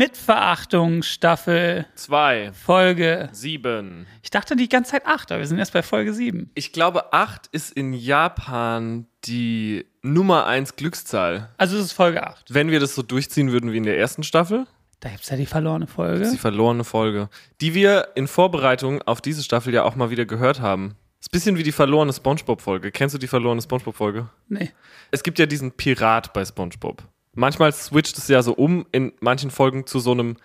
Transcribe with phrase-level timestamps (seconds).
[0.00, 3.28] mit Verachtung Staffel Zwei, Folge.
[3.32, 4.06] sieben.
[4.22, 6.50] Ich dachte die ganze Zeit acht, aber wir sind erst bei Folge sieben.
[6.54, 11.50] Ich glaube, acht ist in Japan die Nummer eins Glückszahl.
[11.58, 12.46] Also es ist Folge acht.
[12.48, 14.66] Wenn wir das so durchziehen würden wie in der ersten Staffel,
[15.00, 16.20] Da gibt's ja die verlorene Folge.
[16.20, 17.28] das ist die verlorene Folge,
[17.60, 20.96] die wir in Vorbereitung auf diese Staffel ja auch mal wieder gehört haben.
[21.20, 22.90] Ist ein bisschen wie die verlorene Spongebob-Folge.
[22.90, 24.30] Kennst du die verlorene Spongebob-Folge?
[24.48, 24.70] Nee.
[25.10, 27.02] Es gibt ja diesen Pirat bei SpongeBob.
[27.32, 30.36] Manchmal switcht es ja so um in manchen Folgen zu so einem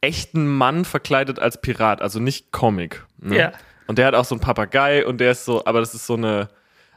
[0.00, 3.04] echten Mann verkleidet als Pirat, also nicht Comic.
[3.18, 3.38] Ne?
[3.38, 3.52] Ja.
[3.86, 6.14] Und der hat auch so einen Papagei und der ist so, aber das ist so
[6.14, 6.48] eine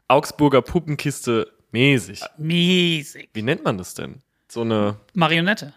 [0.08, 2.22] Augsburger Puppenkiste mäßig.
[2.38, 3.30] Mäßig.
[3.34, 4.22] Wie nennt man das denn?
[4.48, 5.74] So eine, Marionette.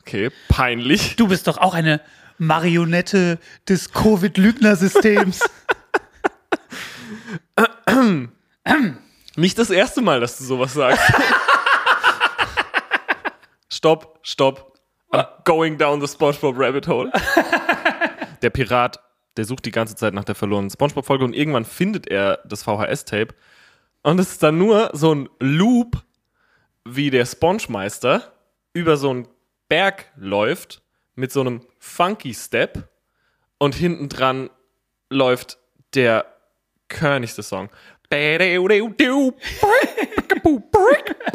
[0.00, 1.16] okay, peinlich.
[1.16, 2.00] Du bist doch auch eine
[2.38, 5.40] Marionette des Covid-Lügner-Systems.
[9.36, 11.00] Nicht das erste Mal, dass du sowas sagst.
[13.78, 14.76] stopp, stopp.
[15.12, 17.12] I'm going down the SpongeBob Rabbit Hole.
[18.42, 18.98] der Pirat,
[19.36, 23.34] der sucht die ganze Zeit nach der verlorenen SpongeBob-Folge und irgendwann findet er das VHS-Tape.
[24.02, 26.02] Und es ist dann nur so ein Loop,
[26.84, 28.32] wie der Spongemeister
[28.72, 29.28] über so einen
[29.68, 30.82] Berg läuft
[31.14, 32.88] mit so einem funky Step
[33.58, 34.50] und hinten dran
[35.08, 35.58] läuft
[35.94, 36.26] der
[36.88, 37.70] körnigste Song.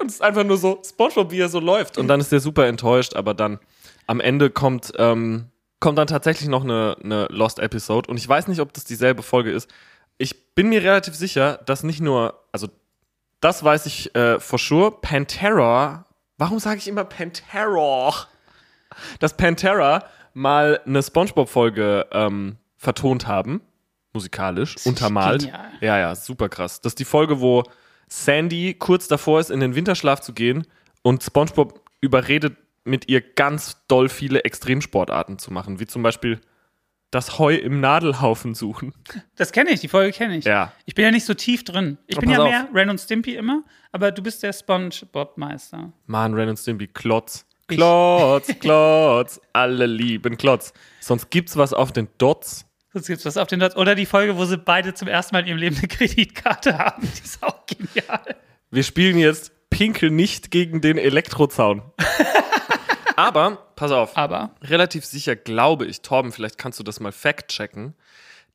[0.00, 1.98] Und es ist einfach nur so Spongebob, wie er so läuft.
[1.98, 3.58] Und dann ist der super enttäuscht, aber dann
[4.06, 5.46] am Ende kommt, ähm,
[5.80, 8.10] kommt dann tatsächlich noch eine, eine Lost Episode.
[8.10, 9.68] Und ich weiß nicht, ob das dieselbe Folge ist.
[10.18, 12.68] Ich bin mir relativ sicher, dass nicht nur, also
[13.40, 16.06] das weiß ich äh, for sure, Pantera,
[16.38, 18.12] warum sage ich immer Pantera?
[19.20, 23.60] Dass Pantera mal eine Spongebob-Folge ähm, vertont haben,
[24.12, 25.42] musikalisch, untermalt.
[25.42, 25.72] genial.
[25.80, 26.80] Ja, ja, super krass.
[26.80, 27.64] Das ist die Folge, wo
[28.08, 30.66] Sandy kurz davor ist, in den Winterschlaf zu gehen
[31.02, 36.40] und SpongeBob überredet, mit ihr ganz doll viele Extremsportarten zu machen, wie zum Beispiel
[37.10, 38.92] das Heu im Nadelhaufen suchen.
[39.36, 40.44] Das kenne ich, die Folge kenne ich.
[40.44, 40.72] Ja.
[40.84, 41.98] Ich bin ja nicht so tief drin.
[42.06, 42.48] Ich Oh, bin ja auf.
[42.48, 43.62] mehr Ren und Stimpy immer,
[43.92, 45.92] aber du bist der SpongeBob-Meister.
[46.06, 47.46] Mann, Ren und Stimpy, Klotz.
[47.68, 50.72] Klotz, Klotz, alle lieben Klotz.
[51.00, 52.65] Sonst gibt's was auf den Dots.
[52.96, 53.76] Sonst gibt's was auf den Dots.
[53.76, 57.02] Oder die Folge, wo sie beide zum ersten Mal in ihrem Leben eine Kreditkarte haben.
[57.02, 58.36] Die ist auch genial.
[58.70, 61.82] Wir spielen jetzt Pinkel nicht gegen den Elektrozaun.
[63.16, 67.92] Aber, pass auf, Aber relativ sicher glaube ich, Torben, vielleicht kannst du das mal fact-checken,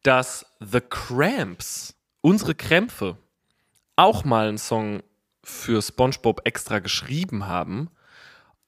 [0.01, 3.17] dass The Cramps, unsere Krämpfe,
[3.95, 5.03] auch mal einen Song
[5.43, 7.91] für SpongeBob extra geschrieben haben.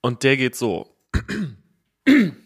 [0.01, 0.95] Und der geht so.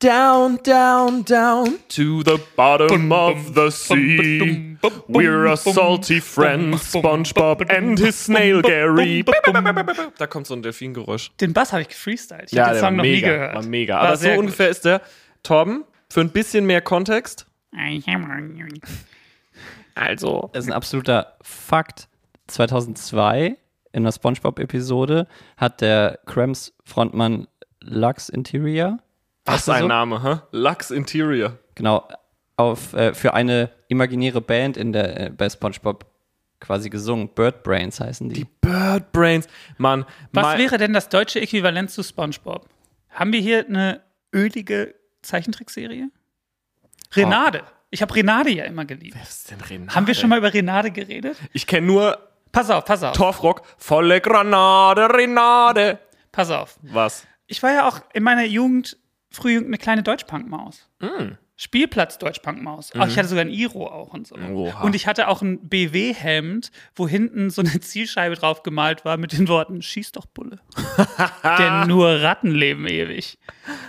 [0.00, 4.76] Down, down, down to the bottom of the sea.
[5.08, 9.24] We're a salty friend, SpongeBob and his snail Gary.
[10.16, 11.32] Da kommt so ein Delfingeräusch.
[11.40, 12.52] den Bass habe ich gefreestylt.
[12.52, 13.54] Ich habe den Song noch nie mega, gehört.
[13.56, 13.94] war mega.
[13.96, 14.40] War Aber so sehr gut.
[14.44, 15.00] ungefähr ist der.
[15.42, 17.46] Torben, für ein bisschen mehr Kontext.
[19.96, 20.50] Also.
[20.52, 22.08] Das ist ein absoluter Fakt.
[22.46, 23.56] 2002
[23.92, 25.26] in der SpongeBob-Episode
[25.56, 27.46] hat der Cramps-Frontmann
[27.80, 28.98] Lux Interior,
[29.48, 29.88] Was ein so?
[29.88, 30.40] Name, hä?
[30.52, 31.58] Lux Interior.
[31.74, 32.08] genau,
[32.56, 36.04] auf, äh, für eine imaginäre Band in der, äh, bei SpongeBob
[36.60, 37.28] quasi gesungen.
[37.34, 38.34] Bird Brains heißen die.
[38.34, 39.46] Die Bird Brains.
[39.76, 42.68] Mann, Was wäre denn das deutsche Äquivalent zu SpongeBob?
[43.10, 44.02] Haben wir hier eine
[44.34, 46.10] ölige Zeichentrickserie?
[47.14, 47.62] Renade.
[47.90, 49.16] Ich habe Renade ja immer geliebt.
[49.18, 49.94] Was ist denn Renate?
[49.94, 51.36] Haben wir schon mal über Renade geredet?
[51.52, 52.18] Ich kenne nur
[52.52, 53.62] Pass auf, pass auf, Torfrock.
[53.76, 55.98] Volle Granate, Renade.
[56.32, 56.78] pass auf.
[56.82, 57.26] Was?
[57.46, 58.96] Ich war ja auch in meiner Jugend,
[59.30, 60.88] Frühjugend, eine kleine Deutschpunk-Maus.
[61.60, 62.92] Spielplatz Deutschpunk-Maus.
[62.94, 64.36] Auch Ich hatte sogar ein Iro auch und so.
[64.36, 64.82] Oha.
[64.82, 69.32] Und ich hatte auch ein BW-Hemd, wo hinten so eine Zielscheibe drauf gemalt war mit
[69.32, 70.60] den Worten: Schieß doch Bulle.
[71.58, 73.38] Denn nur Ratten leben ewig.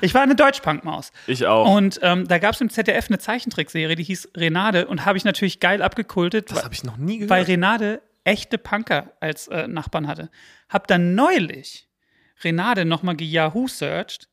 [0.02, 1.12] Ich war eine Deutschpunk-Maus.
[1.28, 1.72] Ich auch.
[1.76, 5.24] Und ähm, da gab es im ZDF eine Zeichentrickserie, die hieß Renade und habe ich
[5.24, 7.30] natürlich geil abgekultet, das habe ich noch nie gehört.
[7.30, 10.32] weil Renade echte Punker als äh, Nachbarn hatte.
[10.70, 11.88] Hab dann neulich
[12.44, 14.29] Renade nochmal ge-Yahoo-searched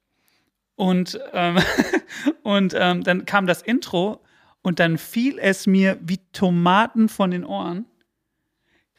[0.76, 1.58] und, ähm,
[2.42, 4.22] und ähm, dann kam das Intro
[4.62, 7.86] und dann fiel es mir wie Tomaten von den Ohren.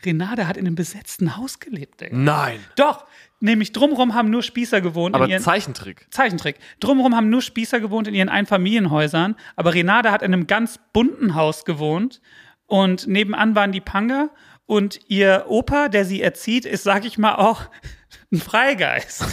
[0.06, 2.10] Renade hat in einem besetzten Haus gelebt, ey.
[2.14, 2.60] Nein.
[2.76, 3.06] Doch,
[3.40, 5.16] nämlich drumherum haben nur Spießer gewohnt.
[5.16, 6.06] Aber in ihren, Zeichentrick.
[6.12, 6.58] Zeichentrick.
[6.80, 11.34] Drumherum haben nur Spießer gewohnt in ihren Einfamilienhäusern, aber Renate hat in einem ganz bunten
[11.34, 12.22] Haus gewohnt
[12.68, 14.30] und nebenan waren die Panger
[14.68, 17.64] und ihr Opa, der sie erzieht, ist, sag ich mal, auch
[18.30, 19.24] ein Freigeist.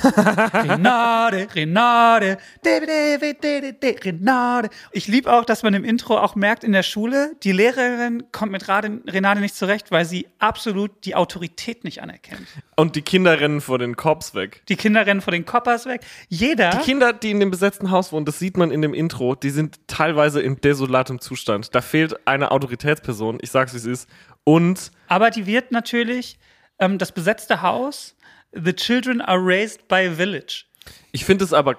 [0.55, 4.71] Renate, Renate, de, de, de, de, de, de, Renate.
[4.93, 8.53] Ich liebe auch, dass man im Intro auch merkt in der Schule, die Lehrerin kommt
[8.53, 12.47] mit Rade, Renate nicht zurecht, weil sie absolut die Autorität nicht anerkennt.
[12.77, 14.63] Und die Kinder rennen vor den Cops weg.
[14.69, 16.03] Die Kinder rennen vor den Koppers weg.
[16.29, 16.71] Jeder.
[16.71, 19.51] Die Kinder, die in dem besetzten Haus wohnen, das sieht man in dem Intro, die
[19.51, 21.75] sind teilweise in desolatem Zustand.
[21.75, 24.09] Da fehlt eine Autoritätsperson, ich sag's wie es ist.
[24.45, 26.39] Und Aber die wird natürlich
[26.79, 28.15] ähm, das besetzte Haus.
[28.55, 30.65] The children are raised by a village.
[31.13, 31.79] ich finde es aber,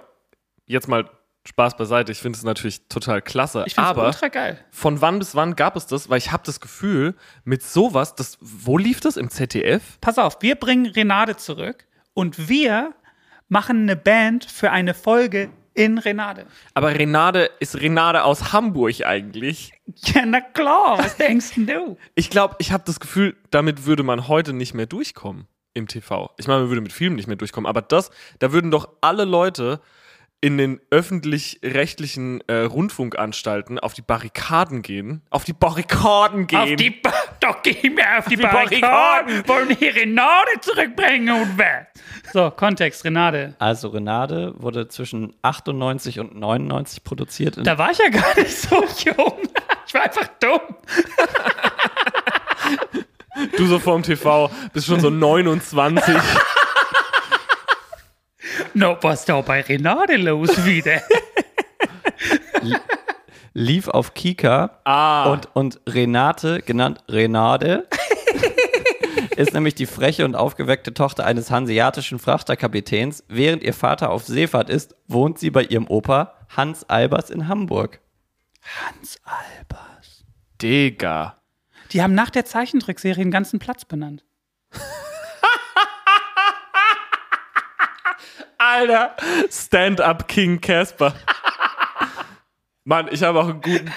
[0.65, 1.09] jetzt mal
[1.47, 3.63] Spaß beiseite, ich finde es natürlich total klasse.
[3.67, 4.59] Ich finde es aber ultra geil.
[4.71, 6.09] von wann bis wann gab es das?
[6.09, 9.15] Weil ich habe das Gefühl, mit sowas, das, wo lief das?
[9.15, 9.99] Im ZDF?
[10.01, 12.93] Pass auf, wir bringen Renate zurück und wir
[13.47, 16.47] machen eine Band für eine Folge in Renate.
[16.73, 19.73] Aber Renate ist Renate aus Hamburg eigentlich.
[19.97, 21.97] Ja, na klar, was denkst du?
[22.15, 26.31] Ich glaube, ich habe das Gefühl, damit würde man heute nicht mehr durchkommen im TV.
[26.37, 29.25] Ich meine, man würde mit Filmen nicht mehr durchkommen, aber das, da würden doch alle
[29.25, 29.79] Leute
[30.41, 35.21] in den öffentlich-rechtlichen äh, Rundfunkanstalten auf die Barrikaden gehen.
[35.29, 36.59] Auf die Barrikaden gehen.
[36.59, 38.81] Auf die ba Doch gehen wir auf die, Barrikaden.
[38.81, 39.47] Barrikaden.
[39.47, 41.87] Wollen hier Renate zurückbringen und was?
[42.31, 43.55] So, Kontext, Renate.
[43.57, 47.57] Also Renate wurde zwischen 98 und 99 produziert.
[47.63, 49.39] Da war ich ja gar nicht so jung.
[49.87, 50.61] Ich war einfach dumm.
[53.57, 56.15] du so vorm TV bist schon so 29.
[58.73, 61.01] No, was da bei Renate los wieder?
[63.53, 65.31] lief auf Kika Ah.
[65.31, 67.87] und, und Renate, genannt Renate,
[69.37, 73.23] ist nämlich die freche und aufgeweckte Tochter eines hanseatischen Frachterkapitäns.
[73.29, 77.99] Während ihr Vater auf Seefahrt ist, wohnt sie bei ihrem Opa Hans Albers in Hamburg.
[78.85, 80.25] Hans Albers.
[80.61, 81.37] Digga.
[81.95, 84.25] Die haben nach der Zeichentrickserie den ganzen Platz benannt.
[88.57, 89.15] Alter,
[89.49, 91.15] Stand-up King Casper.
[92.83, 93.93] Mann, ich habe auch einen guten.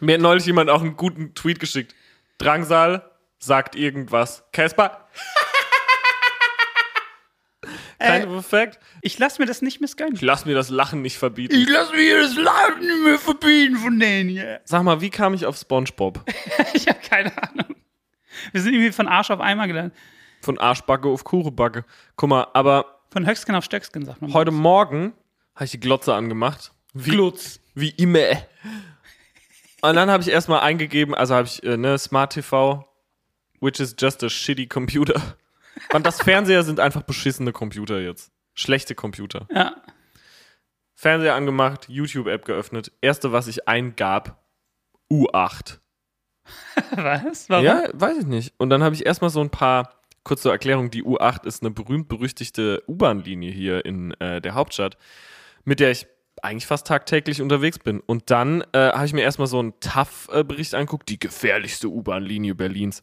[0.00, 1.94] Mir hat neulich jemand auch einen guten Tweet geschickt.
[2.38, 4.42] Drangsal sagt irgendwas.
[4.50, 5.06] Casper.
[7.98, 8.78] Kein Effekt.
[9.02, 10.14] Ich lass mir das nicht missgönnen.
[10.14, 11.66] Ich lass mir das Lachen nicht verbieten.
[11.68, 14.60] lass mir das Laden nicht mehr verbieten von denen hier.
[14.64, 16.24] Sag mal, wie kam ich auf SpongeBob?
[16.74, 17.74] Ich habe keine Ahnung.
[18.52, 19.94] Wir sind irgendwie von Arsch auf Eimer gelandet.
[20.42, 21.84] Von Arschbacke auf Kuchenbacke.
[22.16, 24.32] Guck mal, aber Von Höcksken auf Stöcksken, sagt man.
[24.34, 25.14] heute Morgen
[25.54, 26.72] habe ich die Glotze angemacht.
[26.92, 27.60] Wie, Glutz.
[27.74, 28.28] Wie immer.
[29.82, 32.86] Und dann habe ich erstmal eingegeben, also habe ich äh, ne, Smart TV,
[33.60, 35.36] which is just a shitty computer.
[35.92, 38.32] Und das Fernseher sind einfach beschissene Computer jetzt.
[38.54, 39.46] Schlechte Computer.
[39.52, 39.76] Ja.
[40.94, 42.90] Fernseher angemacht, YouTube-App geöffnet.
[43.02, 44.42] Erste, was ich eingab,
[45.10, 45.78] U8.
[46.96, 47.50] Was?
[47.50, 47.64] Warum?
[47.64, 48.54] Ja, weiß ich nicht.
[48.56, 51.70] Und dann habe ich erstmal so ein paar, kurz zur Erklärung, die U8 ist eine
[51.72, 54.96] berühmt-berüchtigte U-Bahn-Linie hier in äh, der Hauptstadt,
[55.64, 56.06] mit der ich
[56.42, 58.00] eigentlich fast tagtäglich unterwegs bin.
[58.00, 63.02] Und dann äh, habe ich mir erstmal so einen TAF-Bericht angeguckt, die gefährlichste U-Bahn-Linie Berlins.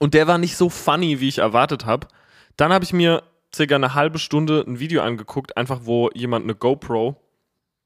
[0.00, 2.08] Und der war nicht so funny, wie ich erwartet habe.
[2.56, 3.22] Dann habe ich mir
[3.54, 7.20] circa eine halbe Stunde ein Video angeguckt, einfach wo jemand eine GoPro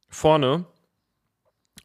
[0.08, 0.64] vorne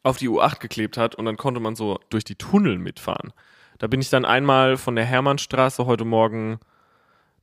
[0.02, 3.32] auf die U8 geklebt hat und dann konnte man so durch die Tunnel mitfahren.
[3.78, 6.60] Da bin ich dann einmal von der Hermannstraße heute Morgen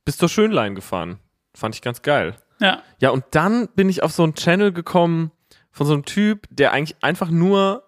[0.04, 1.18] bis zur Schönlein gefahren.
[1.54, 2.36] Fand ich ganz geil.
[2.58, 2.82] Ja.
[3.00, 5.30] Ja, und dann bin ich auf so einen Channel gekommen
[5.72, 7.84] von so einem Typ, der eigentlich einfach nur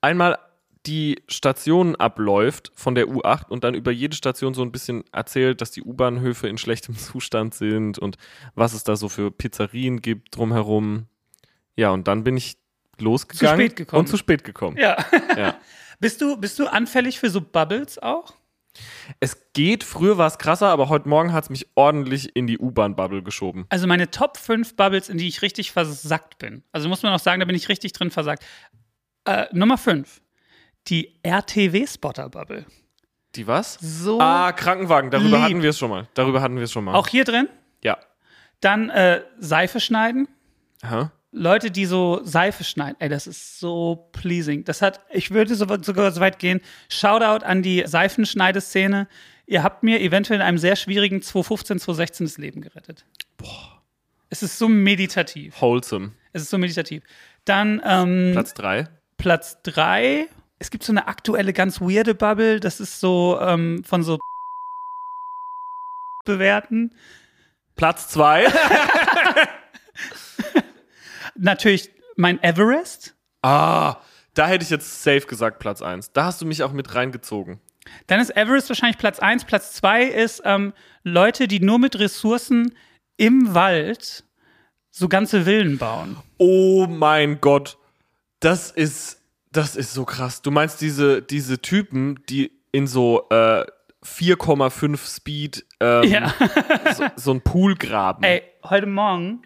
[0.00, 0.38] einmal
[0.86, 5.60] die Stationen abläuft von der U8 und dann über jede Station so ein bisschen erzählt,
[5.60, 8.16] dass die U-Bahnhöfe in schlechtem Zustand sind und
[8.54, 11.06] was es da so für Pizzerien gibt drumherum.
[11.76, 12.56] Ja, und dann bin ich
[12.98, 14.00] losgegangen spät gekommen.
[14.00, 14.76] und zu spät gekommen.
[14.76, 15.04] Ja.
[15.36, 15.58] Ja.
[16.00, 18.34] Bist du, bist du anfällig für so Bubbles auch?
[19.20, 22.58] Es geht, früher war es krasser, aber heute Morgen hat es mich ordentlich in die
[22.58, 23.64] U-Bahn-Bubble geschoben.
[23.68, 26.64] Also meine Top 5 Bubbles, in die ich richtig versackt bin.
[26.72, 28.44] Also muss man auch sagen, da bin ich richtig drin versackt.
[29.24, 30.20] Äh, Nummer 5.
[30.88, 32.66] Die RTW-Spotter-Bubble.
[33.34, 33.78] Die was?
[33.80, 34.20] So.
[34.20, 35.46] Ah, Krankenwagen, darüber lieb.
[35.46, 36.08] hatten wir es schon mal.
[36.14, 36.94] Darüber hatten wir es schon mal.
[36.94, 37.48] Auch hier drin.
[37.82, 37.98] Ja.
[38.60, 40.28] Dann äh, Seife schneiden.
[40.82, 41.10] Aha.
[41.32, 44.64] Leute, die so Seife schneiden, ey, das ist so pleasing.
[44.64, 49.08] Das hat, ich würde so, sogar so weit gehen, Shoutout an die Seifenschneideszene.
[49.46, 53.04] Ihr habt mir eventuell in einem sehr schwierigen 2015, 2016 das Leben gerettet.
[53.36, 53.82] Boah.
[54.30, 55.60] Es ist so meditativ.
[55.60, 56.12] Wholesome.
[56.32, 57.02] Es ist so meditativ.
[57.44, 58.88] Dann ähm, Platz 3.
[59.16, 60.28] Platz 3.
[60.58, 62.60] Es gibt so eine aktuelle, ganz weirde Bubble.
[62.60, 64.18] Das ist so ähm, von so
[66.24, 66.94] bewerten.
[67.76, 68.46] Platz 2.
[71.36, 73.14] Natürlich mein Everest.
[73.42, 73.96] ah,
[74.34, 76.12] da hätte ich jetzt safe gesagt Platz 1.
[76.12, 77.60] Da hast du mich auch mit reingezogen.
[78.08, 79.44] Dann ist Everest wahrscheinlich Platz 1.
[79.44, 80.72] Platz 2 ist ähm,
[81.04, 82.74] Leute, die nur mit Ressourcen
[83.16, 84.24] im Wald
[84.90, 86.16] so ganze Villen bauen.
[86.38, 87.78] Oh mein Gott.
[88.40, 89.20] Das ist,
[89.56, 90.42] das ist so krass.
[90.42, 93.64] Du meinst diese, diese Typen, die in so äh,
[94.04, 96.34] 4,5 Speed ähm, Ja.
[96.94, 98.22] so, so ein Pool graben.
[98.24, 99.42] Ey, heute Morgen,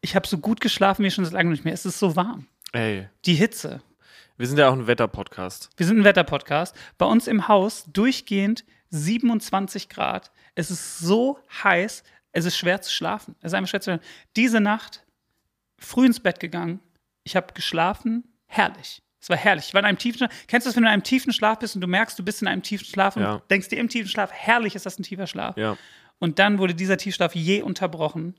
[0.00, 1.74] ich habe so gut geschlafen wie schon seit langem nicht mehr.
[1.74, 2.46] Es ist so warm.
[2.72, 3.08] Ey.
[3.26, 3.82] Die Hitze.
[4.36, 5.68] Wir sind ja auch ein Wetterpodcast.
[5.76, 6.74] Wir sind ein Wetterpodcast.
[6.96, 10.30] Bei uns im Haus durchgehend 27 Grad.
[10.54, 13.34] Es ist so heiß, es ist schwer zu schlafen.
[13.40, 14.04] Es ist einfach schwer zu schlafen.
[14.36, 15.04] Diese Nacht
[15.78, 16.80] früh ins Bett gegangen.
[17.24, 18.24] Ich habe geschlafen.
[18.52, 19.00] Herrlich.
[19.20, 19.66] Es war herrlich.
[19.68, 20.30] Ich war in einem tiefen Schlaf.
[20.48, 22.42] Kennst du das, wenn du in einem tiefen Schlaf bist und du merkst, du bist
[22.42, 23.40] in einem tiefen Schlaf und Ja.
[23.50, 25.56] denkst dir im tiefen Schlaf, herrlich ist das ein tiefer Schlaf.
[25.56, 25.76] Ja.
[26.18, 28.34] Und dann wurde dieser Tiefschlaf je unterbrochen,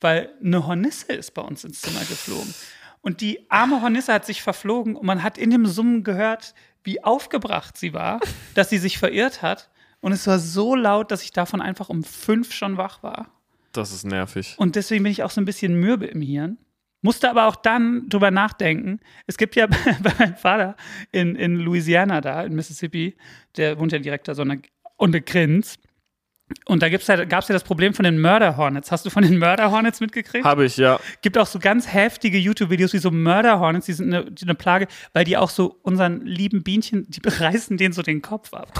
[0.00, 2.54] weil eine Hornisse ist bei uns ins Zimmer geflogen.
[3.00, 7.04] Und die arme Hornisse hat sich verflogen und man hat in dem Summen gehört, wie
[7.04, 8.20] aufgebracht sie war,
[8.54, 9.70] dass sie sich verirrt hat.
[10.00, 13.30] Und es war so laut, dass ich davon einfach um fünf schon wach war.
[13.72, 14.54] Das ist nervig.
[14.58, 16.58] Und deswegen bin ich auch so ein bisschen mürbe im Hirn.
[17.04, 18.98] Musste aber auch dann drüber nachdenken.
[19.26, 19.66] Es gibt ja
[20.02, 20.74] bei meinem Vater
[21.12, 23.14] in, in Louisiana da, in Mississippi,
[23.58, 24.62] der wohnt ja direkt da so eine,
[24.96, 25.78] und eine Grinz.
[26.64, 28.90] Und da gibt's ja, gab es ja das Problem von den Murder Hornets.
[28.90, 30.46] Hast du von den Murder Hornets mitgekriegt?
[30.46, 30.98] Habe ich, ja.
[31.20, 34.54] gibt auch so ganz heftige YouTube-Videos wie so Murder Hornets, die sind eine, die eine
[34.54, 38.72] Plage, weil die auch so unseren lieben Bienchen, die reißen denen so den Kopf ab.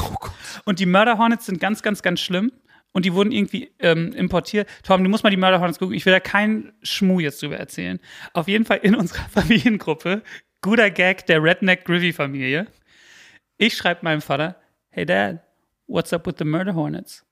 [0.64, 2.52] Und die Murder Hornets sind ganz, ganz, ganz schlimm.
[2.95, 4.69] Und die wurden irgendwie ähm, importiert.
[4.85, 5.97] Tom, du musst mal die Murder Hornets gucken.
[5.97, 7.99] Ich will da keinen Schmuh jetzt drüber erzählen.
[8.33, 10.23] Auf jeden Fall in unserer Familiengruppe,
[10.63, 12.69] guter Gag der Redneck Griffey-Familie.
[13.59, 14.57] Ich schreibe meinem Vater,
[14.91, 15.41] hey Dad,
[15.89, 17.25] what's up with the Murder Hornets?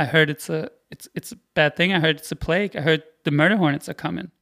[0.00, 1.92] I heard it's a, it's, it's a bad thing.
[1.92, 2.74] I heard it's a plague.
[2.74, 4.32] I heard the Murder Hornets are coming.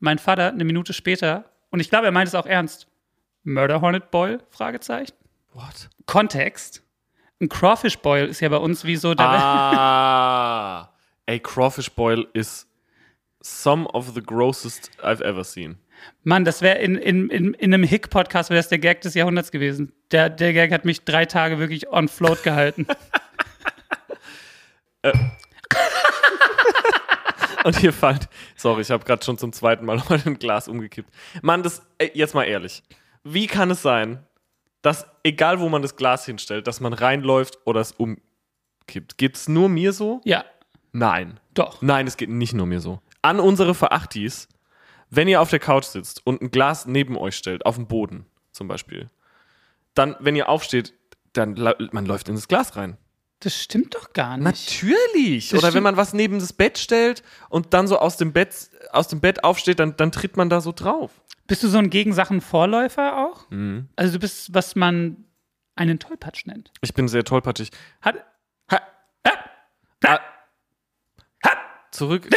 [0.00, 2.88] Mein Vater eine Minute später, und ich glaube, er meint es auch ernst,
[3.44, 4.40] Murder Hornet Boil?
[4.50, 5.14] Fragezeichen.
[5.52, 5.90] What?
[6.06, 6.81] Kontext.
[7.42, 9.26] Ein Crawfish Boil ist ja bei uns wie so der.
[9.26, 10.88] Ah.
[11.26, 12.68] Ey, Crawfish Boil ist
[13.40, 15.76] some of the grossest I've ever seen.
[16.22, 19.50] Mann, das wäre in, in, in, in einem Hick-Podcast wäre das der Gag des Jahrhunderts
[19.50, 19.92] gewesen.
[20.12, 22.86] Der, der Gag hat mich drei Tage wirklich on float gehalten.
[27.64, 31.12] Und hier fällt, sorry, ich habe gerade schon zum zweiten Mal nochmal ein Glas umgekippt.
[31.42, 32.82] Mann, das, ey, jetzt mal ehrlich.
[33.24, 34.24] Wie kann es sein,
[34.82, 39.16] dass egal wo man das Glas hinstellt, dass man reinläuft oder es umkippt?
[39.16, 40.20] Geht's nur mir so?
[40.24, 40.44] ja,
[40.92, 41.40] Nein.
[41.54, 41.80] doch.
[41.80, 43.00] Nein, es geht nicht nur mir so.
[43.22, 44.48] An unsere Verachtis,
[45.08, 48.26] wenn ihr auf der Couch sitzt und ein Glas neben euch stellt, auf dem Boden
[48.50, 49.08] zum Beispiel,
[49.94, 50.94] dann, wenn ihr aufsteht,
[51.32, 51.54] dann
[51.92, 52.98] man läuft in das Glas rein.
[53.40, 54.44] Das stimmt doch gar nicht.
[54.44, 55.48] Natürlich.
[55.48, 58.70] Das Oder wenn man was neben das Bett stellt und dann so aus dem Bett,
[58.92, 61.10] aus dem Bett aufsteht, dann, dann tritt man da so drauf.
[61.46, 63.50] Bist du so ein Gegensachen-Vorläufer auch?
[63.50, 63.88] Mhm.
[63.96, 65.24] Also du bist, was man
[65.74, 66.70] einen Tollpatsch nennt.
[66.80, 67.70] Ich bin sehr tollpatschig.
[68.00, 68.24] Hat,
[70.04, 70.20] Ha,
[71.44, 71.56] ah,
[71.90, 72.28] zurück.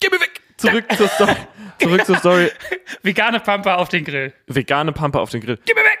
[0.00, 0.42] Geh mir weg!
[0.58, 1.36] Zurück zur Story.
[1.78, 2.50] Zurück zur Story.
[3.02, 4.34] vegane Pampe auf den Grill.
[4.46, 5.58] Vegane Pampe auf den Grill.
[5.64, 5.98] Gib mir weg!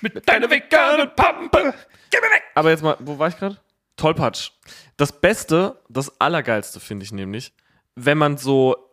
[0.00, 1.74] Mit deiner veganen Pampe!
[2.10, 2.42] Gib mir weg!
[2.54, 3.58] Aber jetzt mal, wo war ich gerade?
[3.96, 4.50] Tollpatsch.
[4.96, 7.54] Das Beste, das Allergeilste finde ich nämlich,
[7.94, 8.87] wenn man so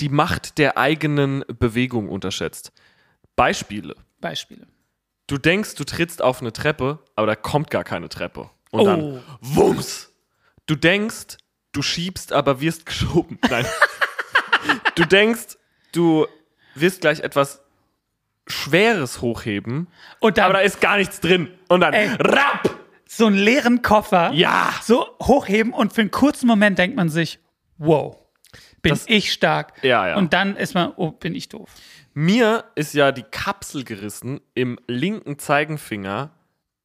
[0.00, 2.72] die Macht der eigenen Bewegung unterschätzt.
[3.36, 3.94] Beispiele.
[4.20, 4.66] Beispiele.
[5.26, 8.50] Du denkst, du trittst auf eine Treppe, aber da kommt gar keine Treppe.
[8.70, 9.20] Und dann Oh.
[9.40, 10.12] Wumms.
[10.66, 11.38] Du denkst,
[11.72, 13.38] du schiebst, aber wirst geschoben.
[13.50, 13.66] Nein.
[14.94, 15.56] du denkst,
[15.92, 16.26] du
[16.74, 17.60] wirst gleich etwas
[18.46, 19.86] Schweres hochheben,
[20.20, 21.48] Und dann aber da ist gar nichts drin.
[21.68, 22.08] Und dann Ey.
[22.18, 22.78] rapp.
[23.06, 24.72] so einen leeren Koffer Ja.
[24.82, 27.38] so hochheben und für einen kurzen Moment denkt man sich,
[27.78, 28.16] wow,
[28.82, 29.72] bin Das- ich stark.
[29.84, 30.16] Ja, ja.
[30.16, 31.70] Und dann ist man, oh, bin ich doof.
[32.14, 36.30] Mir ist ja die Kapsel gerissen im linken Zeigenfinger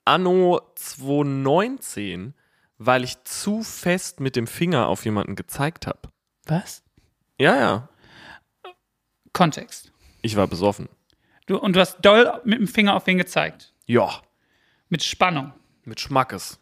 [0.05, 2.33] anno 2019,
[2.77, 5.99] weil ich zu fest mit dem Finger auf jemanden gezeigt habe.
[6.45, 6.83] Was?
[7.39, 7.89] Ja, ja.
[9.33, 9.91] Kontext.
[10.21, 10.89] Ich war besoffen.
[11.45, 13.73] Du, und du hast doll mit dem Finger auf wen gezeigt.
[13.85, 14.21] Ja,
[14.89, 15.53] Mit Spannung.
[15.83, 16.59] mit Schmackes.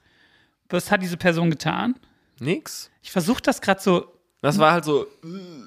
[0.70, 1.96] Was hat diese Person getan?
[2.40, 2.92] Nix.
[3.02, 4.15] Ich versuche das gerade so
[4.46, 5.08] Das war halt so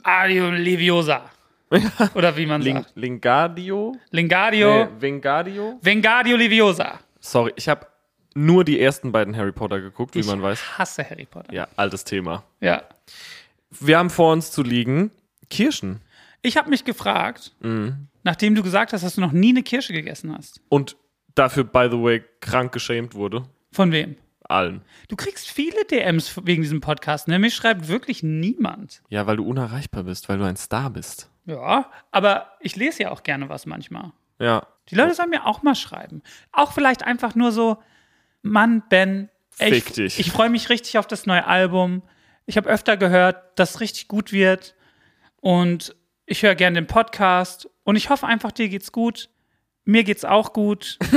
[0.04, 1.28] Adio Leviosa.
[2.14, 2.92] Oder wie man Ling sagt.
[2.94, 3.96] Lingardio.
[4.12, 4.84] Lingardio.
[4.84, 5.78] Nee, Vengardio.
[5.82, 7.00] Vengardio Leviosa.
[7.18, 7.86] Sorry, ich habe
[8.34, 10.78] nur die ersten beiden Harry Potter geguckt, wie Ich man weiß.
[10.78, 11.52] hasse Harry Potter.
[11.52, 12.44] Ja, altes Thema.
[12.60, 12.82] ja.
[13.80, 15.10] Wir haben vor uns zu liegen
[15.50, 16.00] Kirschen.
[16.40, 18.06] Ich habe mich gefragt, Mhm.
[18.22, 20.60] nachdem du gesagt hast, dass du noch nie eine Kirsche gegessen hast.
[20.68, 20.96] Und
[21.34, 23.42] dafür, by the way, krank geschämt wurde.
[23.72, 24.14] Von wem?
[24.48, 24.82] Allen.
[25.08, 27.28] Du kriegst viele DMs wegen diesem Podcast.
[27.28, 27.38] Ne?
[27.38, 29.02] Mich schreibt wirklich niemand.
[29.08, 31.30] Ja, weil du unerreichbar bist, weil du ein Star bist.
[31.44, 34.12] Ja, aber ich lese ja auch gerne was manchmal.
[34.38, 34.66] Ja.
[34.90, 36.22] Die Leute sollen mir auch mal schreiben.
[36.52, 37.78] Auch vielleicht einfach nur so,
[38.42, 39.28] Mann, Ben,
[39.58, 40.18] ey, Fick ich, dich.
[40.18, 42.02] ich freue mich richtig auf das neue Album.
[42.46, 44.74] Ich habe öfter gehört, dass es richtig gut wird.
[45.40, 45.94] Und
[46.26, 47.68] ich höre gerne den Podcast.
[47.84, 49.28] Und ich hoffe einfach, dir geht's gut.
[49.84, 50.98] Mir geht's auch gut.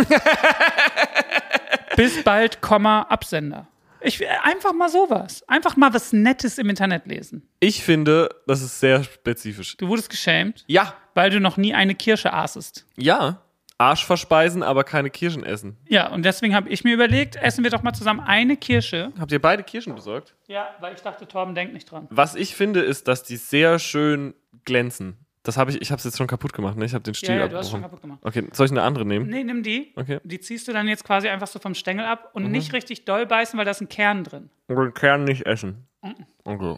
[1.96, 3.68] Bis bald, Komma, Absender.
[4.04, 5.44] Ich, einfach mal sowas.
[5.48, 7.48] Einfach mal was Nettes im Internet lesen.
[7.60, 9.78] Ich finde, das ist sehr spezifisch.
[9.78, 12.86] Du wurdest geschämt, Ja, weil du noch nie eine Kirsche aßest.
[12.98, 13.42] ja.
[13.78, 15.76] Arsch verspeisen, aber keine Kirschen essen.
[15.90, 19.12] Ja, und deswegen habe ich mir überlegt, essen wir doch mal zusammen eine Kirsche.
[19.20, 20.36] Habt ihr beide Kirschen besorgt?
[20.48, 22.06] Ja, weil ich dachte, Torben denkt nicht dran.
[22.12, 25.18] Was ich finde, ist, dass die sehr schön glänzen.
[25.44, 26.86] Das habe ich, ich habe es jetzt schon kaputt gemacht, ne?
[26.86, 28.12] Ich habe den Stiel Ja, ja, du hast schon abgebrochen.
[28.20, 28.48] kaputt gemacht.
[28.48, 29.28] Okay, soll ich eine andere nehmen?
[29.28, 29.92] Nee, nimm die.
[29.96, 30.20] Okay.
[30.24, 32.52] Die ziehst du dann jetzt quasi einfach so vom Stängel ab und Mhm.
[32.52, 34.50] nicht richtig doll beißen, weil da ist ein Kern drin.
[34.68, 35.88] Und den Kern nicht essen.
[36.04, 36.16] Mhm.
[36.44, 36.78] Okay.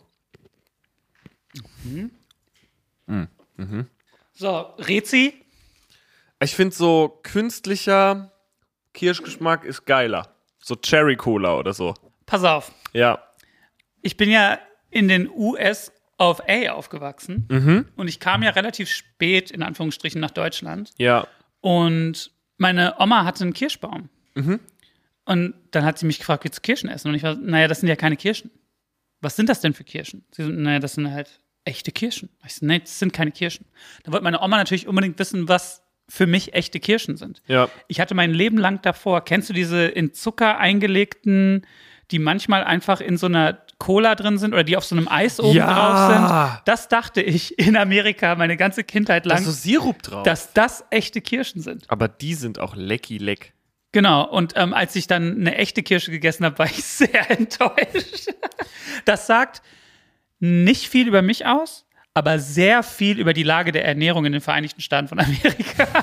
[4.34, 5.34] So, Rezi.
[6.42, 8.32] Ich finde so künstlicher
[8.94, 10.36] Kirschgeschmack ist geiler.
[10.60, 11.94] So Cherry Cola oder so.
[12.26, 12.72] Pass auf.
[12.94, 13.20] Ja.
[14.02, 14.58] Ich bin ja
[14.90, 17.86] in den US of A aufgewachsen Mhm.
[17.96, 20.92] und ich kam ja relativ spät, in Anführungsstrichen, nach Deutschland.
[20.98, 21.28] Ja.
[21.62, 24.10] Und meine Oma hatte einen Kirschbaum.
[24.36, 24.60] Mhm.
[25.26, 27.08] Und dann hat sie mich gefragt, willst du Kirschen essen?
[27.10, 28.52] Und ich war, naja, das sind ja keine Kirschen.
[29.22, 30.26] Was sind das denn für Kirschen?
[30.32, 32.30] Sie so, naja, das sind halt echte Kirschen.
[32.46, 33.66] Ich so, nee, das sind keine Kirschen.
[34.04, 37.42] Dann wollte meine Oma natürlich unbedingt wissen, was für mich echte Kirschen sind.
[37.48, 37.70] Ja.
[37.88, 41.66] Ich hatte mein Leben lang davor, kennst du diese in Zucker eingelegten,
[42.12, 45.42] die manchmal einfach in so einer Cola drin sind oder die auf so einem Eis
[45.42, 45.68] oben Ja.
[45.74, 46.14] drauf
[46.56, 46.62] sind?
[46.66, 50.24] Das dachte ich in Amerika meine ganze Kindheit Da lang, ist so Sirup drauf.
[50.24, 51.84] dass das echte Kirschen sind.
[51.90, 53.52] Aber die sind auch lecky leck.
[53.92, 58.30] Genau, und ähm, als ich dann eine echte Kirsche gegessen habe, war ich sehr enttäuscht.
[59.04, 59.62] Das sagt
[60.40, 64.42] nicht viel über mich aus, aber sehr viel über die Lage der Ernährung in den
[64.42, 65.88] Vereinigten Staaten von Amerika.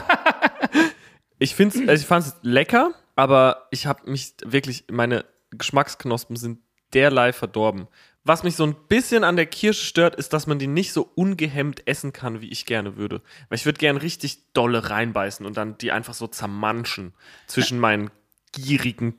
[1.42, 6.58] Ich also ich fand es lecker, aber ich habe mich wirklich, meine Geschmacksknospen sind
[6.94, 7.88] derlei verdorben.
[8.22, 11.10] Was mich so ein bisschen an der Kirsche stört, ist, dass man die nicht so
[11.14, 13.22] ungehemmt essen kann, wie ich gerne würde.
[13.48, 17.14] Weil ich würde gern richtig dolle reinbeißen und dann die einfach so zermanschen
[17.46, 18.10] zwischen meinen
[18.52, 19.18] gierigen.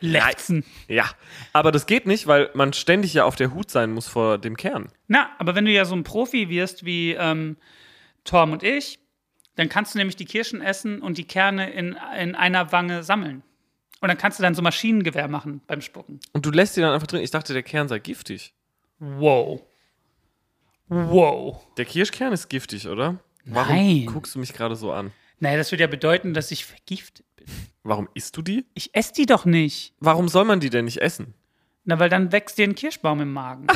[0.00, 0.64] Lefzen.
[0.88, 1.08] Ja,
[1.52, 4.56] aber das geht nicht, weil man ständig ja auf der Hut sein muss vor dem
[4.56, 4.88] Kern.
[5.06, 7.56] Na, aber wenn du ja so ein Profi wirst wie ähm,
[8.24, 8.98] Torm und ich,
[9.54, 13.42] dann kannst du nämlich die Kirschen essen und die Kerne in, in einer Wange sammeln.
[14.02, 16.18] Und dann kannst du dann so Maschinengewehr machen beim Spucken.
[16.32, 17.22] Und du lässt die dann einfach drin.
[17.22, 18.52] Ich dachte, der Kern sei giftig.
[18.98, 19.62] Wow.
[20.88, 21.64] Wow.
[21.76, 23.20] Der Kirschkern ist giftig, oder?
[23.44, 24.06] Warum Nein.
[24.06, 25.12] guckst du mich gerade so an?
[25.38, 27.46] Naja, das würde ja bedeuten, dass ich vergiftet bin.
[27.84, 28.66] Warum isst du die?
[28.74, 29.94] Ich esse die doch nicht.
[30.00, 31.34] Warum soll man die denn nicht essen?
[31.84, 33.68] Na, weil dann wächst dir ein Kirschbaum im Magen.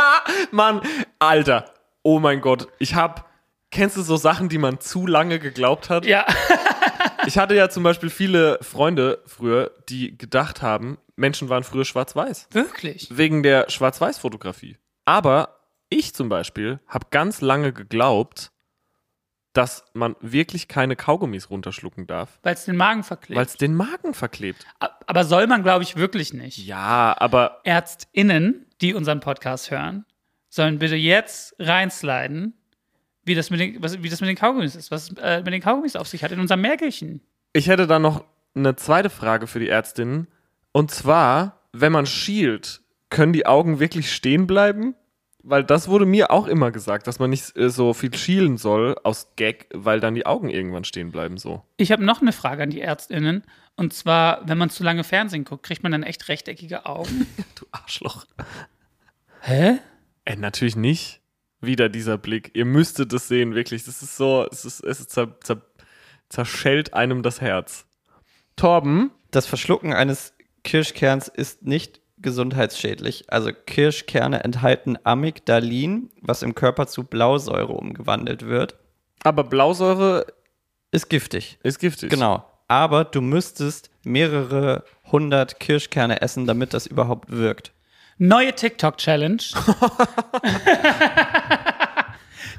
[0.50, 0.82] Mann,
[1.18, 1.72] Alter.
[2.02, 2.68] Oh mein Gott.
[2.78, 3.30] Ich hab.
[3.70, 6.04] Kennst du so Sachen, die man zu lange geglaubt hat?
[6.04, 6.26] ja.
[7.26, 12.48] Ich hatte ja zum Beispiel viele Freunde früher, die gedacht haben, Menschen waren früher schwarz-weiß.
[12.52, 13.08] Wirklich?
[13.10, 14.78] Wegen der Schwarz-Weiß-Fotografie.
[15.04, 18.52] Aber ich zum Beispiel habe ganz lange geglaubt,
[19.52, 23.36] dass man wirklich keine Kaugummis runterschlucken darf, Weil es den Magen verklebt.
[23.36, 24.64] weil es den Magen verklebt.
[24.78, 26.58] Aber soll man, glaube ich, wirklich nicht.
[26.58, 30.06] Ja, aber ÄrztInnen, die unseren Podcast hören,
[30.48, 32.54] sollen bitte jetzt reinsliden,
[33.30, 35.62] wie das mit den, was, wie das mit den Kaugummis ist, was äh, mit den
[35.62, 37.20] Kaugummis auf sich hat in unserem Märgelchen.
[37.52, 38.24] Ich hätte da noch
[38.56, 40.26] eine zweite Frage für die Ärztinnen.
[40.72, 44.96] Und zwar, wenn man schielt, können die Augen wirklich stehen bleiben?
[45.42, 48.96] Weil das wurde mir auch immer gesagt, dass man nicht äh, so viel schielen soll
[49.04, 51.62] aus Gag, weil dann die Augen irgendwann stehen bleiben so.
[51.76, 53.44] Ich habe noch eine Frage an die ÄrztInnen.
[53.76, 57.26] Und zwar, wenn man zu lange Fernsehen guckt, kriegt man dann echt rechteckige Augen?
[57.58, 58.26] Du Arschloch.
[59.40, 59.78] Hä?
[60.24, 61.19] Äh, natürlich nicht.
[61.60, 62.50] Wieder dieser Blick.
[62.54, 63.84] Ihr müsstet es sehen, wirklich.
[63.84, 65.60] Das ist so, es ist, es ist zer, zer,
[66.28, 67.86] zerschellt einem das Herz.
[68.56, 70.32] Torben, Das Verschlucken eines
[70.64, 73.24] Kirschkerns ist nicht gesundheitsschädlich.
[73.32, 78.76] Also Kirschkerne enthalten Amygdalin, was im Körper zu Blausäure umgewandelt wird.
[79.22, 80.26] aber Blausäure
[80.90, 81.58] Ist giftig.
[81.62, 82.10] ist giftig.
[82.10, 82.44] Genau.
[82.68, 87.72] Aber du müsstest mehrere hundert Kirschkerne essen, damit das überhaupt wirkt.
[88.22, 89.42] Neue TikTok-Challenge.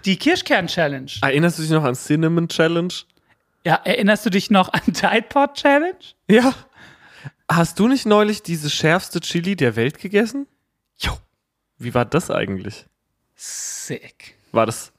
[0.05, 1.11] die Kirschkern-Challenge.
[1.21, 2.91] Erinnerst du dich noch an Cinnamon Challenge?
[3.63, 5.99] Ja, erinnerst du dich noch an Tide Pod Challenge?
[6.27, 6.55] Ja.
[7.47, 10.47] Hast du nicht neulich diese schärfste Chili der Welt gegessen?
[10.97, 11.11] Jo.
[11.77, 12.87] Wie war das eigentlich?
[13.35, 14.35] Sick.
[14.51, 14.91] War das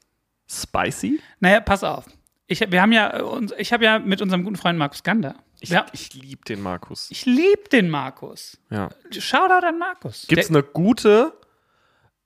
[0.48, 1.20] spicy?
[1.40, 2.05] Naja, pass auf.
[2.46, 3.20] Ich, wir haben ja,
[3.59, 5.35] ich habe ja mit unserem guten Freund Markus Gander.
[5.62, 7.09] Ich, ja, ich liebe den Markus.
[7.11, 8.59] ich liebe den Markus.
[8.70, 8.88] Ja.
[9.16, 10.27] Shoutout an Markus.
[10.27, 11.33] Gibt es eine gute,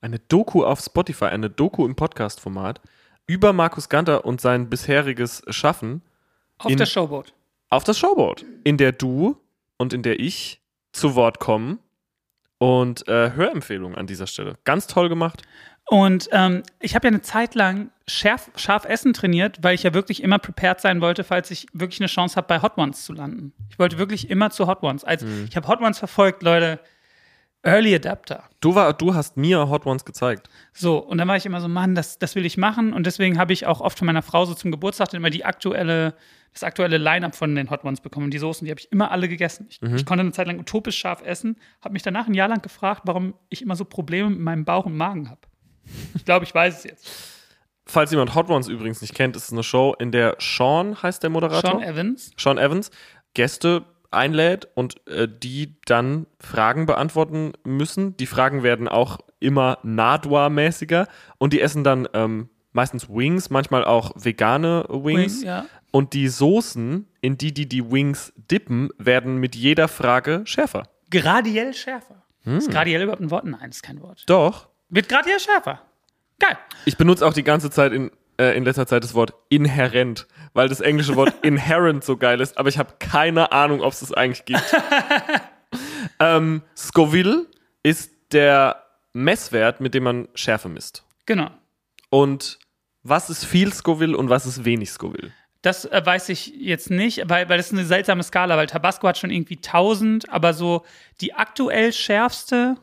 [0.01, 2.81] eine Doku auf Spotify, eine Doku im Podcast-Format
[3.27, 6.03] über Markus Ganter und sein bisheriges Schaffen?
[6.59, 7.35] Auf In- der Showboat.
[7.69, 9.37] auf das Showboat, in der du
[9.77, 11.79] und in der ich zu Wort kommen
[12.59, 14.55] und äh, Hörempfehlungen an dieser Stelle.
[14.65, 15.43] Ganz toll gemacht.
[15.89, 19.95] Und ähm, ich habe ja eine Zeit lang scharf, scharf Essen trainiert, weil ich ja
[19.95, 23.13] wirklich immer prepared sein wollte, falls ich wirklich eine Chance habe, bei Hot Ones zu
[23.13, 23.53] landen.
[23.71, 25.05] Ich wollte wirklich immer zu Hot Ones.
[25.05, 25.47] Also Mhm.
[25.49, 26.81] ich habe Hot Ones verfolgt, Leute.
[27.63, 28.45] Early Adapter.
[28.61, 30.49] Du, war, du hast mir Hot Ones gezeigt.
[30.73, 32.93] So, und dann war ich immer so, Mann, das, das will ich machen.
[32.93, 36.15] Und deswegen habe ich auch oft von meiner Frau so zum Geburtstag immer die aktuelle,
[36.53, 38.27] das aktuelle Line-Up von den Hot Ones bekommen.
[38.27, 39.67] Und die Soßen, die habe ich immer alle gegessen.
[39.69, 42.63] Ich, ich konnte eine Zeit lang utopisch scharf essen, habe mich danach ein Jahr lang
[42.63, 45.41] gefragt, warum ich immer so Probleme mit meinem Bauch und Magen habe.
[46.15, 47.09] Ich glaube, ich weiß es jetzt.
[47.87, 51.23] Falls jemand Hot Ones übrigens nicht kennt, ist es eine Show, in der Sean heißt
[51.23, 51.71] der Moderator.
[51.71, 52.31] Sean Evans.
[52.37, 52.91] Sean Evans
[53.35, 58.17] Gäste einlädt und äh, die dann Fragen beantworten müssen.
[58.17, 61.07] Die Fragen werden auch immer Nadua-mäßiger
[61.39, 65.41] und die essen dann ähm, meistens Wings, manchmal auch vegane Wings.
[65.41, 65.67] Wing, ja.
[65.93, 70.85] Und die Soßen, in die die die Wings dippen, werden mit jeder Frage schärfer.
[71.11, 72.23] Gradiell schärfer.
[72.43, 72.59] Hm.
[72.59, 73.45] Ist gradiell überhaupt ein Wort?
[73.45, 74.25] Nein, ist kein Wort.
[74.27, 74.69] Doch.
[74.89, 75.83] Wird gradiell schärfer.
[76.39, 76.57] Geil.
[76.85, 80.69] Ich benutze auch die ganze Zeit in, äh, in letzter Zeit das Wort inhärent, weil
[80.69, 84.13] das englische Wort inherent so geil ist, aber ich habe keine Ahnung, ob es das
[84.13, 84.63] eigentlich gibt.
[86.21, 87.47] ähm, Scoville
[87.83, 91.05] ist der Messwert, mit dem man Schärfe misst.
[91.25, 91.51] Genau.
[92.11, 92.59] Und
[93.03, 95.33] was ist viel Scoville und was ist wenig Scoville?
[95.63, 99.09] Das äh, weiß ich jetzt nicht, weil, weil das ist eine seltsame Skala, weil Tabasco
[99.09, 100.85] hat schon irgendwie 1000, aber so
[101.21, 102.77] die aktuell schärfste,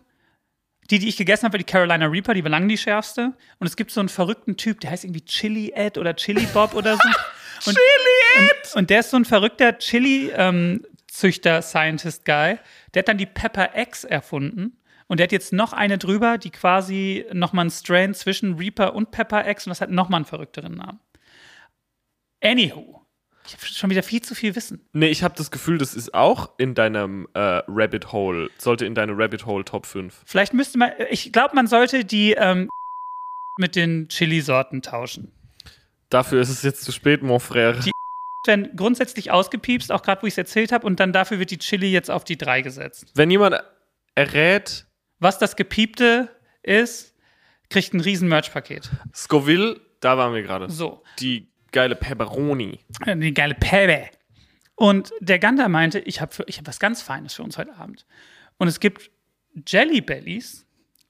[0.93, 3.33] die, die ich gegessen habe, war die Carolina Reaper, die war lang die schärfste.
[3.57, 6.75] Und es gibt so einen verrückten Typ, der heißt irgendwie Chili Ed oder Chili Bob
[6.75, 7.09] oder so.
[7.65, 8.69] Und, Chili Ed!
[8.73, 12.59] Und, und der ist so ein verrückter Chili-Züchter, Scientist-Guy.
[12.93, 14.77] Der hat dann die Pepper X erfunden.
[15.07, 19.11] Und der hat jetzt noch eine drüber, die quasi nochmal ein Strain zwischen Reaper und
[19.11, 20.99] Pepper X und das hat nochmal einen verrückteren Namen.
[22.43, 23.02] Anywho.
[23.45, 24.87] Ich habe schon wieder viel zu viel Wissen.
[24.93, 28.95] Nee, ich habe das Gefühl, das ist auch in deinem äh, Rabbit Hole, sollte in
[28.95, 30.21] deine Rabbit Hole Top 5.
[30.25, 32.69] Vielleicht müsste man, ich glaube, man sollte die ähm,
[33.59, 35.31] mit den Chili-Sorten tauschen.
[36.09, 37.83] Dafür ist es jetzt zu spät, mon frère.
[37.83, 37.91] Die-
[38.45, 41.57] Werden grundsätzlich ausgepiepst, auch gerade wo ich es erzählt habe, und dann dafür wird die
[41.59, 43.11] Chili jetzt auf die 3 gesetzt.
[43.15, 43.61] Wenn jemand
[44.15, 44.85] errät,
[45.19, 46.29] Was das Gepiepte
[46.61, 47.13] ist,
[47.69, 48.89] kriegt ein riesen Merch-Paket.
[49.15, 50.69] Scoville, da waren wir gerade.
[50.69, 51.03] So.
[51.19, 52.79] Die geile Pepperoni.
[53.05, 54.05] Äh, Die geile Pebe.
[54.75, 58.05] Und der Gander meinte, ich habe ich hab was ganz Feines für uns heute Abend.
[58.57, 59.11] Und es gibt
[59.67, 60.65] Jelly Bellies,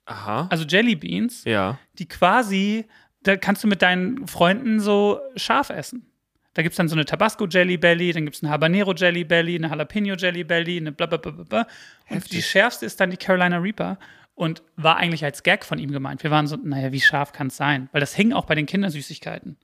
[0.06, 0.48] Aha.
[0.50, 1.80] also Jelly Beans, ja.
[1.94, 2.86] die quasi,
[3.22, 6.10] da kannst du mit deinen Freunden so scharf essen.
[6.54, 9.24] Da gibt es dann so eine Tabasco Jelly Belly, dann gibt es eine Habanero Jelly
[9.24, 11.68] Belly, eine Jalapeno Jelly Belly, eine bla bla bla bla, bla.
[12.10, 13.98] Und die schärfste ist dann die Carolina Reaper
[14.36, 16.22] und war eigentlich als Gag von ihm gemeint.
[16.22, 17.90] Wir waren so, naja, wie scharf kann es sein?
[17.92, 19.58] Weil das hing auch bei den Kindersüßigkeiten.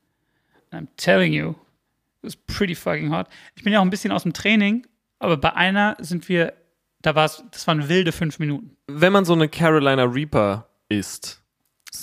[0.72, 1.56] I'm telling you, it
[2.24, 3.28] was pretty fucking hot.
[3.56, 4.86] Ich bin ja auch ein bisschen aus dem Training,
[5.20, 6.54] aber bei einer sind wir,
[7.02, 8.76] da war es, das waren wilde fünf Minuten.
[8.88, 11.42] Wenn man so eine Carolina Reaper isst,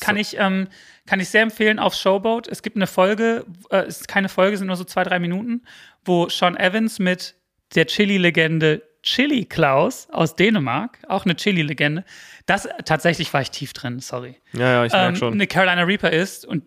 [0.00, 0.66] Kann ich, ähm,
[1.07, 2.48] kann ich sehr empfehlen auf Showboat.
[2.48, 5.62] Es gibt eine Folge, äh, es ist keine Folge, sind nur so zwei, drei Minuten,
[6.05, 7.35] wo Sean Evans mit
[7.74, 12.05] der Chili-Legende Chili Klaus aus Dänemark, auch eine Chili-Legende,
[12.46, 14.37] das tatsächlich war ich tief drin, sorry.
[14.52, 15.33] ja, ja, ich merke Ähm, schon.
[15.35, 16.64] eine Carolina Reaper ist und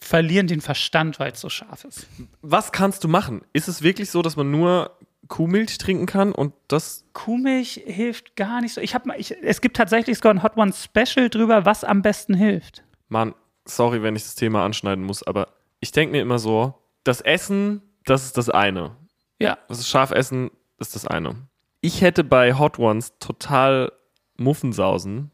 [0.00, 2.06] verlieren den Verstand, weil es so scharf ist.
[2.42, 3.42] Was kannst du machen?
[3.52, 4.96] Ist es wirklich so, dass man nur
[5.28, 8.80] Kuhmilch trinken kann und das Kuhmilch hilft gar nicht so.
[8.80, 12.02] Ich hab mal, ich, es gibt tatsächlich sogar ein Hot One Special drüber, was am
[12.02, 12.82] besten hilft.
[13.08, 13.34] Mann,
[13.64, 15.48] sorry, wenn ich das Thema anschneiden muss, aber
[15.80, 18.96] ich denke mir immer so, das Essen, das ist das eine.
[19.38, 21.34] Ja, Das ist scharf essen, ist das eine.
[21.80, 23.92] Ich hätte bei Hot Ones total
[24.36, 25.30] Muffensausen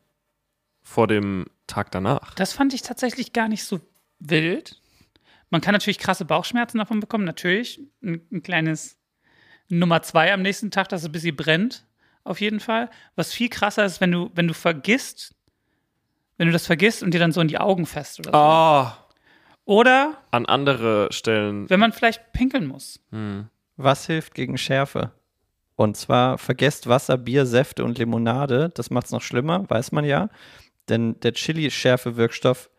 [0.83, 2.35] vor dem Tag danach.
[2.35, 3.81] Das fand ich tatsächlich gar nicht so
[4.19, 4.81] wild.
[5.51, 7.81] Man kann natürlich krasse Bauchschmerzen davon bekommen, natürlich.
[8.03, 8.99] Ein, ein kleines
[9.69, 11.87] Nummer zwei am nächsten Tag, dass es ein bisschen brennt,
[12.25, 12.91] auf jeden Fall.
[13.15, 15.35] Was viel krasser ist, wenn du, wenn du vergisst,
[16.37, 18.37] wenn du das vergisst und dir dann so in die Augen fest oder so.
[18.37, 19.07] Ah,
[19.65, 21.69] Oder an andere Stellen.
[21.71, 23.01] wenn man vielleicht pinkeln muss.
[23.77, 25.13] Was hilft gegen Schärfe?
[25.77, 28.71] Und zwar vergesst Wasser, Bier, Säfte und Limonade.
[28.75, 30.31] Das macht es noch schlimmer, weiß man ja.
[30.89, 32.71] Denn der Chili-Schärfe-Wirkstoff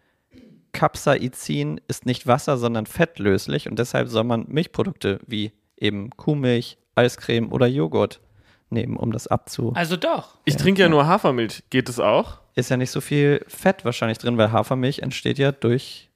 [0.74, 7.52] Capsaicin ist nicht Wasser, sondern fettlöslich und deshalb soll man Milchprodukte wie eben Kuhmilch, Eiscreme
[7.52, 8.20] oder Joghurt
[8.70, 9.74] nehmen, um das abzu.
[9.76, 10.38] Also doch.
[10.46, 11.64] Ich trinke ja nur Hafermilch.
[11.70, 12.40] Geht es auch?
[12.56, 16.10] Ist ja nicht so viel Fett wahrscheinlich drin, weil Hafermilch entsteht ja durch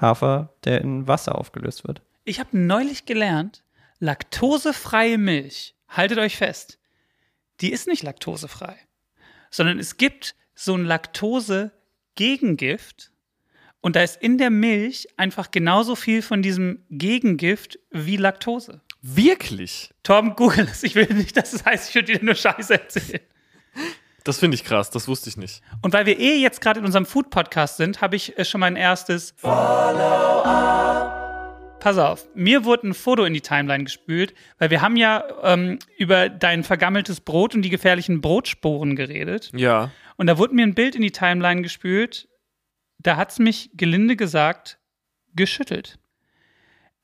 [0.00, 2.00] Hafer, der in Wasser aufgelöst wird.
[2.24, 3.62] Ich habe neulich gelernt,
[3.98, 6.78] laktosefreie Milch, haltet euch fest,
[7.60, 8.76] die ist nicht laktosefrei,
[9.50, 13.12] sondern es gibt so ein Laktose-Gegengift
[13.80, 18.80] Und da ist in der Milch einfach genauso viel von diesem Gegengift wie Laktose.
[19.02, 19.94] Wirklich?
[20.02, 20.82] Torben, google es.
[20.82, 23.20] Ich will nicht, dass es heißt, ich würde dir nur Scheiße erzählen.
[24.24, 25.62] Das finde ich krass, das wusste ich nicht.
[25.80, 28.76] Und weil wir eh jetzt gerade in unserem Food-Podcast sind, habe ich äh, schon mein
[28.76, 29.32] erstes
[31.80, 35.78] Pass auf, mir wurde ein Foto in die Timeline gespült, weil wir haben ja ähm,
[35.96, 39.50] über dein vergammeltes Brot und die gefährlichen Brotsporen geredet.
[39.54, 39.92] Ja.
[40.16, 42.27] Und da wurde mir ein Bild in die Timeline gespült,
[42.98, 44.78] da hat's mich gelinde gesagt
[45.34, 45.98] geschüttelt.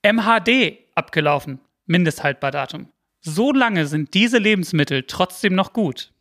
[0.03, 2.93] MHD abgelaufen, Mindesthaltbardatum.
[3.21, 6.13] So lange sind diese Lebensmittel trotzdem noch gut.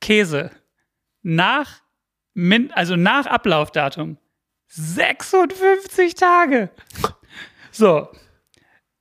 [0.00, 0.50] Käse
[1.22, 1.82] nach
[2.72, 4.18] also nach Ablaufdatum
[4.68, 6.70] 56 Tage.
[7.70, 8.08] So.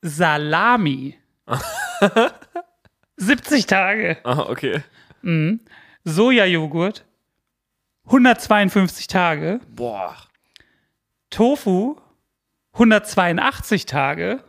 [0.01, 1.17] Salami.
[3.17, 4.17] 70 Tage.
[4.23, 4.81] Ah, okay.
[6.03, 7.05] Sojajoghurt.
[8.09, 9.59] 152 Tage.
[9.69, 10.15] Boah.
[11.29, 11.95] Tofu.
[12.73, 14.43] 182 Tage.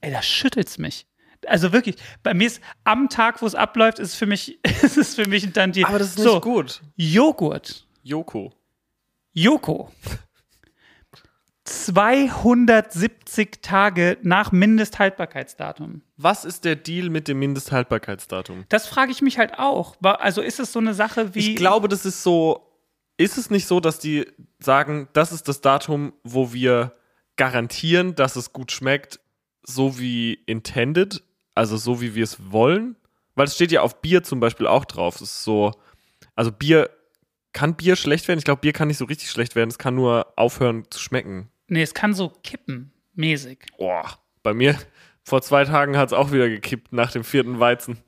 [0.00, 1.06] Ey, da schüttelt's mich.
[1.46, 4.96] Also wirklich, bei mir ist am Tag, wo es abläuft, ist es für mich, ist
[4.96, 5.84] es für mich dann die.
[5.84, 6.80] Aber das ist so, nicht gut.
[6.96, 7.86] Joghurt.
[8.02, 8.52] Joko.
[9.32, 9.90] Joko.
[11.70, 16.02] 270 Tage nach Mindesthaltbarkeitsdatum.
[16.16, 18.64] Was ist der Deal mit dem Mindesthaltbarkeitsdatum?
[18.68, 19.96] Das frage ich mich halt auch.
[20.02, 21.52] Also ist es so eine Sache wie.
[21.52, 22.66] Ich glaube, das ist so.
[23.16, 24.26] Ist es nicht so, dass die
[24.58, 26.94] sagen, das ist das Datum, wo wir
[27.36, 29.20] garantieren, dass es gut schmeckt,
[29.62, 31.22] so wie intended,
[31.54, 32.96] also so wie wir es wollen?
[33.34, 35.16] Weil es steht ja auf Bier zum Beispiel auch drauf.
[35.16, 35.72] Es ist so,
[36.34, 36.90] also Bier,
[37.52, 38.38] kann Bier schlecht werden?
[38.38, 39.70] Ich glaube, Bier kann nicht so richtig schlecht werden.
[39.70, 41.50] Es kann nur aufhören zu schmecken.
[41.70, 43.60] Nee, es kann so kippen, mäßig.
[43.78, 44.76] Boah, bei mir
[45.22, 47.98] vor zwei Tagen hat es auch wieder gekippt nach dem vierten Weizen.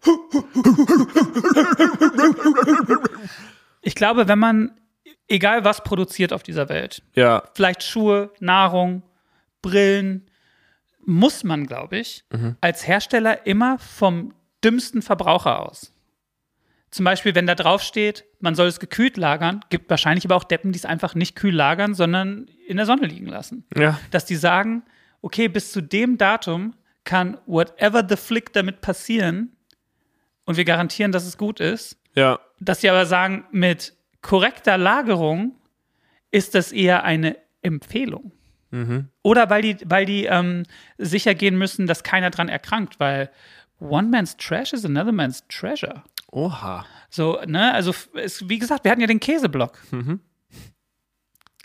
[3.82, 4.80] Ich glaube, wenn man,
[5.28, 9.02] egal was produziert auf dieser Welt, Ja, vielleicht Schuhe, Nahrung,
[9.60, 10.28] Brillen,
[11.04, 12.24] muss man, glaube ich,
[12.60, 15.91] als Hersteller immer vom dümmsten Verbraucher aus.
[16.92, 20.44] Zum Beispiel, wenn da drauf steht, man soll es gekühlt lagern, gibt wahrscheinlich aber auch
[20.44, 23.64] Deppen, die es einfach nicht kühl lagern, sondern in der Sonne liegen lassen.
[23.74, 23.98] ja.
[24.10, 24.84] Dass die sagen,
[25.22, 26.74] okay, bis zu dem Datum
[27.04, 29.56] kann whatever the flick damit passieren
[30.44, 31.98] und wir garantieren, dass es gut ist.
[32.14, 35.56] Ja, Dass sie aber sagen, mit korrekter Lagerung
[36.30, 38.32] ist das eher eine Empfehlung.
[39.22, 40.64] Oder weil die, weil die ähm,
[40.98, 43.30] sicher gehen müssen, dass keiner dran erkrankt, weil
[43.78, 46.02] one man's trash is another man's treasure.
[46.32, 46.86] Oha.
[47.10, 49.78] So, ne, also es, wie gesagt, wir hatten ja den Käseblock.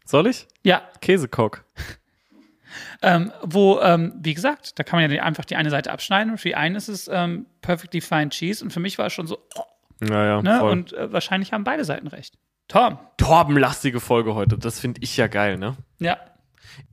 [0.06, 0.47] Soll ich?
[0.63, 1.63] Ja, Käsekock.
[3.01, 6.38] ähm, wo, ähm, wie gesagt, da kann man ja einfach die eine Seite abschneiden und
[6.38, 9.25] für die einen ist es ähm, perfectly fine cheese und für mich war es schon
[9.25, 9.63] so, oh,
[10.01, 10.71] Naja, ne, voll.
[10.71, 12.38] und äh, wahrscheinlich haben beide Seiten recht.
[12.67, 14.58] Tom, Torbenlastige Folge heute.
[14.58, 15.77] Das finde ich ja geil, ne?
[15.99, 16.17] ja,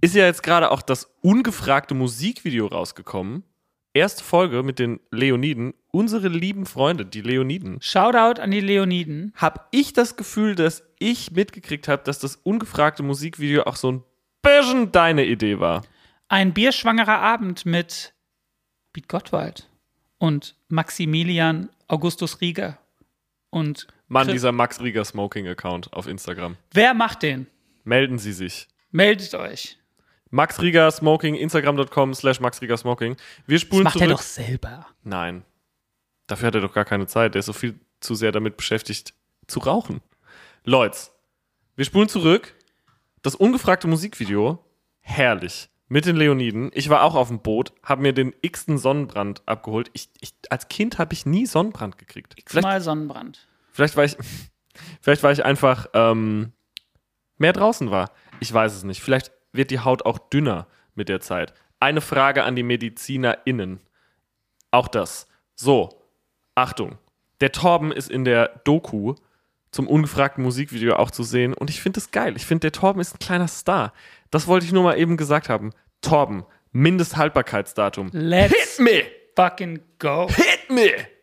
[0.00, 3.42] Ist ja jetzt gerade auch das ungefragte Musikvideo rausgekommen.
[3.94, 5.72] Erste Folge mit den Leoniden.
[5.92, 7.78] Unsere lieben Freunde, die Leoniden.
[7.80, 9.32] Shoutout an die Leoniden.
[9.36, 14.02] Hab ich das Gefühl, dass ich mitgekriegt habe, dass das ungefragte Musikvideo auch so ein
[14.42, 15.84] bisschen deine Idee war.
[16.28, 18.14] Ein bierschwangerer Abend mit
[18.92, 19.70] Piet Gottwald
[20.18, 22.78] und Maximilian Augustus Rieger.
[23.50, 26.56] Und Mann, Chris- dieser Max Rieger Smoking-Account auf Instagram.
[26.72, 27.46] wer macht den?
[27.84, 28.66] Melden Sie sich.
[28.90, 29.78] Meldet euch.
[30.34, 33.16] Max Rieger Smoking, Instagram.com slash Max Rieger Smoking.
[33.46, 34.08] Wir Das spulen macht zurück.
[34.08, 34.86] er doch selber.
[35.04, 35.44] Nein.
[36.26, 37.34] Dafür hat er doch gar keine Zeit.
[37.34, 39.14] Der ist so viel zu sehr damit beschäftigt,
[39.46, 40.00] zu rauchen.
[40.64, 40.98] Leute,
[41.76, 42.52] wir spulen zurück.
[43.22, 44.58] Das ungefragte Musikvideo,
[45.00, 45.68] herrlich.
[45.86, 46.72] Mit den Leoniden.
[46.74, 49.88] Ich war auch auf dem Boot, habe mir den x-ten Sonnenbrand abgeholt.
[49.92, 52.34] Ich, ich, als Kind habe ich nie Sonnenbrand gekriegt.
[52.44, 53.46] Vielleicht, Mal Sonnenbrand.
[53.70, 54.16] vielleicht, war ich,
[55.00, 56.52] vielleicht war ich einfach ähm,
[57.38, 58.10] mehr draußen war.
[58.40, 59.00] Ich weiß es nicht.
[59.00, 61.54] Vielleicht wird die Haut auch dünner mit der Zeit.
[61.80, 63.80] Eine Frage an die MedizinerInnen.
[64.70, 65.26] Auch das.
[65.54, 66.00] So,
[66.54, 66.98] Achtung.
[67.40, 69.14] Der Torben ist in der Doku
[69.70, 72.36] zum ungefragten Musikvideo auch zu sehen und ich finde es geil.
[72.36, 73.92] Ich finde, der Torben ist ein kleiner Star.
[74.30, 75.70] Das wollte ich nur mal eben gesagt haben.
[76.00, 78.10] Torben, Mindesthaltbarkeitsdatum.
[78.12, 79.02] Let's me!
[79.34, 80.28] fucking go.
[80.28, 81.13] Hit me!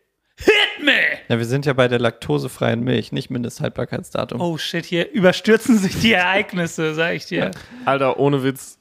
[0.44, 0.92] Hit me!
[1.28, 4.42] Ja, wir sind ja bei der laktosefreien Milch, nicht Mindesthaltbarkeitsdatum.
[4.42, 7.52] Oh shit, hier überstürzen sich die Ereignisse, sag ich dir.
[7.86, 8.78] Alter, ohne Witz.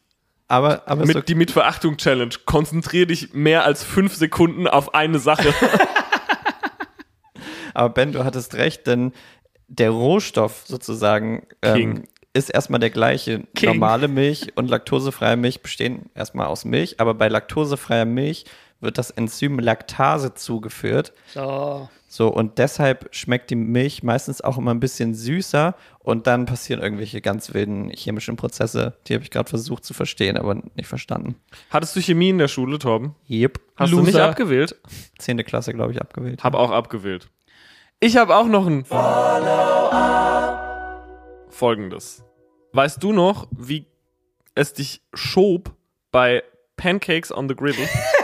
[0.48, 2.34] Aber, aber Mit, so, Die Mit-Verachtung-Challenge.
[2.44, 5.54] Konzentrier dich mehr als fünf Sekunden auf eine Sache.
[7.74, 9.12] Aber Ben, du hattest recht, denn
[9.68, 13.44] der Rohstoff sozusagen ähm, ist erstmal der gleiche.
[13.54, 13.70] King.
[13.70, 18.44] Normale Milch und laktosefreie Milch bestehen erstmal aus Milch, aber bei laktosefreier Milch
[18.80, 21.12] wird das Enzym Laktase zugeführt.
[21.34, 21.88] So.
[22.12, 26.82] So, und deshalb schmeckt die Milch meistens auch immer ein bisschen süßer und dann passieren
[26.82, 28.98] irgendwelche ganz wilden chemischen Prozesse.
[29.06, 31.36] Die habe ich gerade versucht zu verstehen, aber nicht verstanden.
[31.70, 33.14] Hattest du Chemie in der Schule, Torben?
[33.28, 33.60] Yep.
[33.76, 34.28] Hast du nicht Loser.
[34.28, 34.74] abgewählt?
[35.18, 36.42] Zehnte Klasse, glaube ich, abgewählt.
[36.42, 37.28] Hab auch abgewählt.
[38.00, 38.84] Ich habe auch noch ein
[41.48, 42.24] Folgendes.
[42.72, 43.86] Weißt du noch, wie
[44.56, 45.76] es dich schob
[46.10, 46.42] bei
[46.76, 47.86] Pancakes on the Griddle?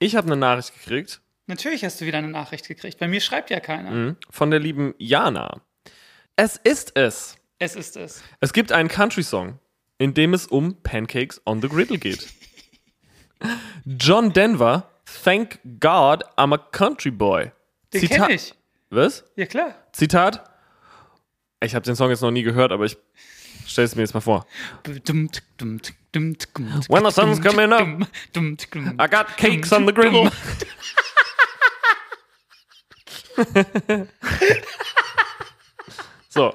[0.00, 2.98] Ich habe eine Nachricht gekriegt Natürlich hast du wieder eine Nachricht gekriegt.
[2.98, 3.90] Bei mir schreibt ja keiner.
[3.90, 5.60] mhm, von der lieben Jana.
[6.36, 7.36] Es ist es.
[7.58, 8.22] Es ist es.
[8.40, 9.58] Es gibt einen Country-Song,
[9.98, 12.28] in dem es um Pancakes on the Griddle geht.
[13.84, 14.88] John Denver,
[15.24, 17.50] Thank God I'm a Country Boy.
[17.92, 18.54] Den Zita- kenne ich.
[18.90, 19.24] Was?
[19.34, 19.74] Ja, klar.
[19.92, 20.48] Zitat.
[21.62, 22.96] Ich habe den Song jetzt noch nie gehört, aber ich
[23.66, 24.46] stelle es mir jetzt mal vor.
[26.12, 27.86] When the sun's coming up,
[28.98, 30.30] I got cakes on the griddle.
[36.32, 36.54] So,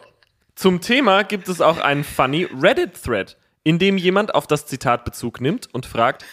[0.55, 5.41] zum Thema gibt es auch einen funny Reddit-Thread, in dem jemand auf das Zitat Bezug
[5.41, 6.23] nimmt und fragt,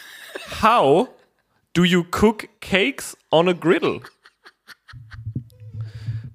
[0.61, 1.09] How
[1.73, 3.99] do you cook cakes on a griddle?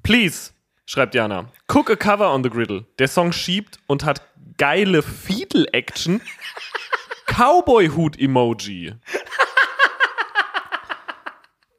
[0.02, 0.52] Please,
[0.84, 2.84] schreibt Jana, cook a cover on the griddle.
[2.98, 4.20] Der Song schiebt und hat
[4.58, 6.20] geile Fiedel-Action.
[7.38, 8.94] Cowboy-Hut-Emoji.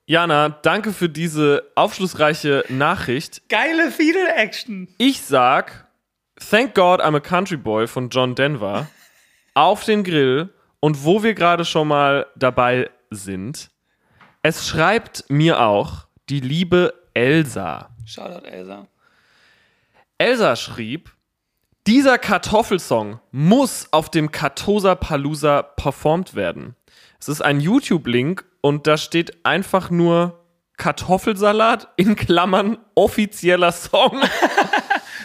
[0.06, 3.50] Jana, danke für diese aufschlussreiche Nachricht.
[3.50, 4.88] Geile Fiedel-Action.
[4.98, 5.90] Ich sag
[6.50, 8.88] Thank God I'm a Country Boy von John Denver
[9.54, 10.48] auf den Grill
[10.80, 13.70] und wo wir gerade schon mal dabei sind,
[14.42, 17.90] es schreibt mir auch die liebe Elsa.
[18.06, 18.88] Shoutout, Elsa.
[20.18, 21.12] Elsa schrieb,
[21.90, 26.76] dieser Kartoffelsong muss auf dem Katosa Palooza performt werden.
[27.20, 30.40] Es ist ein YouTube-Link und da steht einfach nur
[30.78, 34.12] Kartoffelsalat in Klammern offizieller Song.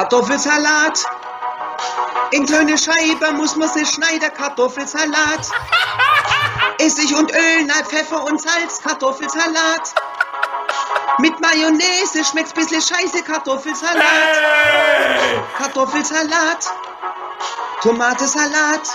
[0.01, 1.05] Kartoffelsalat.
[2.31, 5.51] In kleine Scheiben muss man sie schneiden, Kartoffelsalat.
[6.79, 9.95] Essig und Öl, nein, Pfeffer und Salz, Kartoffelsalat.
[11.19, 14.03] Mit Mayonnaise schmeckt's bissle scheiße, Kartoffelsalat.
[15.59, 16.73] Kartoffelsalat.
[17.83, 18.89] Tomatesalat.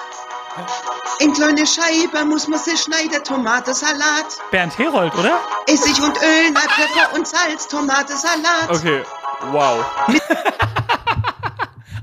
[1.20, 4.40] In kleine Scheiben muss man sie schneiden, Tomatesalat.
[4.50, 5.40] Bernd Herold, oder?
[5.68, 8.70] Essig und Öl, nein, Pfeffer und Salz, Tomatesalat.
[8.70, 9.04] Okay,
[9.52, 9.86] wow.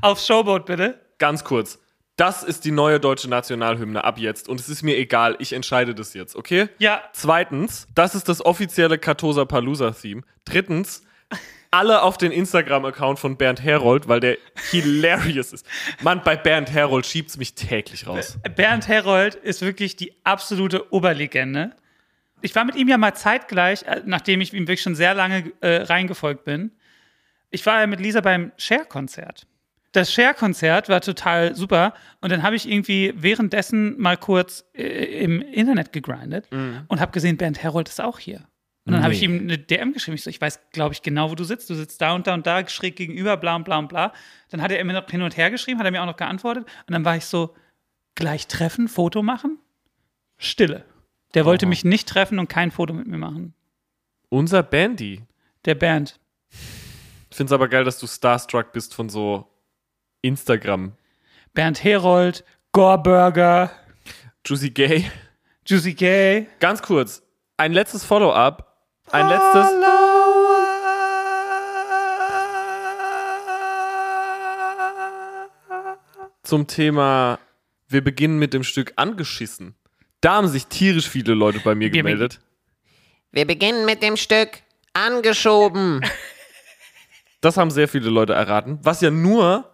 [0.02, 1.00] Aufs Showboat, bitte.
[1.18, 1.78] Ganz kurz.
[2.16, 5.94] Das ist die neue deutsche Nationalhymne ab jetzt und es ist mir egal, ich entscheide
[5.94, 6.68] das jetzt, okay?
[6.78, 7.02] Ja.
[7.12, 10.22] Zweitens, das ist das offizielle Katosa Palooza Theme.
[10.44, 11.04] Drittens,
[11.70, 14.36] alle auf den Instagram-Account von Bernd Herold, weil der
[14.70, 15.66] hilarious ist.
[16.02, 18.38] Mann, bei Bernd Herold schiebt's mich täglich raus.
[18.56, 21.72] Bernd Herold ist wirklich die absolute Oberlegende.
[22.42, 25.50] Ich war mit ihm ja mal zeitgleich, äh, nachdem ich ihm wirklich schon sehr lange
[25.60, 26.72] äh, reingefolgt bin.
[27.52, 29.46] Ich war ja mit Lisa beim Share-Konzert.
[29.92, 35.40] Das Share-Konzert war total super und dann habe ich irgendwie währenddessen mal kurz äh, im
[35.42, 38.46] Internet gegrindet und habe gesehen, Bernd Herold ist auch hier.
[38.84, 39.26] Und dann habe ich Nee.
[39.26, 40.16] ihm eine DM geschrieben.
[40.16, 41.70] Ich so, ich weiß, glaube ich, genau, wo du sitzt.
[41.70, 44.12] Du sitzt da und da und da, schräg gegenüber, bla und bla und bla.
[44.50, 46.64] Dann hat er mir noch hin und her geschrieben, hat er mir auch noch geantwortet.
[46.88, 47.54] Und dann war ich so,
[48.16, 49.58] gleich treffen, Foto machen?
[50.36, 50.84] Stille.
[51.34, 53.54] Der wollte mich nicht treffen und kein Foto mit mir machen.
[54.30, 55.22] Unser Bandy.
[55.64, 56.18] Der Bernd.
[57.32, 59.48] Ich find's aber geil, dass du starstruck bist von so
[60.20, 60.92] Instagram.
[61.54, 63.70] Bernd Herold, Gore-Burger,
[64.44, 65.10] Juicy Gay.
[65.64, 66.46] Juicy Gay.
[66.60, 67.22] Ganz kurz,
[67.56, 68.76] ein letztes Follow-up.
[69.10, 69.66] Ein letztes.
[76.42, 77.38] Zum Thema,
[77.88, 79.74] wir beginnen mit dem Stück angeschissen.
[80.20, 82.40] Da haben sich tierisch viele Leute bei mir Wir gemeldet.
[83.30, 84.58] Wir beginnen mit dem Stück
[84.92, 86.02] Angeschoben.
[87.42, 89.68] Das haben sehr viele Leute erraten, was ja nur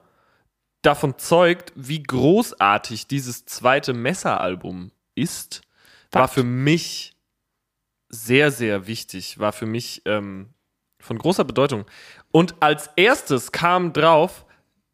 [0.83, 5.61] davon zeugt, wie großartig dieses zweite Messeralbum ist.
[6.11, 6.35] War Fakt.
[6.35, 7.15] für mich
[8.09, 10.49] sehr, sehr wichtig, war für mich ähm,
[10.99, 11.85] von großer Bedeutung.
[12.31, 14.47] Und als erstes kam drauf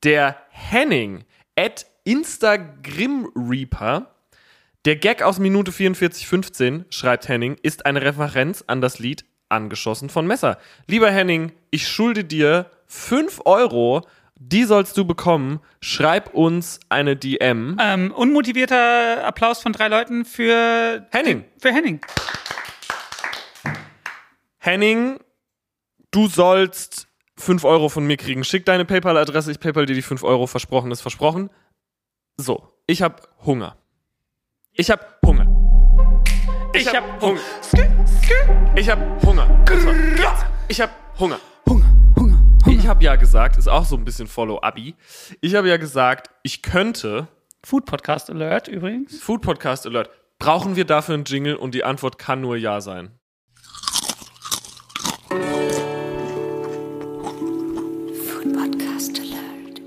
[0.03, 1.25] der Henning
[1.57, 4.11] at Instagram Reaper.
[4.85, 10.26] Der Gag aus Minute 44,15, schreibt Henning, ist eine Referenz an das Lied Angeschossen von
[10.26, 10.59] Messer.
[10.86, 14.02] Lieber Henning, ich schulde dir 5 Euro.
[14.36, 15.61] Die sollst du bekommen.
[15.80, 17.78] Schreib uns eine DM.
[17.80, 21.44] Ähm, unmotivierter Applaus von drei Leuten für Henning.
[21.59, 22.00] Für Henning.
[24.59, 25.20] Henning,
[26.11, 28.44] du sollst 5 Euro von mir kriegen.
[28.44, 30.46] Schick deine PayPal-Adresse, ich PayPal dir die 5 Euro.
[30.46, 31.50] Versprochen ist versprochen.
[32.36, 33.76] So, ich hab Hunger.
[34.72, 35.34] Ich hab Hunger.
[36.77, 37.41] Ich, hab Hunger.
[38.75, 39.64] Ich hab Hunger.
[40.66, 41.39] Ich hab Hunger.
[41.68, 44.97] Hunger, Hunger, Ich hab ja gesagt, ist auch so ein bisschen Follow-Abi.
[45.41, 47.29] Ich habe ja gesagt, ich könnte
[47.64, 49.20] Food Podcast Alert übrigens.
[49.20, 50.11] Food Podcast Alert.
[50.41, 51.55] Brauchen wir dafür einen Jingle?
[51.55, 53.12] Und die Antwort kann nur ja sein.
[58.53, 59.81] Podcast Alert.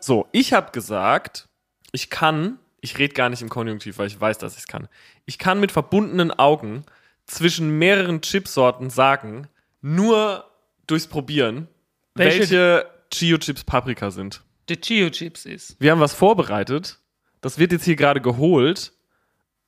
[0.00, 1.48] So, ich habe gesagt,
[1.92, 4.88] ich kann, ich rede gar nicht im Konjunktiv, weil ich weiß, dass ich es kann.
[5.24, 6.84] Ich kann mit verbundenen Augen
[7.26, 9.48] zwischen mehreren Chipsorten sagen,
[9.80, 10.44] nur
[10.86, 11.68] durchs Probieren,
[12.14, 14.42] Welche- welche, Chio-Chips Paprika sind.
[14.68, 15.76] The Chio Chips ist.
[15.80, 16.98] Wir haben was vorbereitet.
[17.40, 18.92] Das wird jetzt hier gerade geholt.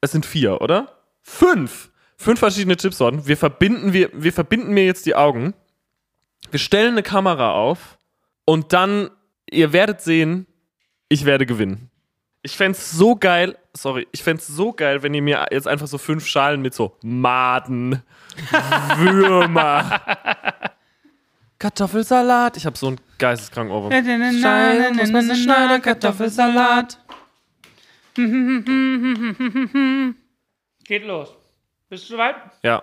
[0.01, 0.99] Es sind vier, oder?
[1.23, 1.91] Fünf!
[2.17, 3.27] Fünf verschiedene Chipsorten.
[3.27, 5.53] Wir verbinden, wir, wir verbinden mir jetzt die Augen.
[6.51, 7.99] Wir stellen eine Kamera auf
[8.45, 9.11] und dann,
[9.51, 10.47] ihr werdet sehen,
[11.09, 11.91] ich werde gewinnen.
[12.47, 15.97] Ich fänd's so geil, sorry, ich fänd's so geil, wenn ihr mir jetzt einfach so
[15.97, 18.03] fünf Schalen mit so Maden,
[18.99, 20.03] Würmer,
[21.59, 22.59] Kartoffelsalat.
[22.59, 23.91] Ich habe so einen geisteskranken Ohrwurm.
[23.93, 26.99] Scheiben, muss man schneiden, Kartoffelsalat.
[30.85, 31.35] Geht los.
[31.89, 32.37] Bist du soweit?
[32.63, 32.83] Ja,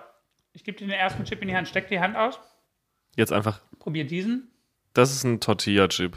[0.54, 1.68] Ich gebe dir den ersten Chip in die Hand.
[1.68, 2.38] Steck die Hand aus.
[3.16, 3.60] jetzt einfach.
[3.78, 4.50] Probier diesen.
[4.92, 6.16] Das ist ein Tortilla-Chip.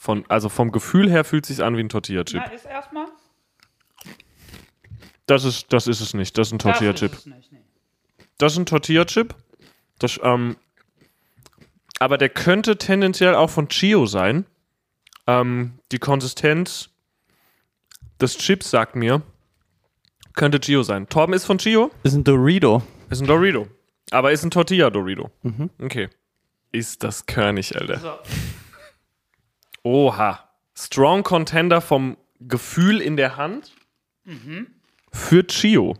[0.00, 2.40] Von, also vom Gefühl her fühlt sich an wie ein Tortilla-Chip.
[2.46, 3.06] Na, ist erstmal.
[5.26, 6.38] Das ist, das ist es nicht.
[6.38, 7.12] Das ist ein Das Tortilla-Chip.
[7.12, 7.58] es nicht, nee.
[8.38, 9.34] Das ist ein Tortilla-Chip.
[9.98, 10.56] Das, ähm,
[11.98, 14.46] aber der könnte tendenziell auch von Chio sein.
[15.26, 16.90] Ähm, die Konsistenz
[18.20, 19.22] des Chips sagt mir,
[20.34, 21.08] könnte Chio sein.
[21.08, 22.82] Torben ist von Chio, Ist ein Dorito.
[23.10, 23.66] ist ein Dorito.
[24.12, 25.30] Aber ist ein Tortilla-Dorito.
[25.82, 26.08] Okay.
[26.70, 27.98] Ist das körnig, Alter.
[27.98, 28.12] So.
[29.88, 30.50] Oha.
[30.74, 33.72] Strong Contender vom Gefühl in der Hand
[35.14, 35.96] für Chio.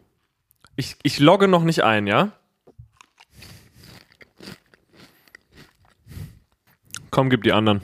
[0.76, 2.32] Ich, ich logge noch nicht ein, ja?
[7.11, 7.80] Komm, gib die anderen.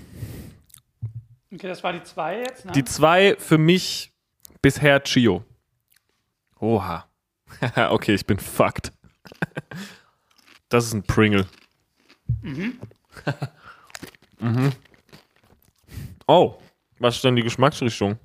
[1.51, 2.67] Okay, das war die zwei jetzt.
[2.67, 2.73] Ne?
[2.73, 4.13] Die zwei für mich
[4.61, 5.43] bisher Chio.
[6.61, 7.09] Oha.
[7.89, 8.93] okay, ich bin fucked.
[10.69, 11.47] das ist ein Pringle.
[12.43, 12.79] Mhm.
[16.27, 16.59] Oh,
[16.99, 18.19] was ist denn die Geschmacksrichtung?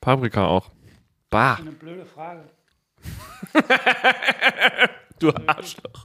[0.00, 0.70] Paprika auch.
[1.30, 2.44] Bah, Eine blöde Frage.
[5.18, 6.04] du Arschloch.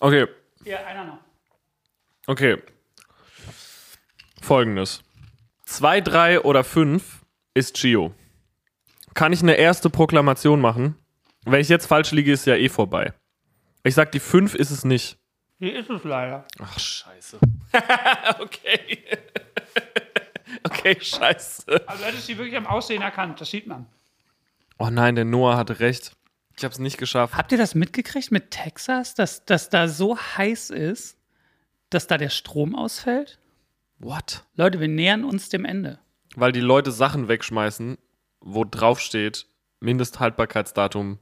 [0.00, 0.26] Okay,
[0.64, 1.18] Hier, einer noch.
[2.26, 2.62] okay.
[4.42, 5.02] Folgendes.
[5.64, 8.14] Zwei, drei oder fünf ist Chio.
[9.14, 10.96] Kann ich eine erste Proklamation machen?
[11.44, 13.12] Wenn ich jetzt falsch liege, ist ja eh vorbei.
[13.82, 15.18] Ich sag, die fünf ist es nicht.
[15.58, 16.44] Hier ist es leider.
[16.60, 17.38] Ach, scheiße.
[18.40, 19.04] okay.
[20.64, 21.88] okay, scheiße.
[21.88, 23.40] Also, du hättest die wirklich am Aussehen erkannt.
[23.40, 23.86] Das sieht man.
[24.78, 26.14] Oh nein, der Noah hatte recht.
[26.58, 27.34] Ich hab's nicht geschafft.
[27.36, 31.18] Habt ihr das mitgekriegt mit Texas, dass das da so heiß ist,
[31.90, 33.38] dass da der Strom ausfällt?
[33.98, 34.44] What?
[34.54, 35.98] Leute, wir nähern uns dem Ende.
[36.34, 37.96] Weil die Leute Sachen wegschmeißen,
[38.40, 39.46] wo drauf steht,
[39.80, 41.18] Mindesthaltbarkeitsdatum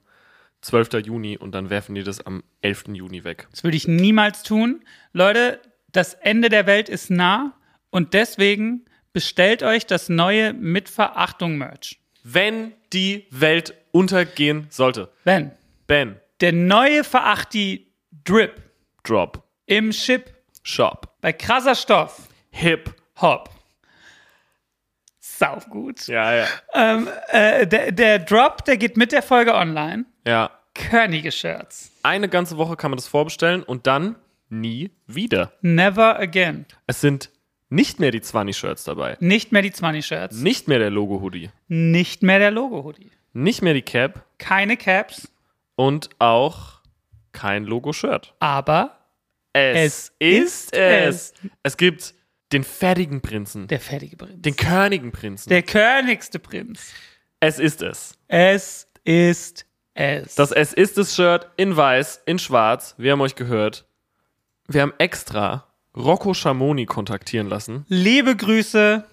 [0.64, 1.04] 12.
[1.04, 2.84] Juni und dann werfen die das am 11.
[2.94, 3.46] Juni weg.
[3.50, 4.82] Das würde ich niemals tun.
[5.12, 5.60] Leute,
[5.92, 7.52] das Ende der Welt ist nah
[7.90, 12.00] und deswegen bestellt euch das neue Mit Verachtung Merch.
[12.22, 15.10] Wenn die Welt untergehen sollte.
[15.24, 15.52] Wenn
[15.86, 17.92] Ben, der neue Verachti
[18.24, 18.60] Drip
[19.02, 22.94] Drop, im Chip Shop, bei krasser Stoff Hip.
[23.20, 23.53] Hop.
[25.46, 26.06] Sau gut.
[26.06, 26.46] Ja, ja.
[27.30, 30.04] Äh, der, der Drop, der geht mit der Folge online.
[30.26, 30.50] Ja.
[30.74, 31.92] Körnige Shirts.
[32.02, 34.16] Eine ganze Woche kann man das vorbestellen und dann
[34.48, 35.52] nie wieder.
[35.60, 36.66] Never again.
[36.86, 37.30] Es sind
[37.68, 39.16] nicht mehr die 20-Shirts dabei.
[39.20, 40.36] Nicht mehr die 20 Shirts.
[40.36, 41.50] Nicht mehr der Logo-Hoodie.
[41.68, 43.10] Nicht mehr der Logo-Hoodie.
[43.32, 45.28] Nicht mehr die Cap Keine Caps,
[45.76, 46.80] und auch
[47.32, 48.34] kein Logo-Shirt.
[48.38, 48.96] aber
[49.52, 51.34] Es, Es ist es.
[51.62, 52.14] Es gibt
[52.54, 54.40] den fertigen Prinzen, der fertige Prinz.
[54.42, 55.48] den körnigen Prinzen.
[55.50, 56.92] der körnigste Prinz.
[57.40, 58.16] es ist es.
[58.28, 60.34] Es ist es.
[60.34, 62.94] Das Es ist es Shirt in weiß, in schwarz.
[62.96, 63.86] Wir haben euch gehört.
[64.66, 67.84] Wir haben extra Rocco Schamoni kontaktieren lassen.
[67.88, 69.04] Liebe Grüße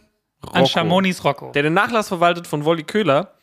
[0.41, 1.51] an Rocco, Chamonis Rocco.
[1.51, 3.35] Der den Nachlass verwaltet von Wolli Köhler.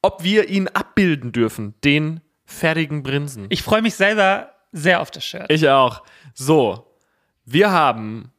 [0.00, 3.46] Ob wir ihn abbilden dürfen, den fertigen Prinzen.
[3.50, 5.50] Ich freue mich selber sehr auf das Shirt.
[5.50, 6.02] Ich auch.
[6.34, 6.86] So,
[7.44, 8.30] Wir haben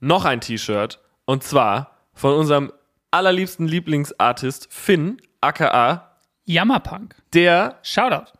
[0.00, 2.72] noch ein T-Shirt und zwar von unserem
[3.10, 7.14] allerliebsten Lieblingsartist Finn, aka Jammerpunk.
[7.32, 8.32] der Shoutout.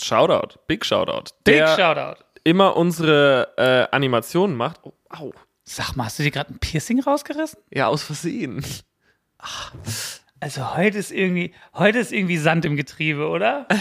[0.00, 2.22] Shoutout, Big Shoutout, Big der Shoutout.
[2.44, 4.80] immer unsere äh, Animationen macht.
[4.82, 5.32] Oh, au.
[5.64, 7.60] Sag mal, hast du dir gerade ein Piercing rausgerissen?
[7.70, 8.64] Ja, aus Versehen.
[10.40, 13.66] Also heute ist irgendwie, heute ist irgendwie Sand im Getriebe, oder?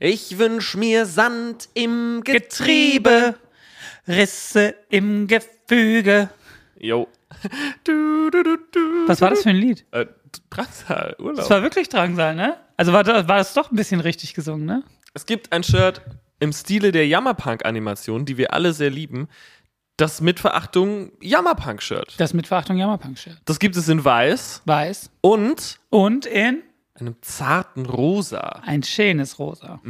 [0.00, 3.36] Ich wünsch mir Sand im Getriebe,
[4.08, 6.28] Risse im Gefüge.
[6.78, 7.08] Jo.
[7.84, 9.08] Du, du, du, du.
[9.08, 9.84] Was war das für ein Lied?
[9.90, 10.06] Äh,
[10.50, 11.36] Drangsal, Urlaub.
[11.36, 12.56] Das war wirklich Drangsal, ne?
[12.76, 14.82] Also war das, war das doch ein bisschen richtig gesungen, ne?
[15.14, 16.00] Es gibt ein Shirt
[16.40, 19.28] im Stile der Jammerpunk-Animation, die wir alle sehr lieben.
[19.96, 22.14] Das mit Verachtung Jammerpunk-Shirt.
[22.18, 23.38] Das mit Verachtung Jammerpunk-Shirt.
[23.44, 25.10] Das gibt es in weiß Weiß.
[25.20, 26.62] und Und in
[26.94, 28.60] einem zarten Rosa.
[28.64, 29.80] ein schönes Rosa.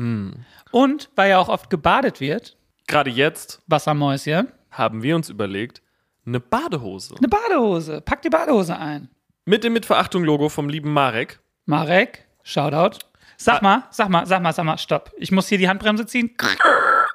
[0.70, 2.56] Und weil ja auch oft gebadet wird,
[2.86, 5.80] Gerade jetzt Wassermäuschen, haben wir uns überlegt,
[6.26, 7.14] eine Badehose.
[7.16, 8.00] eine Badehose.
[8.00, 9.08] Pack die Badehose ein.
[9.44, 11.40] Mit dem mit Verachtung-Logo vom lieben Marek.
[11.66, 12.98] Marek, Shoutout.
[13.36, 15.12] Sag mal, sag mal, sag mal, sag mal, stopp.
[15.18, 16.34] Ich muss hier die Handbremse ziehen.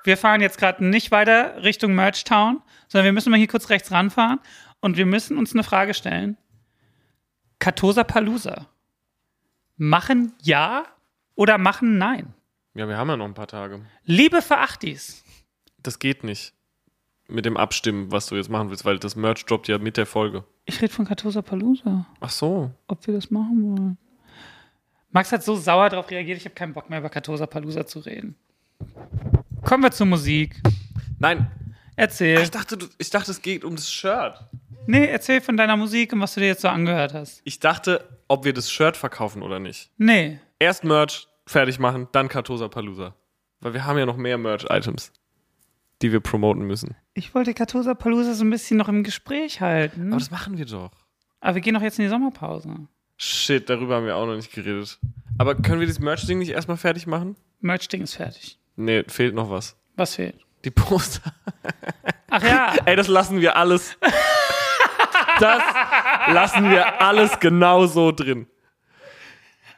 [0.03, 3.69] Wir fahren jetzt gerade nicht weiter Richtung Merch Town, sondern wir müssen mal hier kurz
[3.69, 4.39] rechts ranfahren
[4.81, 6.37] und wir müssen uns eine Frage stellen.
[7.59, 8.67] Katosa Palusa.
[9.77, 10.83] Machen ja
[11.35, 12.33] oder machen nein?
[12.73, 13.81] Ja, wir haben ja noch ein paar Tage.
[14.03, 15.23] Liebe Verachtis,
[15.81, 16.53] Das geht nicht.
[17.29, 20.05] Mit dem Abstimmen, was du jetzt machen willst, weil das Merch droppt ja mit der
[20.05, 20.43] Folge.
[20.65, 22.71] ich rede von Katosa Palusa, Ach so.
[22.87, 23.97] ob wir das machen wollen.
[25.11, 27.99] Max hat so sauer darauf reagiert, ich habe keinen Bock mehr über Katosa Palusa zu
[27.99, 28.35] reden.
[29.63, 30.61] Kommen wir zur Musik.
[31.19, 31.51] Nein,
[31.95, 32.39] Erzähl.
[32.41, 34.39] ich dachte, du, ich dachte, es geht um das Shirt.
[34.87, 37.41] Nee, erzähl von deiner Musik und was du dir jetzt so angehört hast.
[37.43, 39.91] Ich dachte, ob wir das Shirt verkaufen oder nicht.
[39.97, 40.39] Nee.
[40.59, 43.13] Erst Merch fertig machen, dann Katosa Palooza.
[43.59, 45.11] Weil wir haben ja noch mehr Merch-Items,
[46.01, 46.95] die wir promoten müssen.
[47.13, 50.07] Ich wollte Katosa Palusa so ein bisschen noch im Gespräch halten.
[50.09, 50.91] Aber das machen wir doch.
[51.41, 52.87] Aber wir gehen doch jetzt in die Sommerpause.
[53.17, 54.97] Shit, darüber haben wir auch noch nicht geredet.
[55.37, 57.35] Aber können wir das Merch-Ding nicht erstmal fertig machen?
[57.59, 58.57] Merch-Ding ist fertig.
[58.75, 59.75] Nee, fehlt noch was.
[59.95, 60.39] Was fehlt?
[60.63, 61.33] Die Poster.
[62.29, 63.97] Ach ja, Ey, das lassen wir alles.
[65.39, 65.63] Das
[66.27, 68.47] lassen wir alles genau so drin.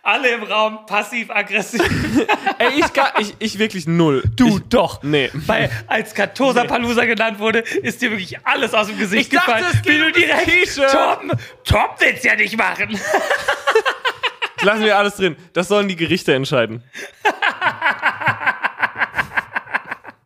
[0.03, 1.81] Alle im Raum passiv-aggressiv.
[2.57, 4.23] Ey, ich, gar, ich, ich wirklich null.
[4.35, 5.03] Du ich, doch.
[5.03, 5.29] Nee.
[5.33, 9.53] Weil als Katosa Palusa genannt wurde, ist dir wirklich alles aus dem Gesicht Ich dachte,
[9.53, 9.81] gefallen.
[9.83, 10.91] geht Wie du das direkt.
[10.91, 11.31] Tom,
[11.63, 12.99] Tom will's ja nicht machen.
[14.63, 15.35] Lassen wir alles drin.
[15.53, 16.83] Das sollen die Gerichte entscheiden.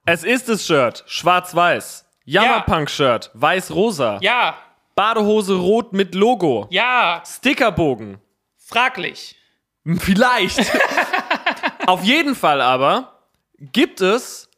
[0.06, 1.04] es ist das Shirt.
[1.08, 2.06] Schwarz-Weiß.
[2.26, 3.32] Jammerpunk-Shirt.
[3.34, 4.20] Weiß-rosa.
[4.22, 4.58] Ja,
[4.96, 6.68] Badehose rot mit Logo.
[6.70, 8.18] ja, Stickerbogen.
[8.58, 9.36] fraglich.
[10.00, 10.60] Vielleicht.
[11.88, 13.20] Auf jeden Fall aber
[13.60, 14.50] gibt es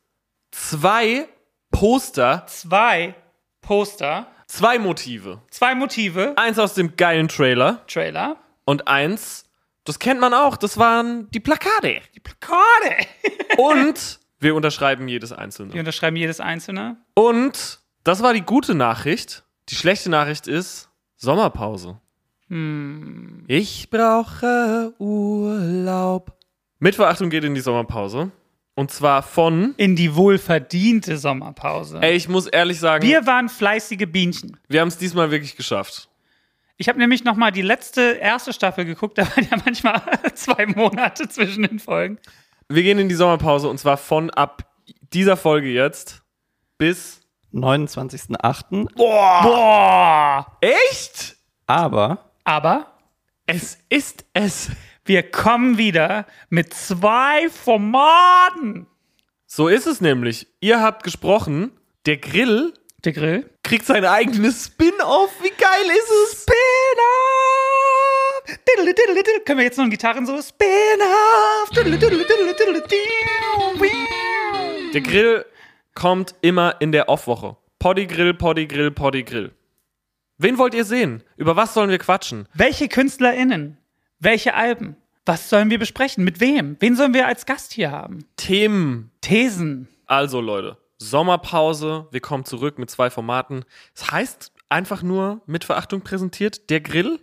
[0.52, 1.28] zwei
[1.72, 3.14] Poster, Zwei
[3.62, 5.42] Poster, zwei Motive.
[5.52, 9.44] zwei Motive, Eins aus dem geilen Trailer Trailer, und eins,
[9.84, 12.02] das kennt man auch, das waren die Plakate.
[12.16, 13.06] die Plakate.
[13.58, 15.78] Und wir unterschreiben jedes Wir einzelne.
[15.78, 16.98] unterschreiben jedes einzelne.
[17.16, 19.44] Und das war die gute Nachricht.
[19.70, 22.00] Die schlechte Nachricht ist Sommerpause.
[22.50, 26.32] Ich brauche Urlaub.
[26.80, 28.32] Mit Verachtung geht in die Sommerpause.
[28.76, 29.74] Und zwar von.
[29.78, 32.00] In die wohlverdiente Sommerpause.
[32.02, 34.58] Ey, ich muss ehrlich sagen, wir, Wir waren fleißige Bienchen.
[34.72, 36.10] haben es diesmal wirklich geschafft.
[36.78, 39.18] Ich habe nämlich noch mal die letzte, erste Staffel geguckt.
[39.18, 40.02] Da waren ja manchmal
[40.36, 42.20] zwei Monate zwischen den Folgen.
[42.70, 44.70] Wir gehen in die Sommerpause und zwar von ab
[45.12, 46.22] dieser Folge jetzt
[46.78, 47.22] bis.
[47.54, 48.94] 29.08.
[48.96, 50.58] Boah!
[50.62, 51.38] Echt?
[51.66, 52.94] Aber Aber
[53.46, 54.70] Es ist es.
[55.04, 58.88] wir kommen wieder mit zwei Formaten.
[59.46, 60.48] So ist es nämlich.
[60.62, 61.72] Ihr habt gesprochen,
[62.06, 62.74] der Grill
[63.04, 63.50] Der Grill.
[63.64, 65.32] kriegt sein eigenes Spin-off.
[65.44, 66.44] Wie geil ist es?
[66.44, 66.56] Spin-off!
[68.66, 69.42] Diddle, diddle, diddle.
[69.46, 70.42] Können wir jetzt noch einen Gitarren-Solo?
[70.42, 71.70] Spin-off!
[71.76, 74.92] Diddle, diddle, diddle, diddle, diddle.
[74.94, 75.46] Der Grill
[75.96, 77.58] kommt immer in der Off-Woche.
[77.80, 79.52] Poddy Grill, Poddy Grill, Poddy Grill.
[80.38, 81.24] Wen wollt ihr sehen?
[81.36, 82.48] Über was sollen wir quatschen?
[82.54, 83.78] Welche KünstlerInnen?
[84.20, 84.96] Welche Alben?
[85.26, 86.24] Was sollen wir besprechen?
[86.24, 86.78] Mit wem?
[86.80, 88.26] Wen sollen wir als Gast hier haben?
[88.38, 89.12] Themen.
[89.22, 89.88] Thesen.
[90.06, 92.08] Also Leute, Sommerpause.
[92.12, 93.66] Wir kommen zurück mit zwei Formaten.
[93.96, 97.20] Es heißt einfach nur mit Verachtung präsentiert, der Grill.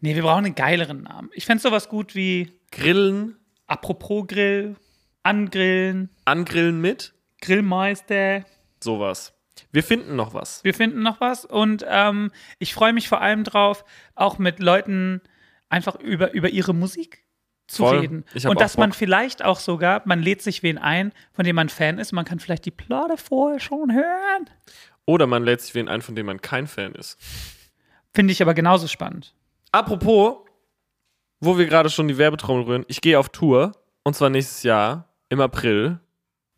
[0.00, 1.30] Nee, wir brauchen einen geileren Namen.
[1.32, 3.36] Ich fände sowas gut wie Grillen,
[3.66, 4.76] Apropos Grill,
[5.24, 7.12] Angrillen, angrillen mit.
[7.40, 8.44] Grillmeister.
[8.82, 9.32] Sowas.
[9.72, 10.62] Wir finden noch was.
[10.64, 13.84] Wir finden noch was und ähm, ich freue mich vor allem drauf,
[14.14, 15.20] auch mit Leuten
[15.68, 17.24] einfach über, über ihre Musik
[17.66, 17.98] zu Voll.
[17.98, 18.24] reden.
[18.46, 21.98] Und dass man vielleicht auch sogar, man lädt sich wen ein, von dem man Fan
[21.98, 24.50] ist, man kann vielleicht die Platte vorher schon hören.
[25.04, 27.18] Oder man lädt sich wen ein, von dem man kein Fan ist.
[28.14, 29.34] Finde ich aber genauso spannend.
[29.72, 30.36] Apropos,
[31.40, 33.72] wo wir gerade schon die Werbetrommel rühren, ich gehe auf Tour
[34.04, 36.00] und zwar nächstes Jahr im April.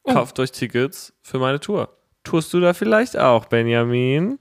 [0.03, 0.13] Oh.
[0.13, 1.98] Kauft euch Tickets für meine Tour.
[2.25, 4.39] Tust du da vielleicht auch, Benjamin?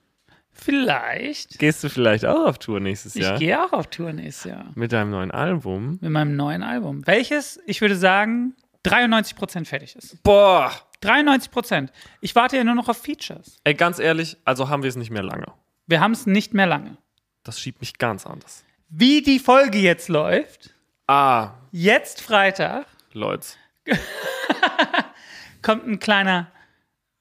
[0.51, 1.59] Vielleicht.
[1.59, 3.37] Gehst du vielleicht auch auf Tour nächstes Ich Jahr?
[3.37, 4.65] gehe auch auf Tour nächstes Jahr.
[4.75, 5.99] Mit deinem neuen Album?
[6.01, 7.05] Mit meinem neuen Album.
[7.05, 8.55] Welches, ich würde sagen,
[8.85, 10.21] 93% fertig ist.
[10.23, 10.71] Boah!
[11.03, 11.89] 93%.
[12.21, 13.57] Ich warte ja nur noch auf Features.
[13.63, 15.45] Ey, ganz ehrlich, also haben wir es nicht mehr lange.
[15.85, 16.97] Wir haben es nicht mehr lange.
[17.43, 18.65] Das schiebt mich ganz anders.
[18.89, 20.73] Wie die Folge jetzt läuft,
[21.09, 23.47] Ah, jetzt Freitag, Leute.
[25.61, 26.51] kommt ein kleiner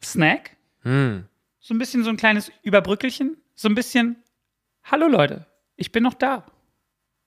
[0.03, 0.57] Snack.
[0.83, 1.27] Hm.
[1.61, 3.37] So ein bisschen so ein kleines Überbrückelchen.
[3.55, 4.23] So ein bisschen,
[4.85, 6.47] hallo Leute, ich bin noch da.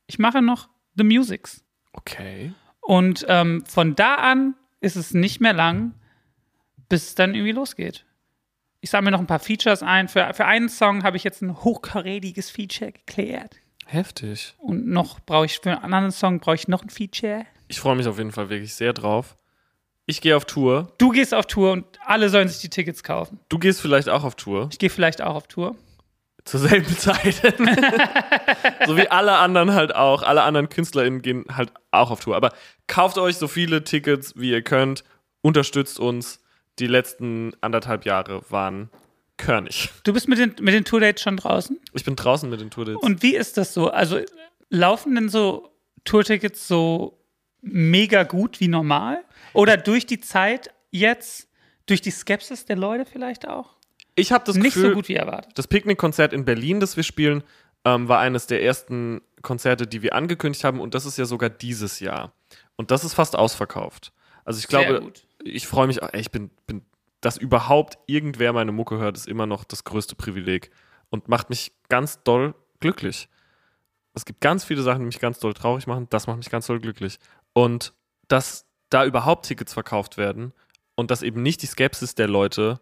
[0.07, 1.63] Ich mache noch The Musics.
[1.93, 2.53] Okay.
[2.81, 5.93] Und ähm, von da an ist es nicht mehr lang,
[6.87, 8.05] bis es dann irgendwie losgeht.
[8.81, 10.07] Ich mir noch ein paar Features ein.
[10.07, 13.57] Für, für einen Song habe ich jetzt ein hochkarätiges Feature geklärt.
[13.85, 14.55] Heftig.
[14.57, 17.45] Und noch brauche ich für einen anderen Song brauche ich noch ein Feature.
[17.67, 19.35] Ich freue mich auf jeden Fall wirklich sehr drauf.
[20.09, 20.91] Ich gehe auf Tour.
[20.97, 23.39] Du gehst auf Tour und alle sollen sich die Tickets kaufen.
[23.47, 24.67] Du gehst vielleicht auch auf Tour.
[24.71, 25.75] Ich gehe vielleicht auch auf Tour.
[26.45, 27.35] Zur selben Zeit.
[28.87, 30.23] so wie alle anderen halt auch.
[30.23, 32.35] Alle anderen KünstlerInnen gehen halt auch auf Tour.
[32.35, 32.55] Aber
[32.87, 35.03] kauft euch so viele Tickets, wie ihr könnt.
[35.43, 36.39] Unterstützt uns.
[36.79, 38.89] Die letzten anderthalb Jahre waren
[39.37, 39.91] körnig.
[40.05, 41.79] Du bist mit den, mit den Tourdates schon draußen?
[41.93, 43.03] Ich bin draußen mit den Tourdates.
[43.03, 43.91] Und wie ist das so?
[43.91, 44.21] Also
[44.71, 45.69] laufen denn so
[46.03, 47.19] Tourtickets so
[47.61, 49.23] mega gut wie normal?
[49.53, 51.47] Oder durch die Zeit jetzt,
[51.85, 53.79] durch die Skepsis der Leute vielleicht auch?
[54.19, 55.57] ich habe das Nicht Gefühl, so gut wie erwartet.
[55.57, 57.43] das Picknick-Konzert in Berlin, das wir spielen,
[57.85, 60.79] ähm, war eines der ersten Konzerte, die wir angekündigt haben.
[60.79, 62.33] Und das ist ja sogar dieses Jahr.
[62.75, 64.11] Und das ist fast ausverkauft.
[64.43, 65.11] Also ich glaube,
[65.43, 66.81] ich freue mich, ey, ich bin, bin,
[67.21, 70.71] dass überhaupt irgendwer meine Mucke hört, ist immer noch das größte Privileg
[71.09, 73.29] und macht mich ganz doll glücklich.
[74.13, 76.07] Es gibt ganz viele Sachen, die mich ganz doll traurig machen.
[76.09, 77.19] Das macht mich ganz doll glücklich.
[77.53, 77.93] Und
[78.27, 80.53] dass da überhaupt Tickets verkauft werden
[80.95, 82.79] und dass eben nicht die Skepsis der Leute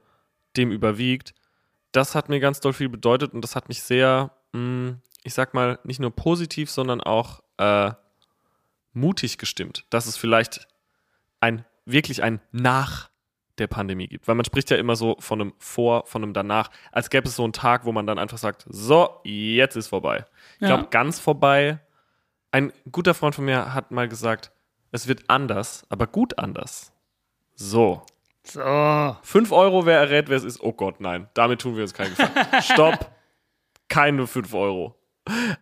[0.55, 1.33] dem überwiegt,
[1.91, 5.53] das hat mir ganz doll viel bedeutet und das hat mich sehr, mh, ich sag
[5.53, 7.91] mal, nicht nur positiv, sondern auch äh,
[8.93, 10.67] mutig gestimmt, dass es vielleicht
[11.39, 13.09] ein wirklich ein Nach
[13.57, 14.27] der Pandemie gibt.
[14.27, 17.35] Weil man spricht ja immer so von einem Vor, von einem Danach, als gäbe es
[17.35, 20.25] so einen Tag, wo man dann einfach sagt, so, jetzt ist vorbei.
[20.55, 20.75] Ich Ja.
[20.75, 21.79] glaube, ganz vorbei.
[22.51, 24.51] Ein guter Freund von mir hat mal gesagt,
[24.97, 26.91] es wird anders, aber gut anders.
[27.55, 28.01] So.
[28.43, 29.15] So.
[29.21, 30.61] 5 Euro, wer errät, wer es ist.
[30.61, 31.29] Oh Gott, nein.
[31.33, 32.61] Damit tun wir uns keinen Gefallen.
[32.61, 33.11] Stopp.
[33.89, 34.95] Keine 5 Euro.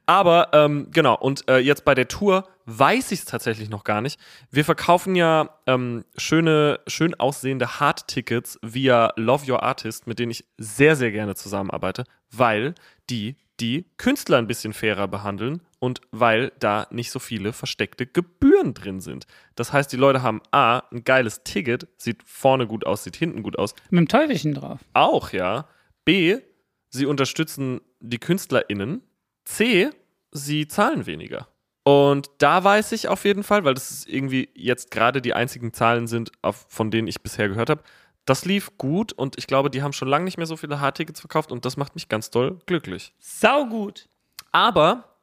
[0.05, 4.01] Aber ähm, genau, und äh, jetzt bei der Tour weiß ich es tatsächlich noch gar
[4.01, 4.19] nicht.
[4.51, 10.45] Wir verkaufen ja ähm, schöne, schön aussehende Hard-Tickets via Love Your Artist, mit denen ich
[10.57, 12.75] sehr, sehr gerne zusammenarbeite, weil
[13.09, 18.73] die die Künstler ein bisschen fairer behandeln und weil da nicht so viele versteckte Gebühren
[18.73, 19.25] drin sind.
[19.55, 23.43] Das heißt, die Leute haben A, ein geiles Ticket, sieht vorne gut aus, sieht hinten
[23.43, 24.79] gut aus, Mit dem Teufelchen drauf.
[24.93, 25.67] auch, ja.
[26.03, 26.37] B,
[26.89, 29.01] sie unterstützen die KünstlerInnen.
[29.45, 29.89] C,
[30.31, 31.47] sie zahlen weniger.
[31.83, 35.71] Und da weiß ich auf jeden Fall, weil das ist irgendwie jetzt gerade die einzigen
[35.71, 36.31] Zahlen sind,
[36.67, 37.83] von denen ich bisher gehört habe.
[38.25, 41.19] Das lief gut und ich glaube, die haben schon lange nicht mehr so viele Hardtickets
[41.19, 43.13] verkauft und das macht mich ganz doll glücklich.
[43.19, 44.09] Saugut.
[44.51, 45.14] Aber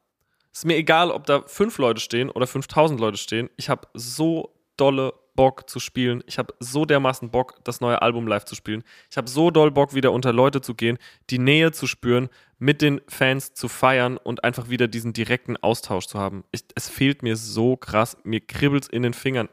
[0.53, 3.49] ist mir egal, ob da fünf Leute stehen oder 5000 Leute stehen.
[3.57, 6.23] Ich habe so dolle Bock zu spielen.
[6.27, 8.83] Ich habe so dermaßen Bock, das neue Album live zu spielen.
[9.09, 10.99] Ich habe so doll Bock, wieder unter Leute zu gehen,
[11.31, 12.29] die Nähe zu spüren,
[12.59, 16.43] mit den Fans zu feiern und einfach wieder diesen direkten Austausch zu haben.
[16.51, 18.15] Ich, es fehlt mir so krass.
[18.23, 19.49] Mir kribbelt's in den Fingern.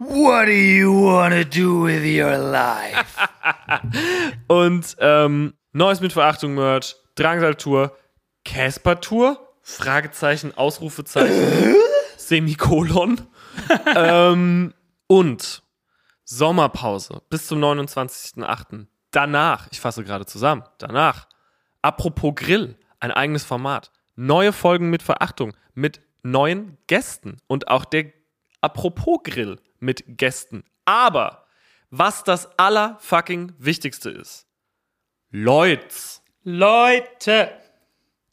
[0.00, 3.04] What do you wanna do with your life?
[4.46, 7.96] Und ähm, Neues mit Verachtung Merch, Drangsal Tour,
[8.44, 11.74] Casper Tour, Fragezeichen, Ausrufezeichen,
[12.16, 13.26] Semikolon.
[13.96, 14.72] ähm,
[15.08, 15.62] und
[16.24, 18.86] Sommerpause bis zum 29.08.
[19.10, 21.26] Danach, ich fasse gerade zusammen, danach,
[21.82, 23.90] apropos Grill, ein eigenes Format.
[24.14, 28.12] Neue Folgen mit Verachtung, mit neuen Gästen und auch der
[28.60, 30.64] apropos Grill mit Gästen.
[30.84, 31.46] Aber
[31.90, 34.46] was das allerfucking Wichtigste ist,
[35.30, 36.17] Leutz,
[36.50, 37.50] Leute.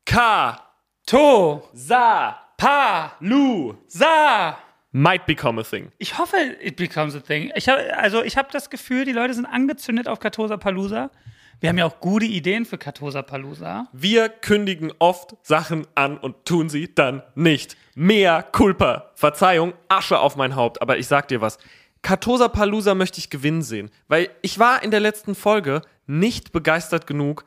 [0.06, 0.58] K,
[1.06, 1.68] To.
[1.74, 3.12] Sa, Pa.
[3.20, 4.58] Lu, Sa.
[4.94, 5.92] might become a thing.
[5.98, 7.52] Ich hoffe, it becomes a thing.
[7.56, 11.12] Ich hab, also ich habe das Gefühl, die Leute sind angezündet auf Katosa Palooza.
[11.60, 13.90] Wir haben ja auch gute Ideen für Katosa Palooza.
[13.92, 17.76] Wir kündigen oft Sachen an und tun sie dann nicht.
[17.96, 19.12] Mehr Culpa.
[19.16, 20.82] Verzeihung, Asche auf mein Haupt.
[20.82, 21.58] Aber ich sag dir was.
[22.02, 23.92] Kartosa Palooza möchte ich gewinnen sehen.
[24.08, 27.44] Weil ich war in der letzten Folge nicht begeistert genug.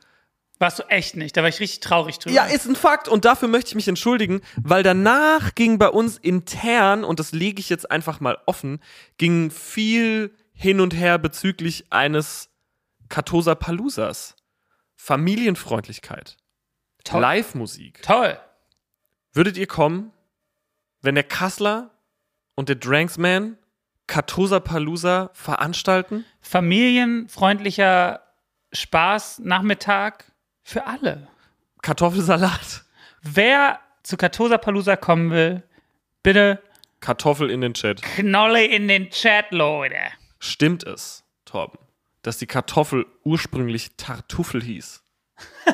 [0.58, 1.36] Warst du echt nicht?
[1.36, 2.34] Da war ich richtig traurig drüber.
[2.34, 6.18] Ja, ist ein Fakt und dafür möchte ich mich entschuldigen, weil danach ging bei uns
[6.18, 8.80] intern, und das lege ich jetzt einfach mal offen,
[9.18, 12.50] ging viel hin und her bezüglich eines
[13.08, 14.34] Kartosa Paloozas.
[14.96, 16.36] Familienfreundlichkeit.
[17.04, 17.22] Toll.
[17.22, 18.02] Live-Musik.
[18.02, 18.38] Toll.
[19.32, 20.12] Würdet ihr kommen,
[21.00, 21.90] wenn der Kassler
[22.56, 23.56] und der Dranksman
[24.08, 26.24] Kartosa Palooza veranstalten?
[26.40, 28.22] Familienfreundlicher
[28.72, 30.27] Spaß, Nachmittag
[30.68, 31.28] für alle.
[31.80, 32.84] Kartoffelsalat,
[33.22, 35.62] Wer zu Katosa Palooza kommen will,
[36.22, 36.62] bitte
[37.00, 38.02] Kartoffel in den Chat.
[38.02, 39.96] Knolle in den Chat, Leute.
[40.38, 41.78] Stimmt es, Torben,
[42.22, 45.02] dass die Kartoffel ursprünglich Tartuffel hieß?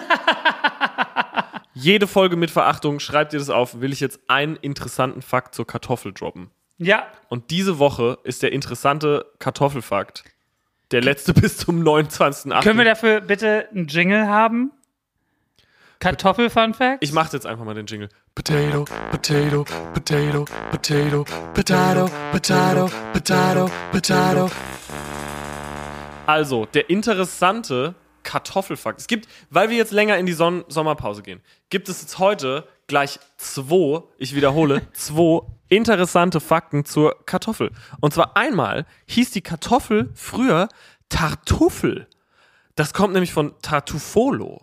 [1.74, 5.66] Jede Folge mit Verachtung, schreibt ihr das auf, will ich jetzt einen interessanten Fakt zur
[5.66, 6.50] Kartoffel droppen.
[6.78, 10.22] Ja, Und diese Woche ist der interessante Kartoffelfakt.
[10.92, 12.62] Der letzte bis zum 29.8.
[12.62, 14.70] können wir dafür bitte einen Jingle haben?
[16.04, 17.02] Kartoffel-Fun Fact?
[17.02, 18.10] Ich mach jetzt einfach mal den Jingle.
[18.34, 21.24] Potato, potato, potato, potato,
[21.54, 24.50] potato, potato, potato, potato.
[26.26, 29.00] Also, der interessante Kartoffelfakt.
[29.00, 31.40] Es gibt, weil wir jetzt länger in die Son Sommerpause gehen,
[31.70, 35.40] gibt es jetzt heute gleich zwei, ich wiederhole, zwei
[35.70, 37.70] interessante Fakten zur Kartoffel.
[38.02, 40.68] Und zwar einmal hieß die Kartoffel früher
[41.08, 42.08] Tartuffel.
[42.74, 44.60] Das kommt nämlich von Tartufolo.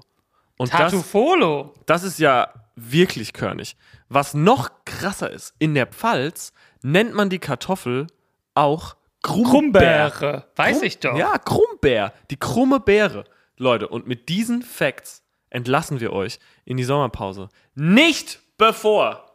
[0.61, 1.73] Und das, Tartufolo.
[1.85, 3.75] das ist ja wirklich körnig.
[4.09, 8.07] Was noch krasser ist, in der Pfalz nennt man die Kartoffel
[8.53, 8.95] auch.
[9.23, 10.47] Krummbeere.
[10.55, 11.15] Weiß Krumm- ich doch.
[11.17, 12.13] Ja, Krummbeer.
[12.31, 13.23] Die krumme Beere.
[13.57, 17.49] Leute, und mit diesen Facts entlassen wir euch in die Sommerpause.
[17.75, 19.31] Nicht bevor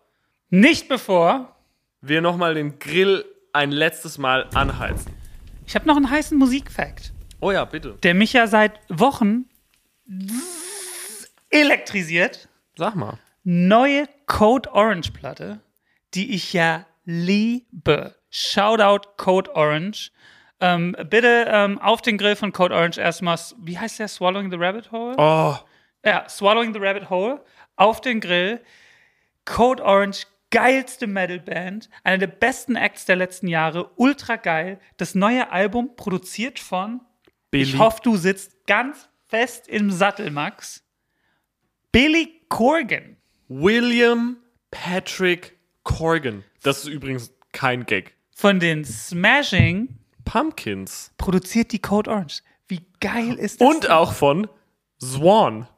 [0.51, 1.57] Nicht bevor.
[2.01, 5.13] wir nochmal den Grill ein letztes Mal anheizen.
[5.67, 7.97] Ich habe noch einen heißen Musikfact, Oh ja, bitte.
[8.03, 9.45] der mich ja seit Wochen
[11.61, 12.49] elektrisiert.
[12.77, 13.19] Sag mal.
[13.45, 15.61] Neue Code Orange Platte,
[16.15, 18.15] die ich ja liebe.
[18.31, 20.11] Shoutout Code Orange.
[20.61, 24.09] Ähm, bitte ähm, auf den Grill von Code Orange erstmal, wie heißt der?
[24.09, 25.15] Swallowing the Rabbit Hole?
[25.19, 25.55] Oh,
[26.05, 27.43] Ja, Swallowing the Rabbit Hole.
[27.77, 28.61] Auf den Grill.
[29.45, 31.89] Code Orange, geilste Metalband.
[32.05, 33.91] Eine der besten Acts der letzten Jahre.
[33.97, 34.81] Ultra geil.
[34.97, 37.01] Das neue Album produziert von,
[37.51, 37.65] Billy.
[37.65, 40.83] ich hoffe, du sitzt ganz fest im Sattel, Max.
[41.97, 43.17] Billy Corgan.
[43.49, 44.37] William
[44.71, 46.45] Patrick Corgan.
[46.63, 48.15] Das ist übrigens kein Gag.
[48.35, 51.15] Von den Smashing Pumpkins.
[51.17, 52.43] produziert die Code Orange.
[52.69, 53.67] Wie geil ist das?
[53.67, 53.93] Und denn?
[53.93, 54.47] auch von
[55.01, 55.69] Swan.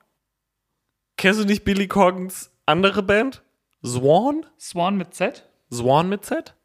[1.16, 3.44] Kennst du nicht Billy Corgans andere Band?
[3.86, 4.44] Swan?
[4.58, 5.48] Swan mit Z?
[5.72, 6.56] Swan mit Z?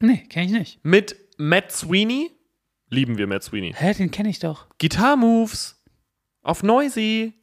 [0.00, 0.84] Nee, kenn ich nicht.
[0.84, 2.32] Mit Matt Sweeney?
[2.88, 3.74] Lieben wir Matt Sweeney.
[3.76, 4.66] Hä, den kenne ich doch.
[4.80, 5.80] Guitar Moves.
[6.42, 7.37] Auf Noisy.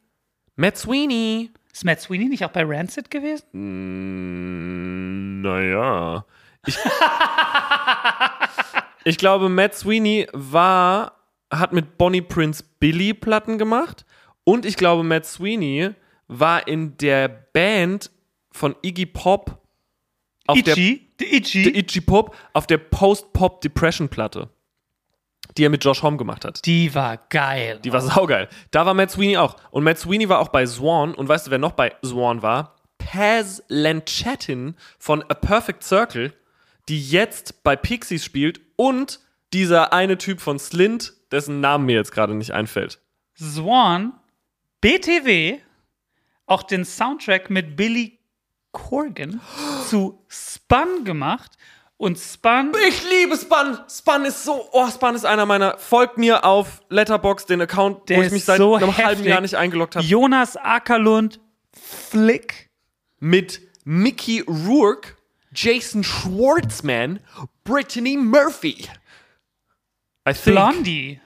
[0.56, 1.50] Matt Sweeney.
[1.72, 3.44] Ist Matt Sweeney nicht auch bei Rancid gewesen?
[3.52, 6.24] Mm, naja.
[6.66, 6.76] Ich,
[9.04, 11.12] ich glaube, Matt Sweeney war,
[11.52, 14.06] hat mit Bonnie Prince Billy Platten gemacht.
[14.44, 15.90] Und ich glaube, Matt Sweeney
[16.28, 18.10] war in der Band
[18.50, 19.60] von Iggy Pop
[20.46, 21.08] auf der Itchy?
[21.20, 21.62] Die Itchy?
[21.64, 24.48] der Itchy Pop auf der Post-Pop Depression Platte,
[25.56, 26.64] die er mit Josh Homme gemacht hat.
[26.66, 27.80] Die war geil.
[27.84, 28.48] Die war saugeil.
[28.70, 29.56] Da war Matt Sweeney auch.
[29.70, 31.14] Und Matt Sweeney war auch bei Swan.
[31.14, 32.76] Und weißt du, wer noch bei Swan war?
[32.98, 36.32] Paz Lanchatin von A Perfect Circle,
[36.88, 38.60] die jetzt bei Pixies spielt.
[38.76, 39.20] Und
[39.52, 43.00] dieser eine Typ von Slint, dessen Namen mir jetzt gerade nicht einfällt.
[43.38, 44.12] Swan,
[44.80, 45.58] BTW,
[46.46, 48.18] auch den Soundtrack mit Billy
[48.72, 49.40] Corgan
[49.88, 51.52] zu Spun gemacht.
[51.98, 53.78] Und Spun, Ich liebe Spun.
[53.88, 55.78] Spun ist so, oh, Spun ist einer meiner.
[55.78, 59.26] Folgt mir auf Letterbox den Account, Der wo ich mich seit so einem halben heftig.
[59.26, 60.04] Jahr nicht eingeloggt habe.
[60.04, 61.40] Jonas Ackerlund,
[61.72, 62.68] Flick,
[63.18, 65.16] mit Mickey Rourke,
[65.54, 67.20] Jason Schwartzman,
[67.64, 68.86] Brittany Murphy.
[70.28, 70.44] I think.
[70.56, 71.20] Blondie.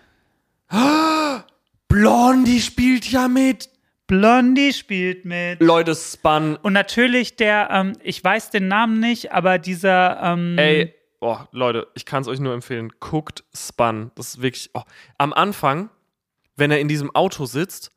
[1.88, 3.69] Blondie spielt ja mit.
[4.10, 5.60] Blondie spielt mit.
[5.60, 6.56] Leute, Spun.
[6.56, 11.86] Und natürlich der, ähm, ich weiß den Namen nicht, aber dieser, ähm, Ey, oh, Leute,
[11.94, 12.92] ich kann es euch nur empfehlen.
[12.98, 14.10] Guckt Spun.
[14.16, 14.70] Das ist wirklich.
[14.74, 14.82] Oh.
[15.16, 15.90] Am Anfang,
[16.56, 17.92] wenn er in diesem Auto sitzt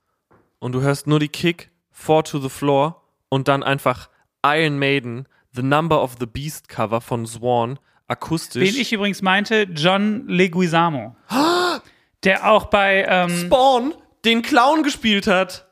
[0.59, 4.07] und du hörst nur die Kick, Four to the Floor und dann einfach
[4.45, 8.61] Iron Maiden, The Number of the Beast Cover von Swan, akustisch.
[8.61, 11.16] wen ich übrigens meinte, John Leguizamo.
[12.24, 13.95] der auch bei, ähm, Spawn
[14.26, 15.68] den Clown gespielt hat.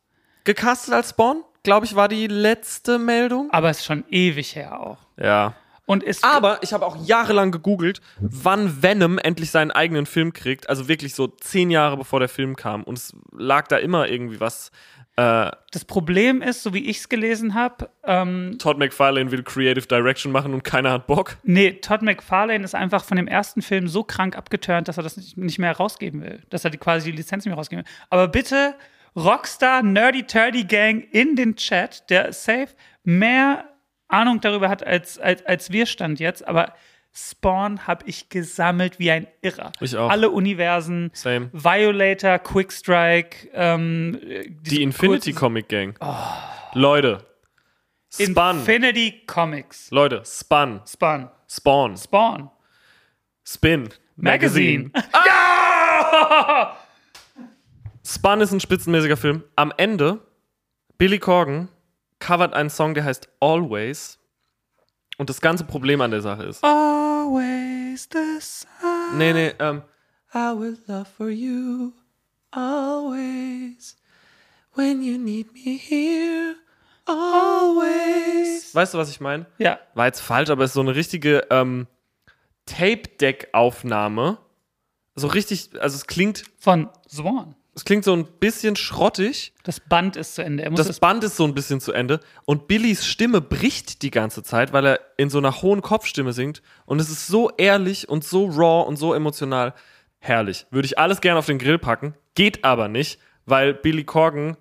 [0.45, 3.51] gecastet als Spawn, glaube ich, war die letzte Meldung.
[3.51, 4.99] Aber es ist schon ewig her auch.
[5.17, 5.55] Ja.
[5.85, 10.69] Und es Aber ich habe auch jahrelang gegoogelt, wann Venom endlich seinen eigenen Film kriegt.
[10.69, 12.85] Also wirklich so zehn Jahre bevor der Film kam.
[12.85, 14.71] Und es lag da immer irgendwie was.
[15.17, 19.87] Äh, das Problem ist, so wie ich es gelesen habe, ähm, Todd McFarlane will Creative
[19.87, 21.37] Direction machen und keiner hat Bock.
[21.43, 25.17] nee, Todd McFarlane ist einfach von dem ersten Film so krank abgeturnt, dass er das
[25.17, 26.43] nicht, nicht mehr rausgeben will.
[26.49, 27.93] Dass er die, quasi die Lizenz nicht mehr rausgeben will.
[28.09, 28.75] Aber bitte,
[29.15, 32.69] Rockstar Nerdy Turdy Gang in den Chat, der safe
[33.05, 33.69] mehr
[34.09, 36.75] Ahnung darüber hat als, als, als wir stand jetzt, aber
[37.15, 39.73] Spawn habe ich gesammelt wie ein Irrer.
[39.81, 40.09] Ich auch.
[40.09, 41.51] Alle Universen, Same.
[41.53, 44.19] Violator, Quickstrike, ähm,
[44.63, 45.99] Die Infinity Comic Gang.
[46.73, 47.27] Leute.
[48.11, 48.59] Spun.
[48.59, 49.91] Infinity Comics.
[49.91, 50.81] Leute, Spun.
[50.87, 51.31] Spawn.
[51.49, 51.97] Spawn.
[51.97, 52.51] Spawn.
[53.45, 53.89] Spin.
[54.17, 54.91] Magazine.
[58.05, 59.45] Spun ist ein spitzenmäßiger Film.
[59.57, 60.21] Am Ende,
[60.99, 61.69] Billy Corgan
[62.19, 64.19] covert einen Song, der heißt Always.
[65.19, 66.63] Und das ganze Problem an der Sache ist.
[67.23, 69.17] Always the sun.
[69.17, 69.83] Nee, nee, ähm.
[70.35, 71.93] I will love for you
[72.51, 73.97] always
[74.75, 76.57] when you need me here
[77.07, 78.75] always.
[78.75, 79.47] Weißt du, was ich meine?
[79.59, 79.79] Ja.
[79.95, 81.87] War jetzt falsch, aber es ist so eine richtige ähm,
[82.67, 84.39] Tape-Deck-Aufnahme.
[85.15, 87.55] So richtig, also es klingt, Von Swan.
[87.75, 89.55] Es klingt so ein bisschen schrottig.
[89.63, 90.71] Das Band ist zu Ende.
[90.75, 94.43] Das das Band ist so ein bisschen zu Ende und Billys Stimme bricht die ganze
[94.43, 98.25] Zeit, weil er in so einer hohen Kopfstimme singt und es ist so ehrlich und
[98.25, 99.75] so raw und so emotional.
[100.19, 100.67] Herrlich.
[100.71, 104.57] Würde ich alles gerne auf den Grill packen, geht aber nicht, weil Billy Corgan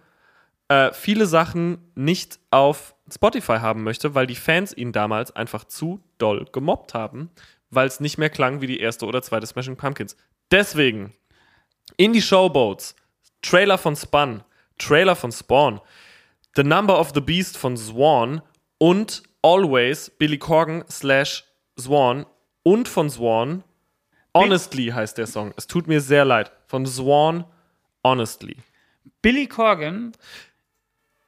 [0.69, 6.01] äh, viele Sachen nicht auf Spotify haben möchte, weil die Fans ihn damals einfach zu
[6.17, 7.29] doll gemobbt haben,
[7.69, 10.15] weil es nicht mehr klang wie die erste oder zweite Smashing Pumpkins.
[10.49, 11.13] Deswegen
[11.97, 12.95] in die Showboats,
[13.41, 14.43] Trailer von Spun,
[14.77, 15.81] Trailer von Spawn,
[16.55, 18.41] The Number of the Beast von Swan
[18.77, 21.45] und Always Billy Corgan slash
[21.79, 22.25] Swan
[22.63, 23.63] und von Swan
[24.33, 25.53] Honestly heißt der Song.
[25.57, 26.51] Es tut mir sehr leid.
[26.67, 27.45] Von Swan
[28.03, 28.57] Honestly.
[29.21, 30.13] Billy Corgan.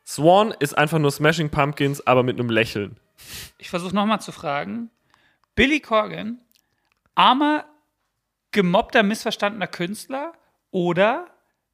[0.05, 2.97] Swan ist einfach nur Smashing Pumpkins, aber mit einem Lächeln.
[3.57, 4.89] Ich versuche nochmal zu fragen.
[5.55, 6.41] Billy Corgan,
[7.16, 7.66] armer,
[8.51, 10.34] gemobbter, missverstandener Künstler
[10.72, 11.28] oder,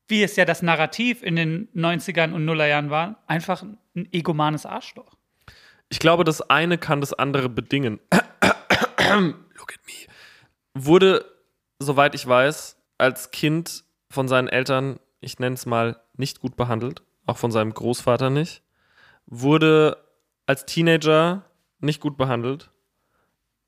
[0.10, 5.16] wie es ja das Narrativ in den 90ern und Nullerjahren war, einfach ein egomanes Arschloch?
[5.90, 8.00] Ich glaube, das eine kann das andere bedingen.
[8.12, 10.08] Look at me.
[10.74, 11.26] Wurde,
[11.80, 17.04] soweit ich weiß, als Kind von seinen Eltern, ich nenne es mal, nicht gut behandelt.
[17.26, 18.64] Auch von seinem Großvater nicht.
[19.28, 19.98] Wurde
[20.48, 21.46] als Teenager
[21.80, 22.72] nicht gut behandelt.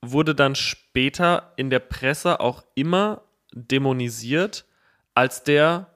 [0.01, 3.21] Wurde dann später in der Presse auch immer
[3.53, 4.65] dämonisiert
[5.13, 5.90] als der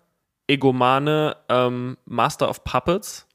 [0.48, 3.28] egomane ähm, Master of Puppets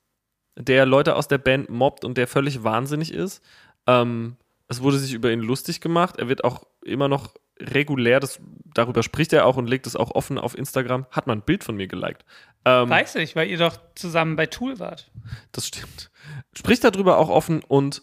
[0.57, 3.43] der Leute aus der Band mobbt und der völlig wahnsinnig ist.
[3.87, 4.37] Ähm,
[4.69, 6.19] es wurde sich über ihn lustig gemacht.
[6.19, 10.13] Er wird auch immer noch regulär, das, darüber spricht er auch und legt es auch
[10.13, 11.07] offen auf Instagram.
[11.11, 12.25] Hat man ein Bild von mir geliked.
[12.65, 15.11] Ähm, Weiß ich, weil ihr doch zusammen bei Tool wart.
[15.53, 16.11] das stimmt.
[16.55, 18.03] Spricht darüber auch offen und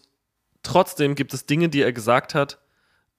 [0.62, 2.58] trotzdem gibt es Dinge, die er gesagt hat.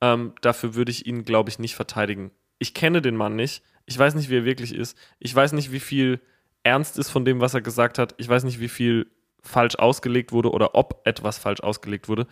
[0.02, 2.32] Ähm, dafür würde ich ihn, glaube ich, nicht verteidigen.
[2.58, 3.64] Ich kenne den Mann nicht.
[3.90, 4.96] Ich weiß nicht, wie er wirklich ist.
[5.18, 6.22] Ich weiß nicht, wie viel
[6.62, 8.14] ernst ist von dem, was er gesagt hat.
[8.20, 9.10] Ich weiß nicht, wie viel
[9.42, 12.28] falsch ausgelegt wurde oder ob etwas falsch ausgelegt wurde.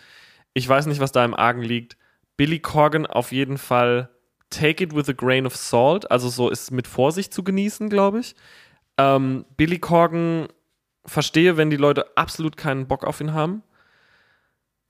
[0.54, 1.98] Ich weiß nicht, was da im Argen liegt.
[2.36, 4.12] Billy Corgan auf jeden Fall
[4.52, 6.12] take it with a grain of salt.
[6.12, 8.36] Also so ist mit Vorsicht zu genießen, glaube ich.
[9.00, 10.50] Ähm, Billy Corgan
[11.08, 13.64] verstehe, wenn die Leute absolut keinen Bock auf ihn haben.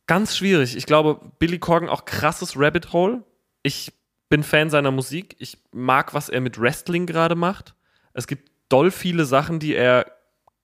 [0.06, 0.76] Ganz schwierig.
[0.76, 3.24] Ich glaube, Billy Corgan auch krasses Rabbit Hole.
[3.64, 3.94] Ich
[4.30, 5.36] bin Fan seiner Musik.
[5.40, 7.76] Ich mag, was er mit Wrestling gerade macht.
[8.14, 10.12] Es gibt doll viele Sachen, die er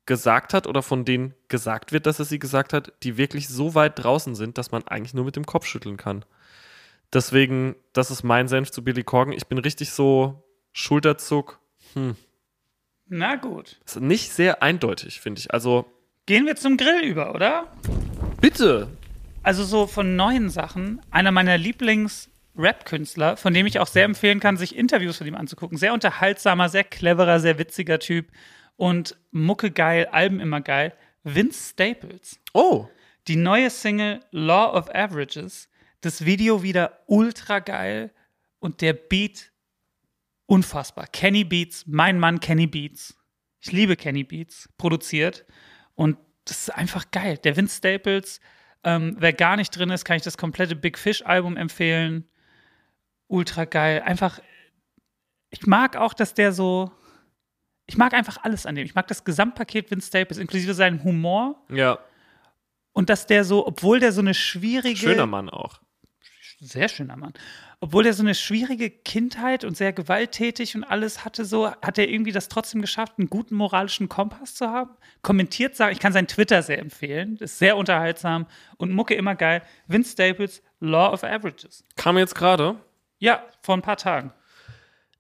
[0.06, 3.74] gesagt hat oder von denen gesagt wird, dass er sie gesagt hat, die wirklich so
[3.76, 6.26] weit draußen sind, dass man eigentlich nur mit dem Kopf schütteln kann.
[7.14, 9.34] Deswegen, das ist mein Senf zu Billy Corgan.
[9.34, 10.44] Ich bin richtig so
[10.74, 11.60] Schulterzuck.
[13.06, 13.80] Na gut.
[13.86, 15.54] Ist nicht sehr eindeutig, finde ich.
[15.54, 15.86] Also,
[16.26, 17.72] Gehen wir zum Grill über, oder?
[18.42, 18.90] bitte.
[19.44, 24.40] Also so von neuen Sachen, einer meiner Lieblings Rap-Künstler, von dem ich auch sehr empfehlen
[24.40, 25.78] kann, sich Interviews von ihm anzugucken.
[25.78, 28.32] Sehr unterhaltsamer, sehr cleverer, sehr witziger Typ
[28.76, 30.94] und Mucke geil, Alben immer geil.
[31.24, 32.40] Vince Staples.
[32.54, 32.88] Oh,
[33.28, 35.70] Die neue Single Law of Averages.
[36.02, 38.12] Das Video wieder ultra geil
[38.60, 39.52] und der Beat
[40.46, 41.08] unfassbar.
[41.08, 43.18] Kenny Beats, mein Mann Kenny Beats.
[43.62, 45.46] Ich liebe Kenny Beats, produziert
[45.96, 47.38] und das ist einfach geil.
[47.38, 48.42] Der Vince Staples,
[48.84, 52.28] ähm, wer gar nicht drin ist, kann ich das komplette Big Fish Album empfehlen.
[53.28, 54.02] Ultra geil.
[54.04, 54.40] Einfach,
[55.50, 56.92] ich mag auch, dass der so,
[57.86, 58.86] ich mag einfach alles an dem.
[58.86, 62.00] Ich mag das Gesamtpaket Vince Staples, inklusive seinen Humor ja.
[62.92, 65.82] und dass der so, obwohl der so eine schwierige, Schöner Mann auch.
[66.60, 67.34] sehr schöner Mann,
[67.80, 72.08] obwohl der so eine schwierige Kindheit und sehr gewalttätig und alles hatte, so hat er
[72.08, 74.92] irgendwie das trotzdem geschafft, einen guten moralischen Kompass zu haben.
[75.22, 78.48] Kommentiert sagen, ich kann sein Twitter sehr empfehlen, ist sehr unterhaltsam
[78.78, 79.64] und Mucke immer geil.
[79.88, 81.84] Vince Staples, Law of Averages.
[81.98, 82.80] Kam jetzt gerade.
[83.24, 84.34] Ja, vor ein paar Tagen.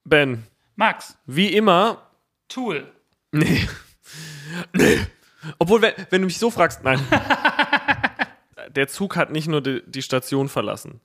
[0.03, 0.45] Ben,
[0.75, 2.11] Max, wie immer.
[2.49, 2.91] Tool.
[3.31, 3.65] Nee.
[4.73, 4.99] Nee.
[5.57, 6.99] Obwohl, wenn, wenn du mich so fragst, nein.
[8.75, 10.99] Der Zug hat nicht nur die, die Station verlassen.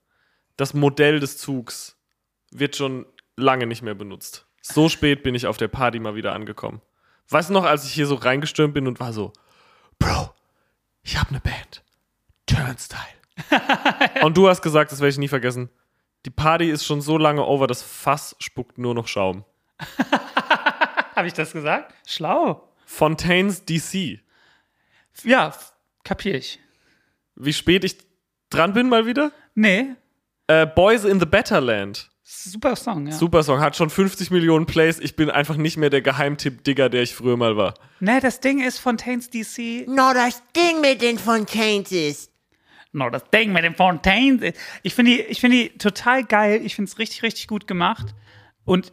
[0.56, 1.96] Das Modell des Zugs
[2.50, 4.48] wird schon lange nicht mehr benutzt.
[4.60, 6.82] So spät bin ich auf der Party mal wieder angekommen.
[7.28, 9.32] Weißt du noch, als ich hier so reingestürmt bin und war so,
[10.00, 10.34] Bro,
[11.04, 11.84] ich hab ne Band.
[12.46, 12.98] Turnstyle.
[14.24, 15.70] und du hast gesagt, das werde ich nie vergessen.
[16.26, 19.44] Die Party ist schon so lange over, das Fass spuckt nur noch Schaum.
[21.14, 21.94] Habe ich das gesagt?
[22.06, 22.68] Schlau.
[22.86, 24.20] Fontaines DC.
[25.24, 25.54] Ja,
[26.04, 26.58] kapier ich.
[27.34, 27.96] Wie spät ich
[28.50, 29.32] dran bin mal wieder?
[29.54, 29.94] Nee,
[30.46, 32.08] Äh, Boys in the Better Land.
[32.22, 33.12] super Song, ja.
[33.12, 34.98] Super Song, hat schon 50 Millionen Plays.
[34.98, 37.74] Ich bin einfach nicht mehr der Geheimtipp-Digger, der ich früher mal war.
[38.00, 39.86] Nee, das Ding ist Fontaines DC.
[39.88, 42.32] No, das Ding mit den Fontaines ist.
[42.92, 44.54] No, das Ding mit den Fontaines.
[44.82, 46.60] Ich finde die, ich finde die total geil.
[46.64, 48.14] Ich finde es richtig, richtig gut gemacht.
[48.64, 48.92] Und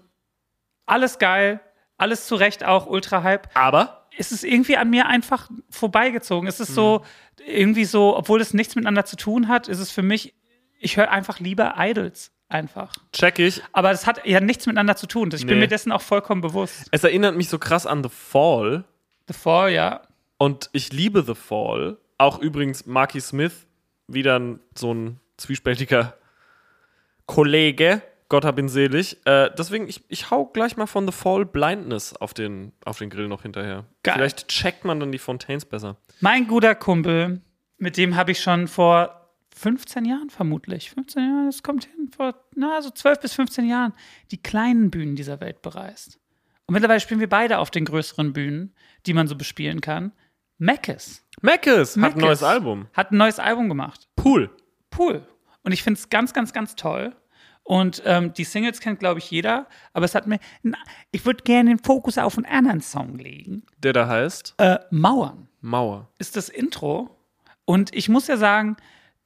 [0.85, 1.59] alles geil.
[1.97, 3.47] Alles zu Recht auch ultra hype.
[3.55, 6.47] Aber Es ist irgendwie an mir einfach vorbeigezogen.
[6.47, 7.05] Es ist so,
[7.45, 10.33] irgendwie so, obwohl es nichts miteinander zu tun hat, ist es für mich,
[10.79, 12.31] ich höre einfach lieber Idols.
[12.47, 12.93] Einfach.
[13.11, 15.31] check ich, Aber das hat ja nichts miteinander zu tun.
[15.33, 15.61] Ich bin Nee.
[15.61, 16.87] mir dessen auch vollkommen bewusst.
[16.91, 18.83] es erinnert mich so krass an The Fall.
[19.27, 20.01] The Fall, ja.
[20.37, 21.97] Und ich liebe The Fall.
[22.19, 23.65] Auch übrigens Marky Smith,
[24.07, 26.15] wieder ein, so ein zwiespältiger
[27.25, 28.01] Kollege.
[28.29, 29.17] Gott hab ihn selig.
[29.25, 33.09] Äh, deswegen, ich, ich hau gleich mal von The Fall Blindness auf den, auf den
[33.09, 33.85] Grill noch hinterher.
[34.03, 34.15] Geil.
[34.15, 35.97] Vielleicht checkt man dann die Fontaines besser.
[36.21, 37.41] Mein guter Kumpel,
[37.77, 39.25] mit dem habe ich schon vor
[39.55, 43.93] 15 Jahren vermutlich, 15 Jahre, das kommt hin, vor na, so 12 bis 15 Jahren,
[44.31, 46.19] die kleinen Bühnen dieser Welt bereist.
[46.65, 48.73] Und mittlerweile spielen wir beide auf den größeren Bühnen,
[49.05, 50.11] die man so bespielen kann.
[50.57, 51.23] Meckes.
[51.41, 52.87] Mackes hat ein neues Album.
[52.93, 54.07] Hat ein neues Album gemacht.
[54.15, 54.49] Pool.
[54.89, 55.27] Pool.
[55.63, 57.15] Und ich finde es ganz, ganz, ganz toll.
[57.63, 59.67] Und ähm, die Singles kennt, glaube ich, jeder.
[59.93, 60.39] Aber es hat mir.
[60.61, 60.77] Na,
[61.11, 63.63] ich würde gerne den Fokus auf einen anderen Song legen.
[63.79, 65.47] Der da heißt Äh, Mauern.
[65.61, 66.09] Mauer.
[66.19, 67.09] ist das Intro.
[67.65, 68.77] Und ich muss ja sagen,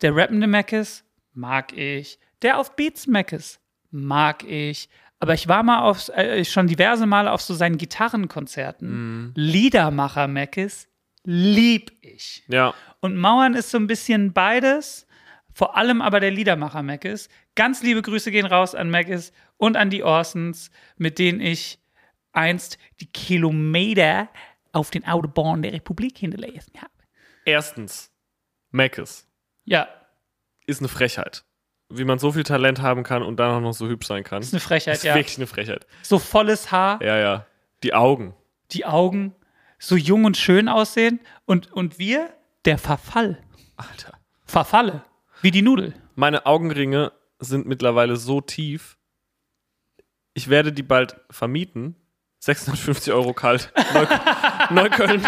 [0.02, 1.04] der rappende Meckes
[1.34, 2.18] mag ich.
[2.42, 3.60] Der auf Beats Meckes
[3.92, 4.90] mag ich.
[5.20, 9.34] Aber ich war mal auf, äh, schon diverse Male auf so seinen Gitarrenkonzerten.
[9.36, 10.88] Liedermacher Meckes
[11.32, 12.44] lieb ich.
[12.48, 12.74] Ja.
[13.02, 15.06] Und Mauern ist so ein bisschen beides.
[15.54, 17.30] Vor allem aber der Liedermacher Meckes.
[17.54, 21.78] Ganz liebe Grüße gehen raus an Meckes und an die Orsons, mit denen ich
[22.32, 24.28] einst die Kilometer
[24.72, 26.92] auf den Autobahnen der Republik hinterlassen habe.
[27.46, 28.12] Erstens,
[28.72, 29.28] Mackes
[29.66, 29.88] Ja,
[30.66, 31.44] ist eine Frechheit.
[31.90, 34.42] Wie man so viel Talent haben kann und dann auch noch so hübsch sein kann.
[34.42, 35.14] ist eine Frechheit, ist ja.
[35.16, 35.86] wirklich eine Frechheit.
[36.02, 37.46] So volles Haar, Ja, ja.
[37.84, 38.34] Die Augen.
[38.72, 39.36] die Augen,
[39.80, 41.20] so jung und schön aussehen.
[41.46, 42.34] Und, und wir,
[42.66, 43.42] der Verfall.
[43.78, 44.20] Alter.
[44.46, 45.04] Verfalle.
[45.42, 45.94] Wie die Nudel.
[46.16, 48.98] Meine Augenringe sind mittlerweile so tief.
[50.34, 51.96] Ich werde die bald vermieten.
[52.40, 53.72] 650 Euro kalt.
[53.94, 54.06] Neu
[54.70, 55.28] Neukölln.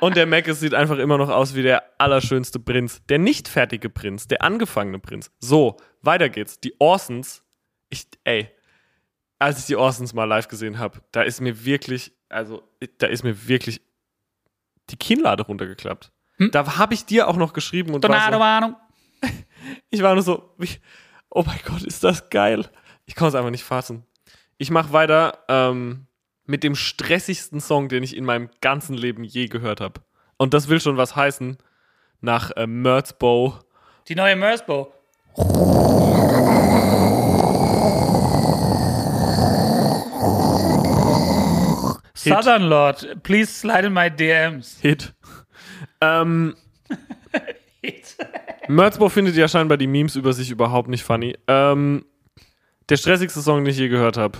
[0.00, 3.02] Und der Mac sieht einfach immer noch aus wie der allerschönste Prinz.
[3.08, 5.30] Der nicht fertige Prinz, der angefangene Prinz.
[5.40, 6.60] So, weiter geht's.
[6.60, 7.44] Die Orsons.
[7.88, 8.50] Ich, ey,
[9.38, 12.62] als ich die Orsons mal live gesehen habe, da ist mir wirklich, also,
[12.98, 13.80] da ist mir wirklich
[14.90, 16.12] die Kinnlade runtergeklappt.
[16.50, 18.76] Da habe ich dir auch noch geschrieben und war so, Mano.
[19.90, 20.68] ich war nur so, wie,
[21.30, 22.68] oh mein Gott, ist das geil.
[23.06, 24.04] Ich kann es einfach nicht fassen.
[24.58, 26.06] Ich mache weiter ähm,
[26.46, 30.00] mit dem stressigsten Song, den ich in meinem ganzen Leben je gehört habe.
[30.36, 31.58] Und das will schon was heißen.
[32.20, 33.58] Nach äh, Merzbow.
[34.08, 34.92] Die neue Mersbo.
[42.30, 44.78] Southern Lord, please slide in my DMs.
[44.80, 45.12] Hit.
[46.00, 46.54] ähm,
[47.84, 48.16] geht.
[48.68, 51.36] Merzbow findet ja scheinbar die Memes über sich überhaupt nicht funny.
[51.46, 52.04] Ähm,
[52.88, 54.38] der stressigste Song, den ich je gehört habe.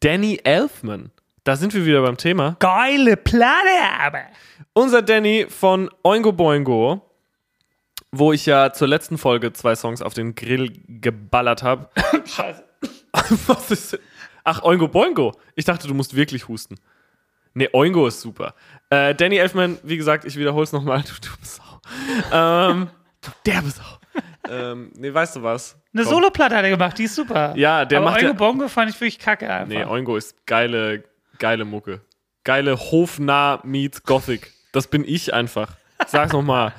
[0.00, 1.10] Danny Elfman.
[1.44, 2.56] Da sind wir wieder beim Thema.
[2.58, 3.68] Geile Platte,
[4.00, 4.22] aber.
[4.72, 7.02] Unser Danny von Oingo Boingo,
[8.10, 11.90] wo ich ja zur letzten Folge zwei Songs auf den Grill geballert habe.
[12.24, 12.64] Scheiße.
[13.46, 13.98] Was ist.
[14.42, 15.32] Ach, Oingo Boingo.
[15.54, 16.76] Ich dachte, du musst wirklich husten.
[17.54, 18.54] Nee, Oingo ist super.
[18.90, 21.02] Äh, Danny Elfman, wie gesagt, ich wiederhole es nochmal.
[21.02, 21.80] Du, du bist Sau.
[22.32, 22.88] ähm,
[23.22, 23.82] du derbe Sau.
[24.50, 25.76] ähm, nee, weißt du was?
[25.94, 26.04] Eine.
[26.04, 27.54] Soloplatte hat er gemacht, die ist super.
[27.56, 29.68] Ja, der aber macht Oingo ja- Bongo fand ich wirklich kacke einfach.
[29.68, 31.04] Nee, Oingo ist geile,
[31.38, 32.00] geile Mucke.
[32.42, 34.52] Geile Hofnah meets Gothic.
[34.72, 35.76] Das bin ich einfach.
[36.06, 36.72] Sag's nochmal.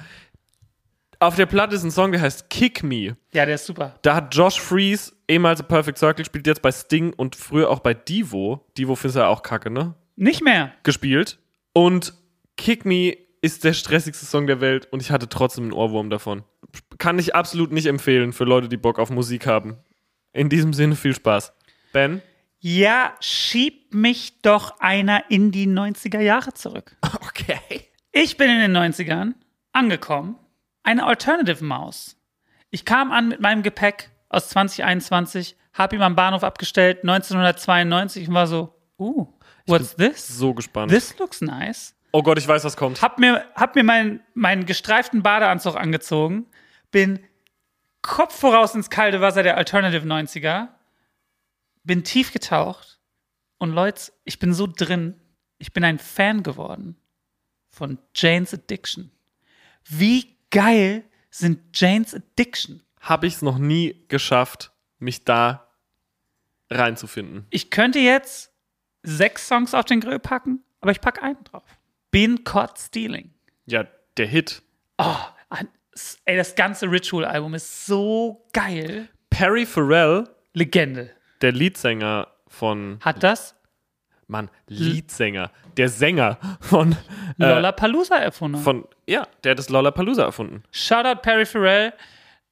[1.20, 3.16] Auf der Platte ist ein Song, der heißt Kick Me.
[3.34, 3.96] ja, der ist super.
[4.02, 7.94] Da hat Josh Freeze, ehemals Perfect Circle, spielt jetzt bei Sting und früher auch bei
[7.94, 8.66] Divo.
[8.78, 9.96] Divo findest du ja auch kacke, ne?
[10.16, 10.74] Nicht mehr.
[10.84, 11.40] Gespielt.
[11.74, 12.14] Und
[12.58, 16.44] Kick Me ist der stressigste Song der Welt und ich hatte trotzdem einen Ohrwurm davon.
[16.98, 19.78] Kann ich absolut nicht empfehlen für Leute, die Bock auf Musik haben.
[20.34, 21.54] In diesem Sinne viel Spaß.
[21.94, 22.22] Ben?
[22.60, 26.98] Ja, schieb mich doch einer in die 90er Jahre zurück.
[27.28, 27.90] Okay.
[28.12, 29.34] Ich bin in den 90ern
[29.74, 30.40] angekommen.
[30.84, 32.16] Eine Alternative Maus.
[32.72, 38.34] Ich kam an mit meinem Gepäck aus 2021, hab ihn am Bahnhof abgestellt, 1992 und
[38.34, 39.28] war so, uh,
[39.66, 40.28] what's this?
[40.28, 40.92] So gespannt.
[40.92, 41.96] This looks nice.
[42.12, 43.02] Oh Gott, ich weiß, was kommt.
[43.02, 46.46] Hab mir, hab mir meinen, meinen gestreiften Badeanzug angezogen,
[46.92, 47.20] bin
[48.02, 50.70] Kopf voraus ins kalte Wasser der Alternative 90er,
[51.84, 53.00] bin tief getaucht
[53.58, 55.20] und Leute, ich bin so drin,
[55.58, 56.96] ich bin ein Fan geworden
[57.70, 59.12] von Jane's Addiction.
[59.84, 62.82] Wie geil sind Jane's Addiction?
[63.02, 65.68] Habe ich es noch nie geschafft, mich da
[66.70, 67.46] reinzufinden.
[67.50, 68.52] Ich könnte jetzt
[69.06, 71.64] sechs Songs auf den Grill packen, aber ich packe einen drauf.
[72.12, 73.34] Been Caught Stealing.
[73.66, 73.86] Ja,
[74.18, 74.62] der Hit.
[74.98, 75.16] Oh,
[76.26, 79.10] ey, das ganze Ritual-Album ist so geil.
[79.30, 81.12] Perry Farrell, Legende.
[81.42, 83.00] der Leadsänger von.
[83.02, 83.56] Hat das
[84.28, 85.52] Mann, Leadsänger.
[85.78, 86.94] Der Sänger von.
[87.38, 88.60] Äh, Lollapalooza erfunden.
[88.60, 90.64] von ja, der hat das Lollapalooza erfunden.
[90.72, 91.94] Shoutout Perry Farrell,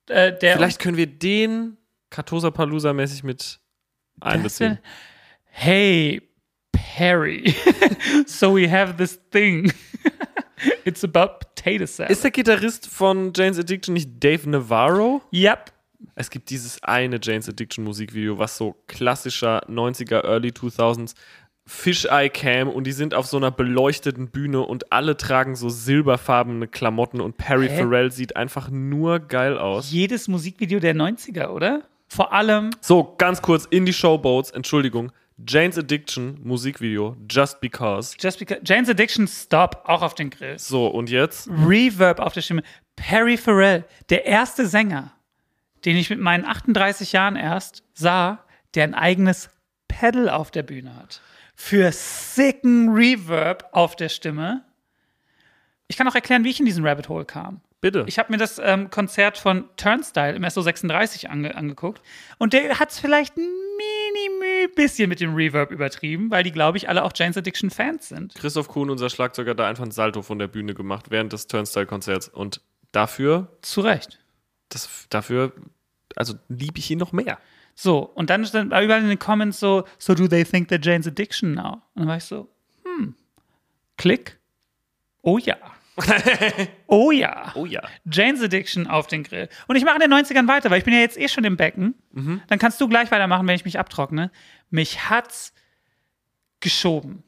[0.09, 1.77] äh, Vielleicht können wir den
[2.09, 3.59] Katosa Palooza mäßig mit
[4.19, 4.77] einbeziehen.
[5.45, 6.21] Hey,
[6.95, 7.55] Perry.
[8.25, 9.71] so we have this thing.
[10.85, 12.11] It's about potato salad.
[12.11, 15.21] Ist der Gitarrist von Jane's Addiction nicht Dave Navarro?
[15.33, 15.71] yep.
[16.15, 21.15] Es gibt dieses eine Jane's Addiction Musikvideo, was so klassischer 90er, Early 2000s
[21.65, 26.67] Fisheye Cam und die sind auf so einer beleuchteten Bühne und alle tragen so silberfarbene
[26.67, 27.77] Klamotten und Perry Hä?
[27.77, 29.89] Farrell sieht einfach nur geil aus.
[29.89, 31.83] Jedes Musikvideo der 90er, oder?
[32.09, 35.11] Vor allem So, ganz kurz, in die Showboats, Entschuldigung.
[35.37, 38.15] Jane's Addiction Musikvideo, Just Because.
[38.19, 40.59] Just because Jane's Addiction Stop, auch auf den Grill.
[40.59, 41.49] So, und jetzt?
[41.49, 42.63] Reverb auf der Stimme.
[42.95, 45.11] Perry Farrell, der erste Sänger,
[45.85, 49.49] den ich mit meinen 38 Jahren erst sah, der ein eigenes
[49.87, 51.21] Pedal auf der Bühne hat.
[51.55, 54.63] Für sicken Reverb auf der Stimme.
[55.87, 57.61] Ich kann auch erklären, wie ich in diesen Rabbit Hole kam.
[57.81, 58.05] Bitte.
[58.07, 62.01] Ich habe mir das ähm, Konzert von Turnstile im SO36 ange angeguckt
[62.37, 66.77] und der hat es vielleicht ein mini bisschen mit dem Reverb übertrieben, weil die, glaube
[66.77, 68.33] ich, alle auch Jane's Addiction Fans sind.
[68.35, 71.47] Christoph Kuhn, unser Schlagzeuger, hat da einfach ein Salto von der Bühne gemacht während des
[71.47, 72.29] Turnstile-Konzerts.
[72.29, 72.61] Und
[72.91, 74.19] dafür, Zu Recht.
[74.69, 75.51] das, dafür,
[76.15, 77.37] also liebe ich ihn noch mehr.
[77.75, 81.07] So, und dann stand überall in den Comments so, so do they think they're Jane's
[81.07, 81.81] Addiction now?
[81.95, 82.47] Und dann war ich so,
[82.83, 83.15] hm,
[83.97, 84.39] klick,
[85.23, 85.57] oh ja.
[86.87, 87.51] oh ja.
[87.55, 87.81] Oh ja.
[88.05, 89.49] Jane's Addiction auf den Grill.
[89.67, 91.57] Und ich mache in den 90ern weiter, weil ich bin ja jetzt eh schon im
[91.57, 91.95] Becken.
[92.47, 94.31] Dann kannst du gleich weitermachen, wenn ich mich abtrockne.
[94.69, 95.53] Mich hat's
[96.59, 97.23] geschoben.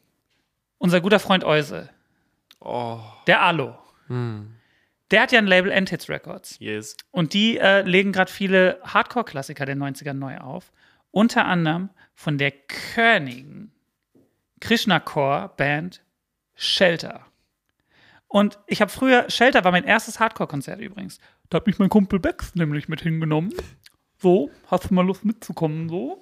[0.77, 1.89] Unser guter Freund Euse.
[3.27, 3.77] Der Alo.
[5.11, 6.57] Der hat ja ein Label End-Hits Records.
[6.59, 6.97] Yes.
[7.11, 10.71] Und die äh, legen gerade viele Hardcore-Klassiker der 90er neu auf.
[11.11, 13.71] Unter anderem von der Königen
[14.59, 16.01] Krishna-Core-Band
[16.55, 17.25] Shelter.
[18.35, 21.19] Und ich habe früher, Shelter war mein erstes Hardcore-Konzert übrigens.
[21.49, 23.53] Da hat mich mein Kumpel Bex nämlich mit hingenommen.
[24.17, 26.21] So, hast du mal Lust mitzukommen, so?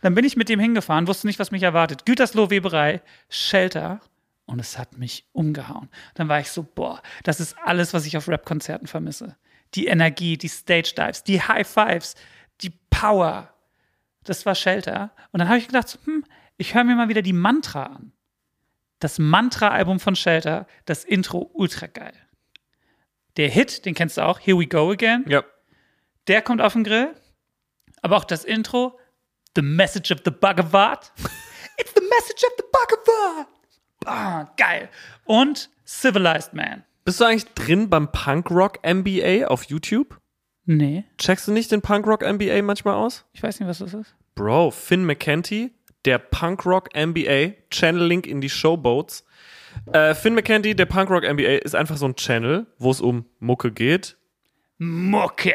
[0.00, 2.06] Dann bin ich mit dem hingefahren, wusste nicht, was mich erwartet.
[2.06, 4.00] Gütersloh Weberei, Shelter.
[4.46, 5.88] Und es hat mich umgehauen.
[6.14, 9.36] Dann war ich so, boah, das ist alles, was ich auf Rap-Konzerten vermisse.
[9.74, 12.14] Die Energie, die Stage-Dives, die High-Fives,
[12.60, 13.52] die Power.
[14.22, 15.10] Das war Shelter.
[15.32, 16.24] Und dann habe ich gedacht, hm,
[16.58, 18.12] ich höre mir mal wieder die Mantra an.
[19.04, 22.14] Das Mantra-Album von Shelter, das Intro ultra geil.
[23.36, 25.44] Der Hit, den kennst du auch, Here We Go Again, Ja.
[26.26, 27.14] der kommt auf den Grill.
[28.00, 28.98] Aber auch das Intro,
[29.56, 31.12] The Message of the Bhagavad.
[31.76, 33.46] It's the Message of the Bhagavad.
[34.06, 34.88] Ah, geil.
[35.26, 36.82] Und Civilized Man.
[37.04, 40.18] Bist du eigentlich drin beim Punkrock MBA auf YouTube?
[40.64, 43.26] Nee, Checkst du nicht den Punkrock MBA manchmal aus?
[43.34, 44.14] ich weiß nicht, was das ist.
[44.34, 45.74] Bro, Finn McKenty,
[46.04, 49.24] der Punkrock MBA, Channel Link in die Showboats.
[49.92, 53.72] Äh, Finn McKenty, der Punkrock MBA, ist einfach so ein Channel, wo es um Mucke
[53.72, 54.16] geht.
[54.78, 55.54] Mucke.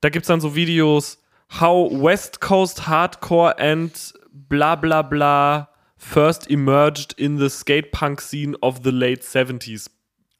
[0.00, 1.22] Da gibt's dann so Videos,
[1.60, 5.68] how West Coast Hardcore and bla bla bla
[6.00, 9.90] first emerged in the skate punk scene of the late 70s.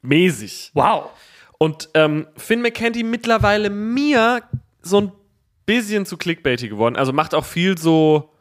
[0.01, 0.71] Mäßig.
[0.73, 1.11] Wow.
[1.59, 4.41] Und ähm, Finn McKenty mittlerweile mir
[4.81, 5.11] so ein
[5.67, 6.95] bisschen zu clickbaity geworden.
[6.95, 8.33] Also macht auch viel so,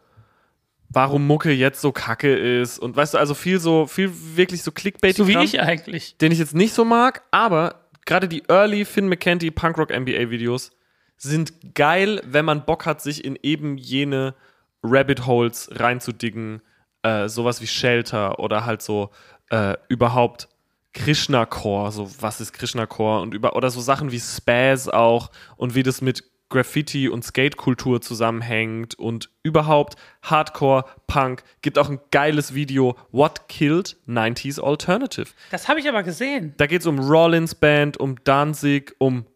[0.92, 2.78] warum Mucke jetzt so kacke ist.
[2.78, 5.16] Und weißt du, also viel so, viel wirklich so clickbaity.
[5.16, 6.16] So wie ich eigentlich.
[6.18, 10.72] Den ich jetzt nicht so mag, aber gerade die Early Finn McKenty Punkrock NBA Videos
[11.16, 14.34] sind geil, wenn man Bock hat, sich in eben jene
[14.82, 16.62] Rabbit Holes reinzudiggen.
[17.02, 19.10] Äh, sowas wie Shelter oder halt so
[19.50, 20.48] äh, überhaupt
[20.92, 25.30] Krishna Core, so was ist Krishna Core und über oder so Sachen wie Spaz auch
[25.56, 31.42] und wie das mit Graffiti und Skate-Kultur zusammenhängt und überhaupt Hardcore, Punk.
[31.62, 35.28] Gibt auch ein geiles Video, What Killed 90s Alternative.
[35.50, 36.52] Das habe ich aber gesehen.
[36.58, 39.26] Da geht es um Rollins Band, um Danzig, um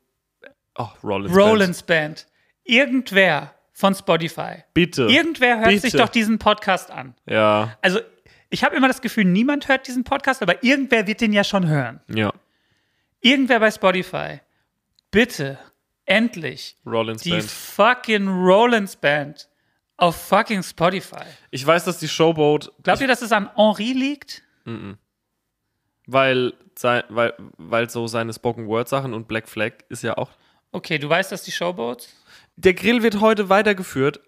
[0.77, 1.47] oh, Rollins, Band.
[1.47, 2.27] Rollins Band.
[2.65, 4.65] Irgendwer von Spotify.
[4.74, 5.05] Bitte.
[5.05, 5.81] Irgendwer hört Bitte.
[5.81, 7.15] sich doch diesen Podcast an.
[7.27, 8.01] Ja, Also,
[8.51, 11.66] ich habe immer das Gefühl, niemand hört diesen Podcast, aber irgendwer wird den ja schon
[11.69, 12.01] hören.
[12.09, 12.32] ja.
[13.20, 14.41] Irgendwer bei Spotify.
[15.11, 15.59] Bitte,
[16.06, 17.44] endlich, Rollins die Band.
[17.44, 19.48] fucking Rollins Band
[19.97, 21.24] auf fucking Spotify.
[21.51, 24.43] Ich weiß, dass die Showboat, Glaubt ihr, dass es an Henri liegt?
[26.06, 30.31] weil, sei, weil, weil so seine Spoken Word Sachen und Black Flag ist ja auch
[30.72, 32.09] Okay, du weißt, dass die Showboats.
[32.56, 34.20] Der Grill wird heute weitergeführt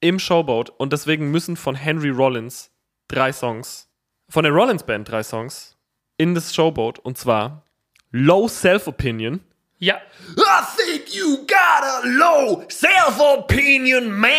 [0.00, 2.70] im Showboat und deswegen müssen von Henry Rollins
[3.08, 3.88] drei Songs,
[4.28, 5.76] von der Rollins Band drei Songs
[6.16, 7.64] in das Showboat und zwar
[8.12, 9.40] Low Self Opinion.
[9.78, 10.00] Ja,
[10.36, 14.32] I think you got a low self opinion, man.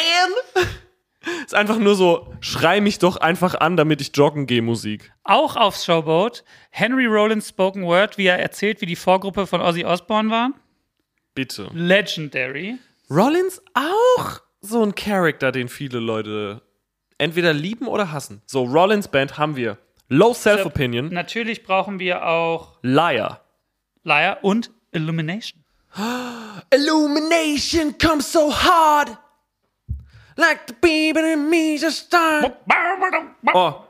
[1.45, 5.11] Ist einfach nur so, schrei mich doch einfach an, damit ich joggen gehe, Musik.
[5.23, 6.43] auch aufs Showboat.
[6.71, 10.51] Henry Rollins Spoken Word, wie er erzählt, wie die Vorgruppe von Ozzy Osbourne war.
[11.35, 11.69] Bitte.
[11.73, 12.77] Legendary.
[13.09, 16.61] Rollins auch so ein Charakter, den viele Leute
[17.17, 18.41] entweder lieben oder hassen.
[18.45, 23.41] So, Rollins Band haben wir Low Self Opinion, Natürlich brauchen wir auch Liar.
[24.03, 25.63] Liar und Illumination.
[26.71, 29.17] Illumination comes so hard.
[30.37, 32.55] Like the baby in me just start.
[33.53, 33.85] Oh.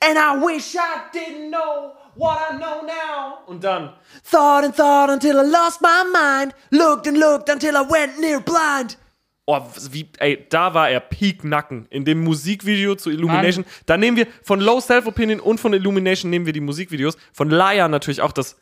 [0.00, 3.38] And I wish I didn't know what I know now.
[3.46, 3.92] Und dann.
[4.24, 6.54] Thought and thought until I lost my mind.
[6.70, 8.96] Looked and looked until I went near blind.
[9.44, 9.60] Oh,
[9.90, 13.64] wie, ey, da war er Peak Nacken in dem Musikvideo zu Illumination.
[13.86, 17.16] Da nehmen wir von Low Self Opinion und von Illumination nehmen wir die Musikvideos.
[17.32, 18.56] Von Liar natürlich auch das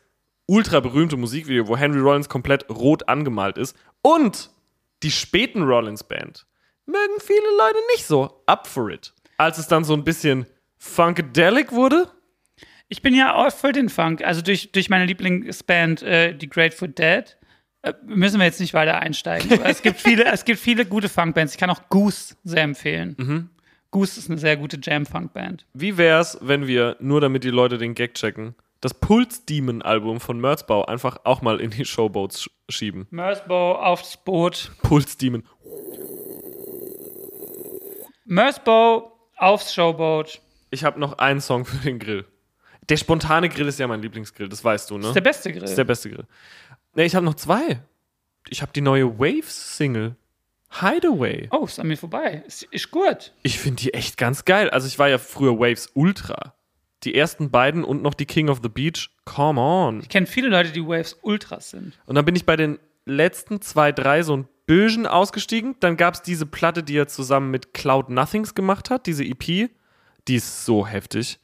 [0.51, 3.75] ultra berühmte Musikvideo, wo Henry Rollins komplett rot angemalt ist.
[4.01, 4.51] Und
[5.01, 6.45] die späten Rollins Band
[6.85, 9.13] mögen viele Leute nicht so up for it.
[9.37, 10.45] Als es dann so ein bisschen
[10.77, 12.09] funkadelic wurde.
[12.89, 14.23] Ich bin ja auch für den Funk.
[14.23, 17.37] Also durch, durch meine Lieblingsband, äh, die Grateful Dead,
[17.83, 19.61] äh, müssen wir jetzt nicht weiter einsteigen.
[19.63, 21.53] Es, gibt viele, es gibt viele gute Funkbands.
[21.53, 23.49] Ich kann auch Goose sehr empfehlen.
[23.91, 25.65] Goose ist eine sehr gute Jam-Funk-Band.
[25.73, 30.19] Wie wär's, wenn wir, nur damit die Leute den Gag checken, das Pulse Demon Album
[30.19, 33.07] von Merzbau einfach auch mal in die Showboats sch schieben?
[33.11, 34.71] Mersbow aufs Boot.
[34.81, 35.43] Pulse Demon.
[38.25, 40.41] Mersbow aufs Showboat.
[40.71, 42.25] Ich habe noch einen Song für den Grill.
[42.89, 45.07] Der spontane Grill ist ja mein Lieblingsgrill, das weißt du, ne?
[45.07, 45.63] Ist der beste Grill.
[45.63, 46.25] Ist der beste Grill.
[46.95, 47.81] Ne, ich habe noch zwei.
[48.49, 50.15] Ich habe die neue Waves-Single.
[50.79, 51.49] Hideaway.
[51.51, 52.43] oh, ist an mir vorbei.
[52.47, 53.33] Ist, ist gut.
[53.43, 54.69] Ich finde die echt ganz geil.
[54.69, 56.55] Also ich war ja früher Waves Ultra.
[57.03, 59.09] Die ersten beiden und noch die King of the Beach.
[59.25, 60.01] Come on.
[60.01, 61.93] Ich kenne viele Leute, die Waves Ultras sind.
[62.05, 65.75] Und dann bin ich bei den letzten zwei, drei so ein Bögen ausgestiegen.
[65.79, 69.71] Dann gab es diese Platte, die er zusammen mit Cloud Nothings gemacht hat, diese EP.
[70.27, 71.39] Die ist so heftig.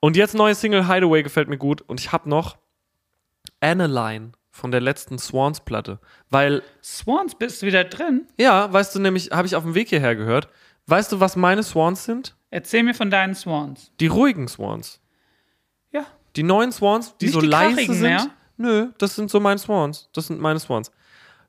[0.00, 1.82] Und jetzt neue Single Hideaway gefällt mir gut.
[1.82, 2.58] Und ich habe noch
[3.60, 6.00] Analine von der letzten Swans-Platte.
[6.30, 8.26] Weil, Swans, bist du wieder drin?
[8.38, 10.48] ja, weißt du nämlich, habe ich auf dem Weg hierher gehört.
[10.86, 12.36] Weißt du, was meine Swans sind?
[12.56, 13.92] Erzähl mir von deinen Swans.
[14.00, 14.98] Die ruhigen Swans.
[15.92, 16.06] Ja.
[16.36, 18.00] Die neuen Swans, die Nicht so die leise sind.
[18.00, 18.30] mehr?
[18.56, 20.08] Nö, das sind so meine Swans.
[20.14, 20.90] Das sind meine Swans.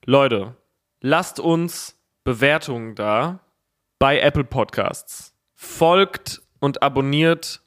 [0.04, 0.58] Leute,
[1.00, 3.40] lasst uns Bewertungen da
[4.00, 5.34] bei Apple Podcasts.
[5.56, 7.62] Folgt und abonniert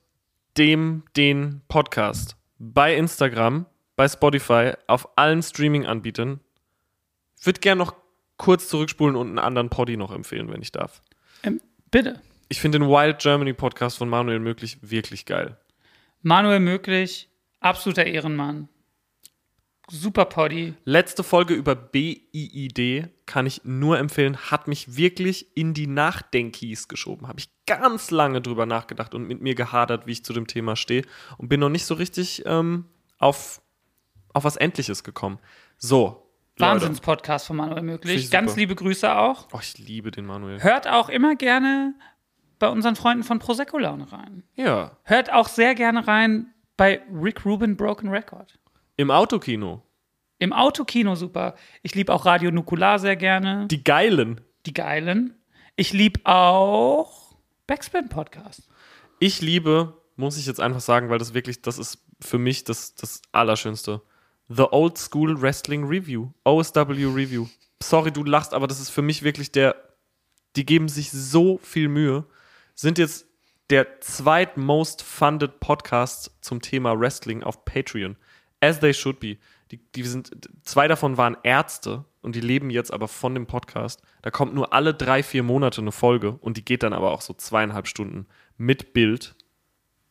[0.59, 3.65] dem den Podcast bei Instagram,
[3.97, 6.41] bei Spotify, auf allen Streaming-Anbietern.
[7.39, 7.95] Ich würde gerne noch
[8.37, 11.01] kurz zurückspulen und einen anderen Poddy noch empfehlen, wenn ich darf.
[11.43, 12.21] Ähm, bitte.
[12.53, 15.57] Ich finde den Wild Germany Podcast von Manuel Möglich wirklich geil.
[16.23, 18.69] Manuel Möglich, Absoluter Ehrenmann.
[19.89, 20.75] Super Poddy.
[20.85, 27.29] Letzte Folge über BIID kann ich nur empfehlen, hat mich wirklich in die Nachdenkies geschoben.
[27.29, 30.75] Habe ich ganz lange drüber nachgedacht und mit mir gehadert, wie ich zu dem Thema
[30.75, 31.05] stehe
[31.39, 32.87] und bin noch nicht so richtig ähm,
[33.19, 33.63] auf,
[34.33, 35.39] auf was Endliches gekommen.
[35.79, 36.27] So.
[36.59, 38.25] Wahnsinnspodcast von Manuel Möglich.
[38.25, 39.47] ich Ganz liebe Grüße auch.
[39.53, 40.61] Oh, ich liebe den Manuel.
[40.61, 41.95] Hört auch immer gerne
[42.61, 44.45] bei unseren Freunden von Prosecco Laune rein.
[44.55, 44.93] Ja.
[45.03, 48.61] Hört auch sehr gerne rein bei Rick Rubin Broken Record.
[48.97, 49.83] Im Autokino.
[50.39, 51.57] Im Autokino super.
[51.83, 53.67] Ich liebe auch Radio Nukular sehr gerne.
[53.67, 54.41] Die Geilen.
[54.67, 55.35] Die Geilen.
[55.75, 57.35] Ich liebe auch
[57.67, 58.69] Backspin Podcast.
[59.19, 62.95] Ich liebe, muss ich jetzt einfach sagen, weil das wirklich, das ist für mich das,
[62.95, 64.03] das Allerschönste.
[64.49, 66.29] The Old School Wrestling Review.
[66.45, 67.47] OSW Review.
[67.83, 69.77] Sorry, du lachst, aber das ist für mich wirklich der.
[70.57, 72.27] Die geben sich so viel Mühe.
[72.81, 73.27] Sind jetzt
[73.69, 78.17] der zweitmost funded Podcast zum Thema Wrestling auf Patreon.
[78.63, 79.37] As they should be.
[79.71, 84.01] Die, die sind, zwei davon waren Ärzte und die leben jetzt aber von dem Podcast.
[84.23, 87.21] Da kommt nur alle drei, vier Monate eine Folge und die geht dann aber auch
[87.21, 88.27] so zweieinhalb Stunden
[88.57, 89.35] mit Bild.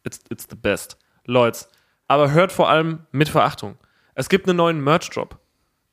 [0.03, 0.99] It's, it's the best.
[1.25, 1.65] Leute,
[2.07, 3.79] aber hört vor allem mit Verachtung.
[4.13, 5.39] Es gibt einen neuen Merch-Drop.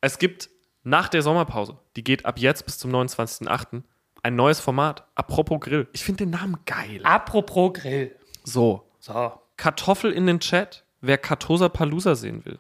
[0.03, 0.51] Es gibt
[0.83, 3.83] nach der Sommerpause, die geht ab jetzt bis zum 29.08.,
[4.27, 5.05] ein neues Format.
[5.15, 5.89] Apropos Grill.
[5.93, 7.01] Ich finde den Namen geil.
[7.05, 8.15] Apropos Grill.
[8.45, 9.33] So, So.
[9.57, 12.59] Kartoffel in den Chat, wer Kartosa Palusa sehen will.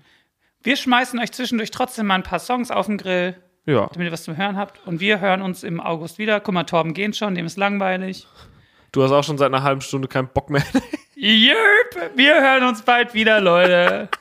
[0.62, 3.36] Wir schmeißen euch zwischendurch trotzdem mal ein paar Songs auf den Grill,
[3.66, 3.88] Ja.
[3.93, 4.86] damit ihr was zum Hören habt.
[4.86, 6.40] Und wir hören uns im August wieder.
[6.40, 8.26] Guck mal, Torben geht schon, dem ist langweilig.
[8.93, 10.62] Du hast auch schon seit einer halben Stunde keinen Bock mehr.
[11.14, 14.09] Jörp, wir hören uns bald wieder, Leute.